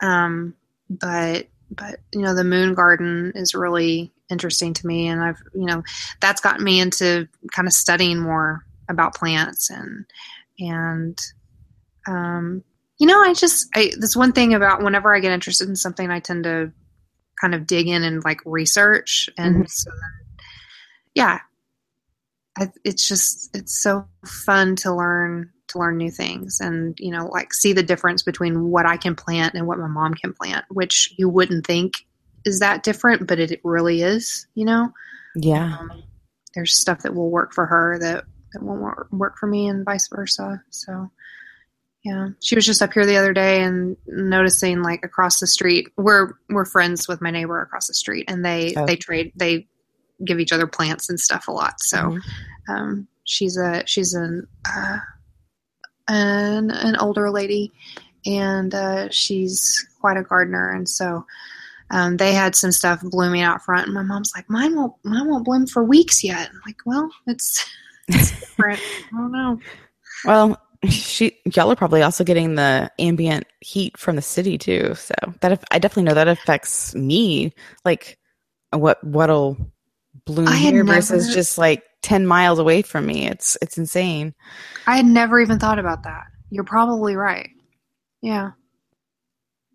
um, 0.00 0.54
but 0.88 1.46
but 1.70 2.00
you 2.12 2.22
know 2.22 2.34
the 2.34 2.44
moon 2.44 2.74
garden 2.74 3.32
is 3.34 3.54
really 3.54 4.12
interesting 4.30 4.74
to 4.74 4.86
me, 4.86 5.08
and 5.08 5.22
I've 5.22 5.42
you 5.54 5.66
know 5.66 5.82
that's 6.20 6.40
gotten 6.40 6.64
me 6.64 6.80
into 6.80 7.28
kind 7.52 7.68
of 7.68 7.72
studying 7.72 8.18
more 8.18 8.64
about 8.92 9.14
plants 9.14 9.70
and 9.70 10.04
and 10.58 11.18
um, 12.06 12.62
you 12.98 13.06
know, 13.06 13.20
I 13.20 13.34
just 13.34 13.68
I 13.74 13.92
this 13.98 14.14
one 14.16 14.32
thing 14.32 14.54
about 14.54 14.82
whenever 14.82 15.14
I 15.14 15.20
get 15.20 15.32
interested 15.32 15.68
in 15.68 15.76
something, 15.76 16.10
I 16.10 16.20
tend 16.20 16.44
to 16.44 16.72
kind 17.40 17.54
of 17.54 17.66
dig 17.66 17.88
in 17.88 18.04
and 18.04 18.24
like 18.24 18.40
research, 18.44 19.28
and 19.36 19.56
mm-hmm. 19.56 19.66
so 19.66 19.90
then, 19.90 20.44
yeah, 21.14 21.38
I, 22.58 22.70
it's 22.84 23.06
just 23.06 23.56
it's 23.56 23.76
so 23.76 24.06
fun 24.24 24.76
to 24.76 24.94
learn 24.94 25.50
to 25.68 25.78
learn 25.78 25.96
new 25.96 26.10
things 26.10 26.60
and 26.60 26.94
you 27.00 27.10
know 27.10 27.26
like 27.26 27.54
see 27.54 27.72
the 27.72 27.82
difference 27.82 28.22
between 28.22 28.70
what 28.70 28.84
I 28.84 28.98
can 28.98 29.16
plant 29.16 29.54
and 29.54 29.66
what 29.66 29.78
my 29.78 29.88
mom 29.88 30.14
can 30.14 30.32
plant, 30.34 30.64
which 30.68 31.14
you 31.16 31.28
wouldn't 31.28 31.66
think 31.66 32.06
is 32.44 32.60
that 32.60 32.82
different, 32.82 33.26
but 33.26 33.38
it, 33.38 33.50
it 33.50 33.60
really 33.64 34.02
is. 34.02 34.46
You 34.54 34.66
know, 34.66 34.92
yeah. 35.34 35.76
Um, 35.80 36.02
there's 36.54 36.76
stuff 36.76 37.02
that 37.02 37.14
will 37.14 37.30
work 37.30 37.54
for 37.54 37.66
her 37.66 37.98
that 37.98 38.24
that 38.52 38.62
won't 38.62 39.12
work 39.12 39.38
for 39.38 39.46
me 39.46 39.68
and 39.68 39.84
vice 39.84 40.08
versa. 40.08 40.62
So 40.70 41.10
yeah, 42.04 42.30
she 42.40 42.56
was 42.56 42.66
just 42.66 42.82
up 42.82 42.92
here 42.92 43.06
the 43.06 43.16
other 43.16 43.32
day 43.32 43.62
and 43.62 43.96
noticing 44.06 44.82
like 44.82 45.04
across 45.04 45.38
the 45.38 45.46
street. 45.46 45.88
We're 45.96 46.32
we're 46.48 46.64
friends 46.64 47.06
with 47.06 47.20
my 47.20 47.30
neighbor 47.30 47.60
across 47.62 47.86
the 47.86 47.94
street, 47.94 48.24
and 48.28 48.44
they 48.44 48.74
oh. 48.76 48.86
they 48.86 48.96
trade 48.96 49.32
they 49.36 49.68
give 50.24 50.40
each 50.40 50.52
other 50.52 50.66
plants 50.66 51.08
and 51.08 51.18
stuff 51.20 51.46
a 51.46 51.52
lot. 51.52 51.74
So 51.78 51.98
mm-hmm. 51.98 52.72
um, 52.72 53.08
she's 53.24 53.56
a 53.56 53.84
she's 53.86 54.14
an 54.14 54.48
uh, 54.68 54.98
an 56.08 56.72
an 56.72 56.96
older 56.96 57.30
lady, 57.30 57.70
and 58.26 58.74
uh, 58.74 59.08
she's 59.10 59.86
quite 60.00 60.16
a 60.16 60.22
gardener, 60.22 60.70
and 60.70 60.88
so. 60.88 61.24
Um, 61.94 62.16
they 62.16 62.32
had 62.32 62.56
some 62.56 62.72
stuff 62.72 63.02
blooming 63.02 63.42
out 63.42 63.60
front, 63.60 63.84
and 63.84 63.92
my 63.92 64.02
mom's 64.02 64.32
like, 64.34 64.48
"Mine 64.48 64.74
won't, 64.74 64.94
mine 65.04 65.28
won't 65.28 65.44
bloom 65.44 65.66
for 65.66 65.84
weeks 65.84 66.24
yet." 66.24 66.48
I'm 66.48 66.60
like, 66.64 66.78
"Well, 66.86 67.10
it's. 67.26 67.68
I 68.58 68.78
don't 69.10 69.32
know. 69.32 69.60
Well, 70.24 70.60
she 70.88 71.38
y'all 71.44 71.70
are 71.70 71.76
probably 71.76 72.02
also 72.02 72.24
getting 72.24 72.54
the 72.54 72.90
ambient 72.98 73.46
heat 73.60 73.96
from 73.96 74.16
the 74.16 74.22
city 74.22 74.58
too. 74.58 74.94
So 74.94 75.14
that 75.40 75.62
I 75.70 75.78
definitely 75.78 76.04
know 76.04 76.14
that 76.14 76.28
affects 76.28 76.94
me. 76.94 77.52
Like 77.84 78.18
what 78.70 79.02
what'll 79.04 79.56
bloom 80.24 80.52
here 80.52 80.84
never, 80.84 80.96
versus 80.96 81.32
just 81.34 81.58
like 81.58 81.82
ten 82.02 82.26
miles 82.26 82.58
away 82.58 82.82
from 82.82 83.06
me. 83.06 83.28
It's 83.28 83.56
it's 83.62 83.78
insane. 83.78 84.34
I 84.86 84.96
had 84.96 85.06
never 85.06 85.40
even 85.40 85.58
thought 85.58 85.78
about 85.78 86.02
that. 86.04 86.24
You're 86.50 86.64
probably 86.64 87.16
right. 87.16 87.50
Yeah. 88.20 88.52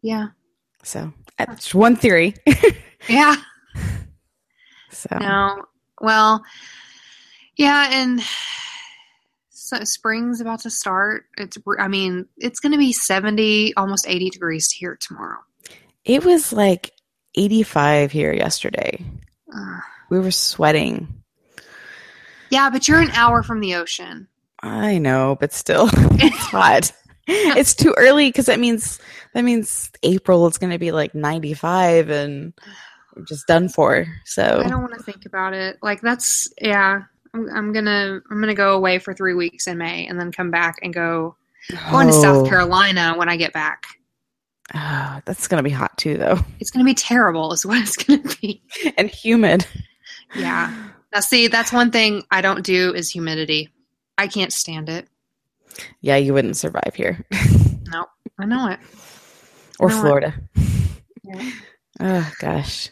Yeah. 0.02 0.28
So 0.84 1.14
that's 1.38 1.74
one 1.74 1.96
theory. 1.96 2.36
yeah. 3.10 3.36
So 4.92 5.18
no. 5.20 5.66
Well, 6.02 6.44
yeah, 7.58 7.90
and 7.92 8.22
so 9.50 9.84
spring's 9.84 10.42
about 10.42 10.62
to 10.62 10.70
start. 10.70 11.26
It's 11.38 11.58
I 11.80 11.88
mean, 11.88 12.28
it's 12.38 12.60
going 12.60 12.72
to 12.72 12.78
be 12.78 12.94
70, 12.94 13.76
almost 13.76 14.08
80 14.08 14.30
degrees 14.30 14.72
here 14.72 14.98
tomorrow. 15.00 15.40
It 16.06 16.24
was 16.24 16.54
like 16.54 16.94
85 17.36 18.12
here 18.12 18.34
yesterday. 18.34 19.04
Uh, 19.54 19.80
we 20.10 20.20
were 20.20 20.32
sweating. 20.32 21.24
Yeah, 22.50 22.70
but 22.70 22.88
you're 22.88 23.02
an 23.02 23.12
hour 23.12 23.44
from 23.44 23.60
the 23.60 23.76
ocean. 23.76 24.28
I 24.62 24.98
know, 25.00 25.38
but 25.40 25.54
still 25.54 25.90
it's 25.94 26.38
hot. 26.38 26.92
it's 27.28 27.76
too 27.76 27.94
early 27.98 28.30
because 28.30 28.46
that 28.46 28.60
means 28.60 29.00
that 29.34 29.44
means 29.44 29.92
April 30.04 30.48
it's 30.48 30.58
going 30.58 30.72
to 30.72 30.80
be 30.80 30.92
like 30.92 31.14
95 31.14 32.10
and 32.10 32.54
just 33.28 33.48
done 33.48 33.68
for. 33.68 34.08
So 34.26 34.62
I 34.64 34.70
don't 34.70 34.82
want 34.82 34.94
to 34.94 35.04
think 35.04 35.26
about 35.26 35.54
it. 35.54 35.78
Like 35.82 36.02
that's 36.02 36.52
yeah. 36.62 37.04
I'm, 37.38 37.50
I'm 37.50 37.74
gonna 37.74 38.20
I'm 38.30 38.40
gonna 38.40 38.56
go 38.56 38.76
away 38.76 39.00
for 39.00 39.14
three 39.14 39.34
weeks 39.34 39.68
in 39.68 39.78
May 39.78 40.08
and 40.08 40.20
then 40.20 40.32
come 40.32 40.50
back 40.50 40.78
and 40.82 40.94
go 40.94 41.36
oh. 41.74 41.92
going 41.92 42.08
to 42.08 42.14
South 42.14 42.46
oh. 42.46 42.50
Carolina 42.50 43.14
when 43.16 43.30
I 43.30 43.38
get 43.38 43.54
back. 43.54 43.84
Oh, 44.74 45.22
that's 45.26 45.48
gonna 45.48 45.64
be 45.64 45.70
hot 45.70 45.98
too, 45.98 46.18
though. 46.18 46.40
It's 46.60 46.72
gonna 46.72 46.86
be 46.86 46.94
terrible, 46.94 47.54
is 47.54 47.66
what 47.66 47.82
it's 47.82 47.96
gonna 48.04 48.24
be, 48.42 48.62
and 48.98 49.10
humid. 49.10 49.66
Yeah. 50.36 50.90
Now, 51.14 51.22
see, 51.22 51.48
that's 51.48 51.72
one 51.72 51.92
thing 51.92 52.24
I 52.32 52.42
don't 52.42 52.66
do 52.66 52.94
is 52.94 53.10
humidity. 53.10 53.70
I 54.18 54.28
can't 54.28 54.52
stand 54.52 54.90
it. 54.90 55.08
Yeah, 56.02 56.18
you 56.18 56.34
wouldn't 56.34 56.58
survive 56.58 56.94
here. 56.96 57.26
no, 57.92 58.06
I 58.40 58.46
know 58.46 58.68
it. 58.70 58.80
Or 59.80 59.90
know 59.90 60.02
Florida. 60.02 60.34
It. 60.56 60.64
Yeah. 61.24 61.52
Oh 62.00 62.32
gosh. 62.40 62.90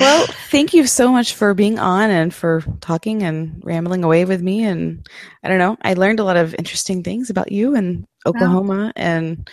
Well, 0.00 0.26
thank 0.50 0.74
you 0.74 0.86
so 0.86 1.12
much 1.12 1.34
for 1.34 1.54
being 1.54 1.78
on 1.78 2.10
and 2.10 2.34
for 2.34 2.62
talking 2.80 3.22
and 3.22 3.60
rambling 3.64 4.02
away 4.02 4.24
with 4.24 4.42
me. 4.42 4.64
And 4.64 5.06
I 5.44 5.48
don't 5.48 5.58
know, 5.58 5.76
I 5.82 5.94
learned 5.94 6.18
a 6.18 6.24
lot 6.24 6.36
of 6.36 6.54
interesting 6.58 7.02
things 7.04 7.30
about 7.30 7.52
you 7.52 7.76
and 7.76 8.04
Oklahoma. 8.26 8.92
And 8.96 9.48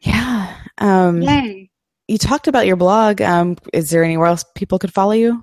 yeah, 0.00 0.56
um, 0.78 1.22
Yay. 1.22 1.70
you 2.08 2.18
talked 2.18 2.48
about 2.48 2.66
your 2.66 2.76
blog. 2.76 3.22
Um, 3.22 3.56
is 3.72 3.90
there 3.90 4.02
anywhere 4.02 4.26
else 4.26 4.44
people 4.56 4.78
could 4.80 4.92
follow 4.92 5.12
you? 5.12 5.42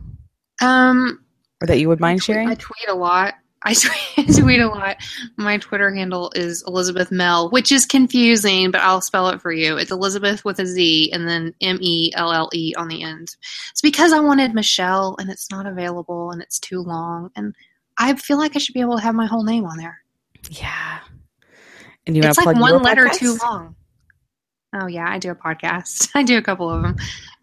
Um, 0.61 1.23
or 1.61 1.67
that 1.67 1.79
you 1.79 1.87
would 1.87 1.99
mind 2.01 2.17
I 2.17 2.19
tweet- 2.19 2.25
sharing? 2.25 2.49
I 2.49 2.55
tweet 2.55 2.89
a 2.89 2.93
lot. 2.95 3.35
I 3.65 3.73
tweet, 3.73 4.59
a 4.59 4.67
lot. 4.67 4.97
My 5.37 5.57
Twitter 5.57 5.93
handle 5.93 6.31
is 6.35 6.63
Elizabeth 6.67 7.09
Melle, 7.11 7.51
which 7.51 7.71
is 7.71 7.85
confusing, 7.85 8.71
but 8.71 8.81
I'll 8.81 9.01
spell 9.01 9.29
it 9.29 9.41
for 9.41 9.53
you. 9.53 9.77
It's 9.77 9.91
Elizabeth 9.91 10.43
with 10.43 10.59
a 10.59 10.65
Z 10.65 11.11
and 11.13 11.27
then 11.27 11.53
M 11.61 11.77
E 11.81 12.11
L 12.15 12.33
L 12.33 12.49
E 12.53 12.73
on 12.75 12.89
the 12.89 13.03
end. 13.03 13.35
It's 13.71 13.81
because 13.81 14.11
I 14.11 14.19
wanted 14.19 14.53
Michelle 14.53 15.15
and 15.17 15.29
it's 15.29 15.49
not 15.49 15.65
available 15.65 16.31
and 16.31 16.41
it's 16.41 16.59
too 16.59 16.81
long. 16.81 17.31
And 17.35 17.55
I 17.97 18.15
feel 18.15 18.37
like 18.37 18.55
I 18.55 18.59
should 18.59 18.73
be 18.73 18.81
able 18.81 18.97
to 18.97 19.03
have 19.03 19.15
my 19.15 19.27
whole 19.27 19.43
name 19.43 19.65
on 19.65 19.77
there. 19.77 19.99
yeah. 20.49 20.99
And 22.05 22.17
you 22.17 22.23
it's 22.23 22.37
like 22.37 22.57
one 22.57 22.81
letter 22.81 23.05
podcast? 23.05 23.19
too 23.19 23.37
long. 23.41 23.75
Oh 24.75 24.87
yeah, 24.87 25.09
I 25.09 25.19
do 25.19 25.31
a 25.31 25.35
podcast. 25.35 26.09
I 26.15 26.23
do 26.23 26.37
a 26.37 26.41
couple 26.41 26.69
of 26.69 26.81
them. 26.81 26.95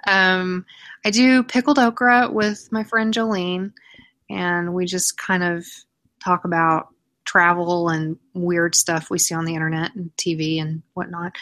Um, 0.06 0.66
I 1.04 1.10
do 1.10 1.42
pickled 1.42 1.78
okra 1.78 2.30
with 2.30 2.70
my 2.70 2.84
friend 2.84 3.14
Jolene, 3.14 3.72
and 4.28 4.74
we 4.74 4.84
just 4.84 5.16
kind 5.16 5.42
of 5.42 5.66
talk 6.22 6.44
about 6.44 6.88
travel 7.24 7.88
and 7.88 8.18
weird 8.34 8.74
stuff 8.74 9.10
we 9.10 9.18
see 9.18 9.34
on 9.34 9.44
the 9.44 9.54
internet 9.54 9.94
and 9.94 10.10
TV 10.16 10.60
and 10.60 10.82
whatnot. 10.94 11.32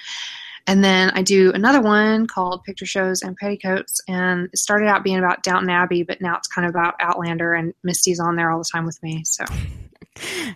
And 0.66 0.85
then 0.85 1.11
I 1.11 1.22
do 1.22 1.51
another 1.53 1.81
one 1.81 2.26
called 2.26 2.62
Picture 2.64 2.85
Shows 2.85 3.22
and 3.22 3.37
Petticoats, 3.37 4.03
and 4.07 4.51
it 4.53 4.59
started 4.59 4.87
out 4.87 5.03
being 5.03 5.18
about 5.18 5.43
Downton 5.43 5.70
Abbey, 5.70 6.03
but 6.03 6.20
now 6.20 6.37
it's 6.37 6.49
kind 6.49 6.66
of 6.66 6.70
about 6.70 6.95
Outlander, 7.01 7.55
and 7.55 7.72
Misty's 7.83 8.20
on 8.20 8.37
there 8.37 8.51
all 8.51 8.59
the 8.59 8.68
time 8.70 8.85
with 8.85 9.03
me. 9.03 9.22
So 9.24 9.45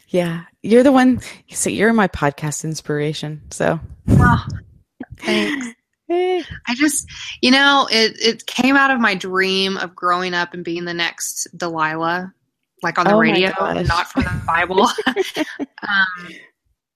Yeah. 0.09 0.43
You're 0.63 0.83
the 0.83 0.93
one. 0.93 1.21
So 1.51 1.71
you're 1.71 1.93
my 1.93 2.09
podcast 2.09 2.65
inspiration. 2.65 3.43
So 3.51 3.81
oh, 4.09 4.47
thanks. 5.19 5.67
I 6.11 6.75
just, 6.75 7.09
you 7.41 7.51
know, 7.51 7.89
it, 7.91 8.21
it 8.21 8.47
came 8.47 8.77
out 8.77 8.91
of 8.91 9.01
my 9.01 9.15
dream 9.15 9.79
of 9.79 9.95
growing 9.95 10.35
up 10.35 10.53
and 10.53 10.63
being 10.63 10.85
the 10.85 10.93
next 10.93 11.47
Delilah, 11.57 12.35
like 12.83 12.99
on 12.99 13.07
the 13.07 13.15
Oh 13.15 13.19
radio, 13.19 13.51
not 13.83 14.11
from 14.11 14.25
the 14.25 14.43
Bible. 14.47 14.89
um, 15.89 16.29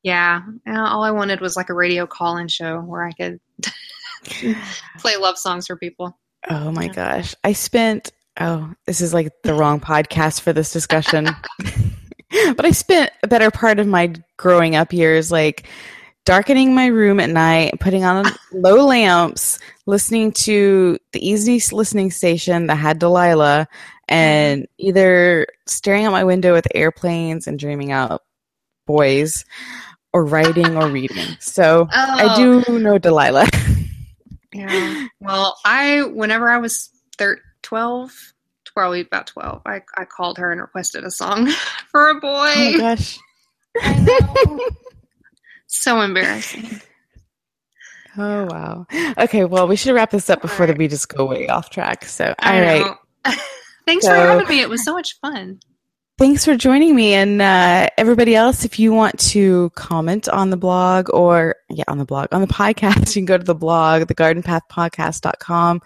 yeah, 0.02 0.40
all 0.68 1.02
I 1.02 1.10
wanted 1.10 1.40
was 1.40 1.56
like 1.56 1.68
a 1.68 1.74
radio 1.74 2.06
call-in 2.06 2.48
show 2.48 2.80
where 2.80 3.04
I 3.04 3.12
could 3.12 3.40
play 4.98 5.16
love 5.16 5.38
songs 5.38 5.66
for 5.66 5.76
people. 5.76 6.18
Oh 6.48 6.70
my 6.70 6.88
gosh. 6.88 7.34
I 7.42 7.52
spent, 7.52 8.12
oh, 8.38 8.72
this 8.86 9.00
is 9.00 9.12
like 9.12 9.32
the 9.42 9.54
wrong 9.54 9.80
podcast 9.80 10.42
for 10.42 10.52
this 10.52 10.72
discussion. 10.72 11.28
but 12.56 12.64
I 12.64 12.70
spent 12.70 13.10
a 13.22 13.28
better 13.28 13.50
part 13.50 13.80
of 13.80 13.86
my 13.86 14.12
growing 14.36 14.76
up 14.76 14.92
years 14.92 15.32
like 15.32 15.68
darkening 16.24 16.74
my 16.74 16.86
room 16.86 17.18
at 17.18 17.30
night, 17.30 17.80
putting 17.80 18.04
on 18.04 18.26
low 18.52 18.86
lamps, 18.86 19.58
listening 19.86 20.32
to 20.32 20.98
the 21.12 21.26
easy 21.26 21.60
listening 21.74 22.10
station 22.10 22.66
that 22.66 22.76
had 22.76 22.98
Delilah, 22.98 23.66
Mm-hmm. 24.08 24.14
and 24.14 24.66
either 24.78 25.46
staring 25.66 26.04
out 26.04 26.12
my 26.12 26.24
window 26.24 26.54
at 26.54 26.62
the 26.64 26.76
airplanes 26.76 27.46
and 27.46 27.58
dreaming 27.58 27.90
out 27.92 28.22
boys 28.86 29.44
or 30.12 30.24
writing 30.24 30.76
or 30.76 30.88
reading. 30.88 31.36
So 31.40 31.88
I 31.90 32.28
Oh. 32.36 32.62
do 32.64 32.78
know 32.78 32.98
Delilah. 32.98 33.48
Yeah. 34.54 35.08
Well, 35.20 35.58
I 35.66 36.04
whenever 36.04 36.48
I 36.48 36.56
was 36.58 36.88
thir- 37.18 37.42
12, 37.62 38.32
probably 38.74 39.00
about 39.02 39.26
12, 39.26 39.60
I, 39.66 39.82
I 39.98 40.04
called 40.06 40.38
her 40.38 40.50
and 40.50 40.62
requested 40.62 41.04
a 41.04 41.10
song 41.10 41.48
for 41.90 42.08
a 42.08 42.14
boy. 42.20 42.28
Oh 42.30 42.72
my 42.72 42.78
gosh. 42.78 43.18
So 45.66 46.00
embarrassing. 46.00 46.80
Oh 48.16 48.46
wow. 48.46 48.86
Okay, 49.18 49.44
well 49.44 49.68
we 49.68 49.76
should 49.76 49.94
wrap 49.94 50.10
this 50.10 50.30
up 50.30 50.40
before 50.40 50.66
that 50.66 50.78
we 50.78 50.88
just 50.88 51.08
go 51.08 51.26
way 51.26 51.48
off 51.48 51.68
track. 51.68 52.04
So 52.06 52.34
I 52.38 52.56
all 52.56 52.64
right. 53.34 53.36
Thanks 53.86 54.06
for 54.06 54.14
having 54.14 54.48
me. 54.48 54.60
It 54.60 54.68
was 54.68 54.84
so 54.84 54.94
much 54.94 55.18
fun. 55.20 55.60
Thanks 56.18 56.46
for 56.46 56.56
joining 56.56 56.96
me 56.96 57.12
and 57.12 57.42
uh, 57.42 57.90
everybody 57.98 58.34
else. 58.34 58.64
If 58.64 58.78
you 58.78 58.90
want 58.90 59.18
to 59.20 59.68
comment 59.74 60.30
on 60.30 60.48
the 60.48 60.56
blog 60.56 61.12
or 61.12 61.56
yeah, 61.68 61.84
on 61.88 61.98
the 61.98 62.06
blog, 62.06 62.28
on 62.32 62.40
the 62.40 62.46
podcast, 62.52 63.14
you 63.14 63.20
can 63.20 63.26
go 63.26 63.36
to 63.36 63.44
the 63.44 63.54
blog, 63.54 64.02
thegardenpathpodcast.com 64.04 65.82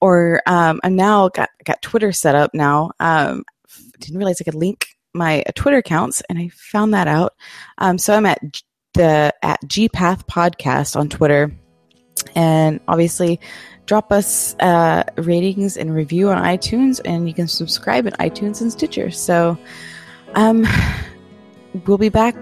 or 0.00 0.42
um 0.46 0.78
I'm 0.84 0.94
now 0.94 1.30
got 1.30 1.48
got 1.64 1.80
Twitter 1.80 2.12
set 2.12 2.34
up 2.34 2.52
now. 2.52 2.90
Um 3.00 3.44
didn't 3.98 4.18
realize 4.18 4.42
I 4.42 4.44
could 4.44 4.54
link 4.54 4.88
my 5.14 5.40
uh, 5.42 5.52
Twitter 5.54 5.78
accounts 5.78 6.22
and 6.28 6.38
I 6.38 6.48
found 6.48 6.92
that 6.92 7.08
out. 7.08 7.32
Um 7.78 7.96
so 7.96 8.14
I'm 8.14 8.26
at 8.26 8.40
the 8.92 9.32
at 9.42 9.62
gpath 9.62 10.26
podcast 10.26 10.96
on 10.96 11.08
Twitter 11.08 11.50
and 12.34 12.78
obviously 12.88 13.40
drop 13.86 14.12
us 14.12 14.54
uh, 14.60 15.04
ratings 15.16 15.76
and 15.76 15.94
review 15.94 16.30
on 16.30 16.42
iTunes, 16.42 17.00
and 17.04 17.28
you 17.28 17.34
can 17.34 17.48
subscribe 17.48 18.06
in 18.06 18.12
iTunes 18.14 18.60
and 18.60 18.72
Stitcher. 18.72 19.10
So, 19.10 19.58
um, 20.34 20.66
we'll 21.86 21.98
be 21.98 22.08
back 22.08 22.36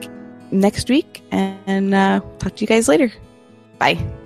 next 0.51 0.88
week, 0.88 1.22
and 1.30 1.95
uh, 1.95 2.20
talk 2.38 2.57
to 2.57 2.61
you 2.61 2.66
guys 2.66 2.88
later. 2.88 3.12
Bye. 3.78 4.19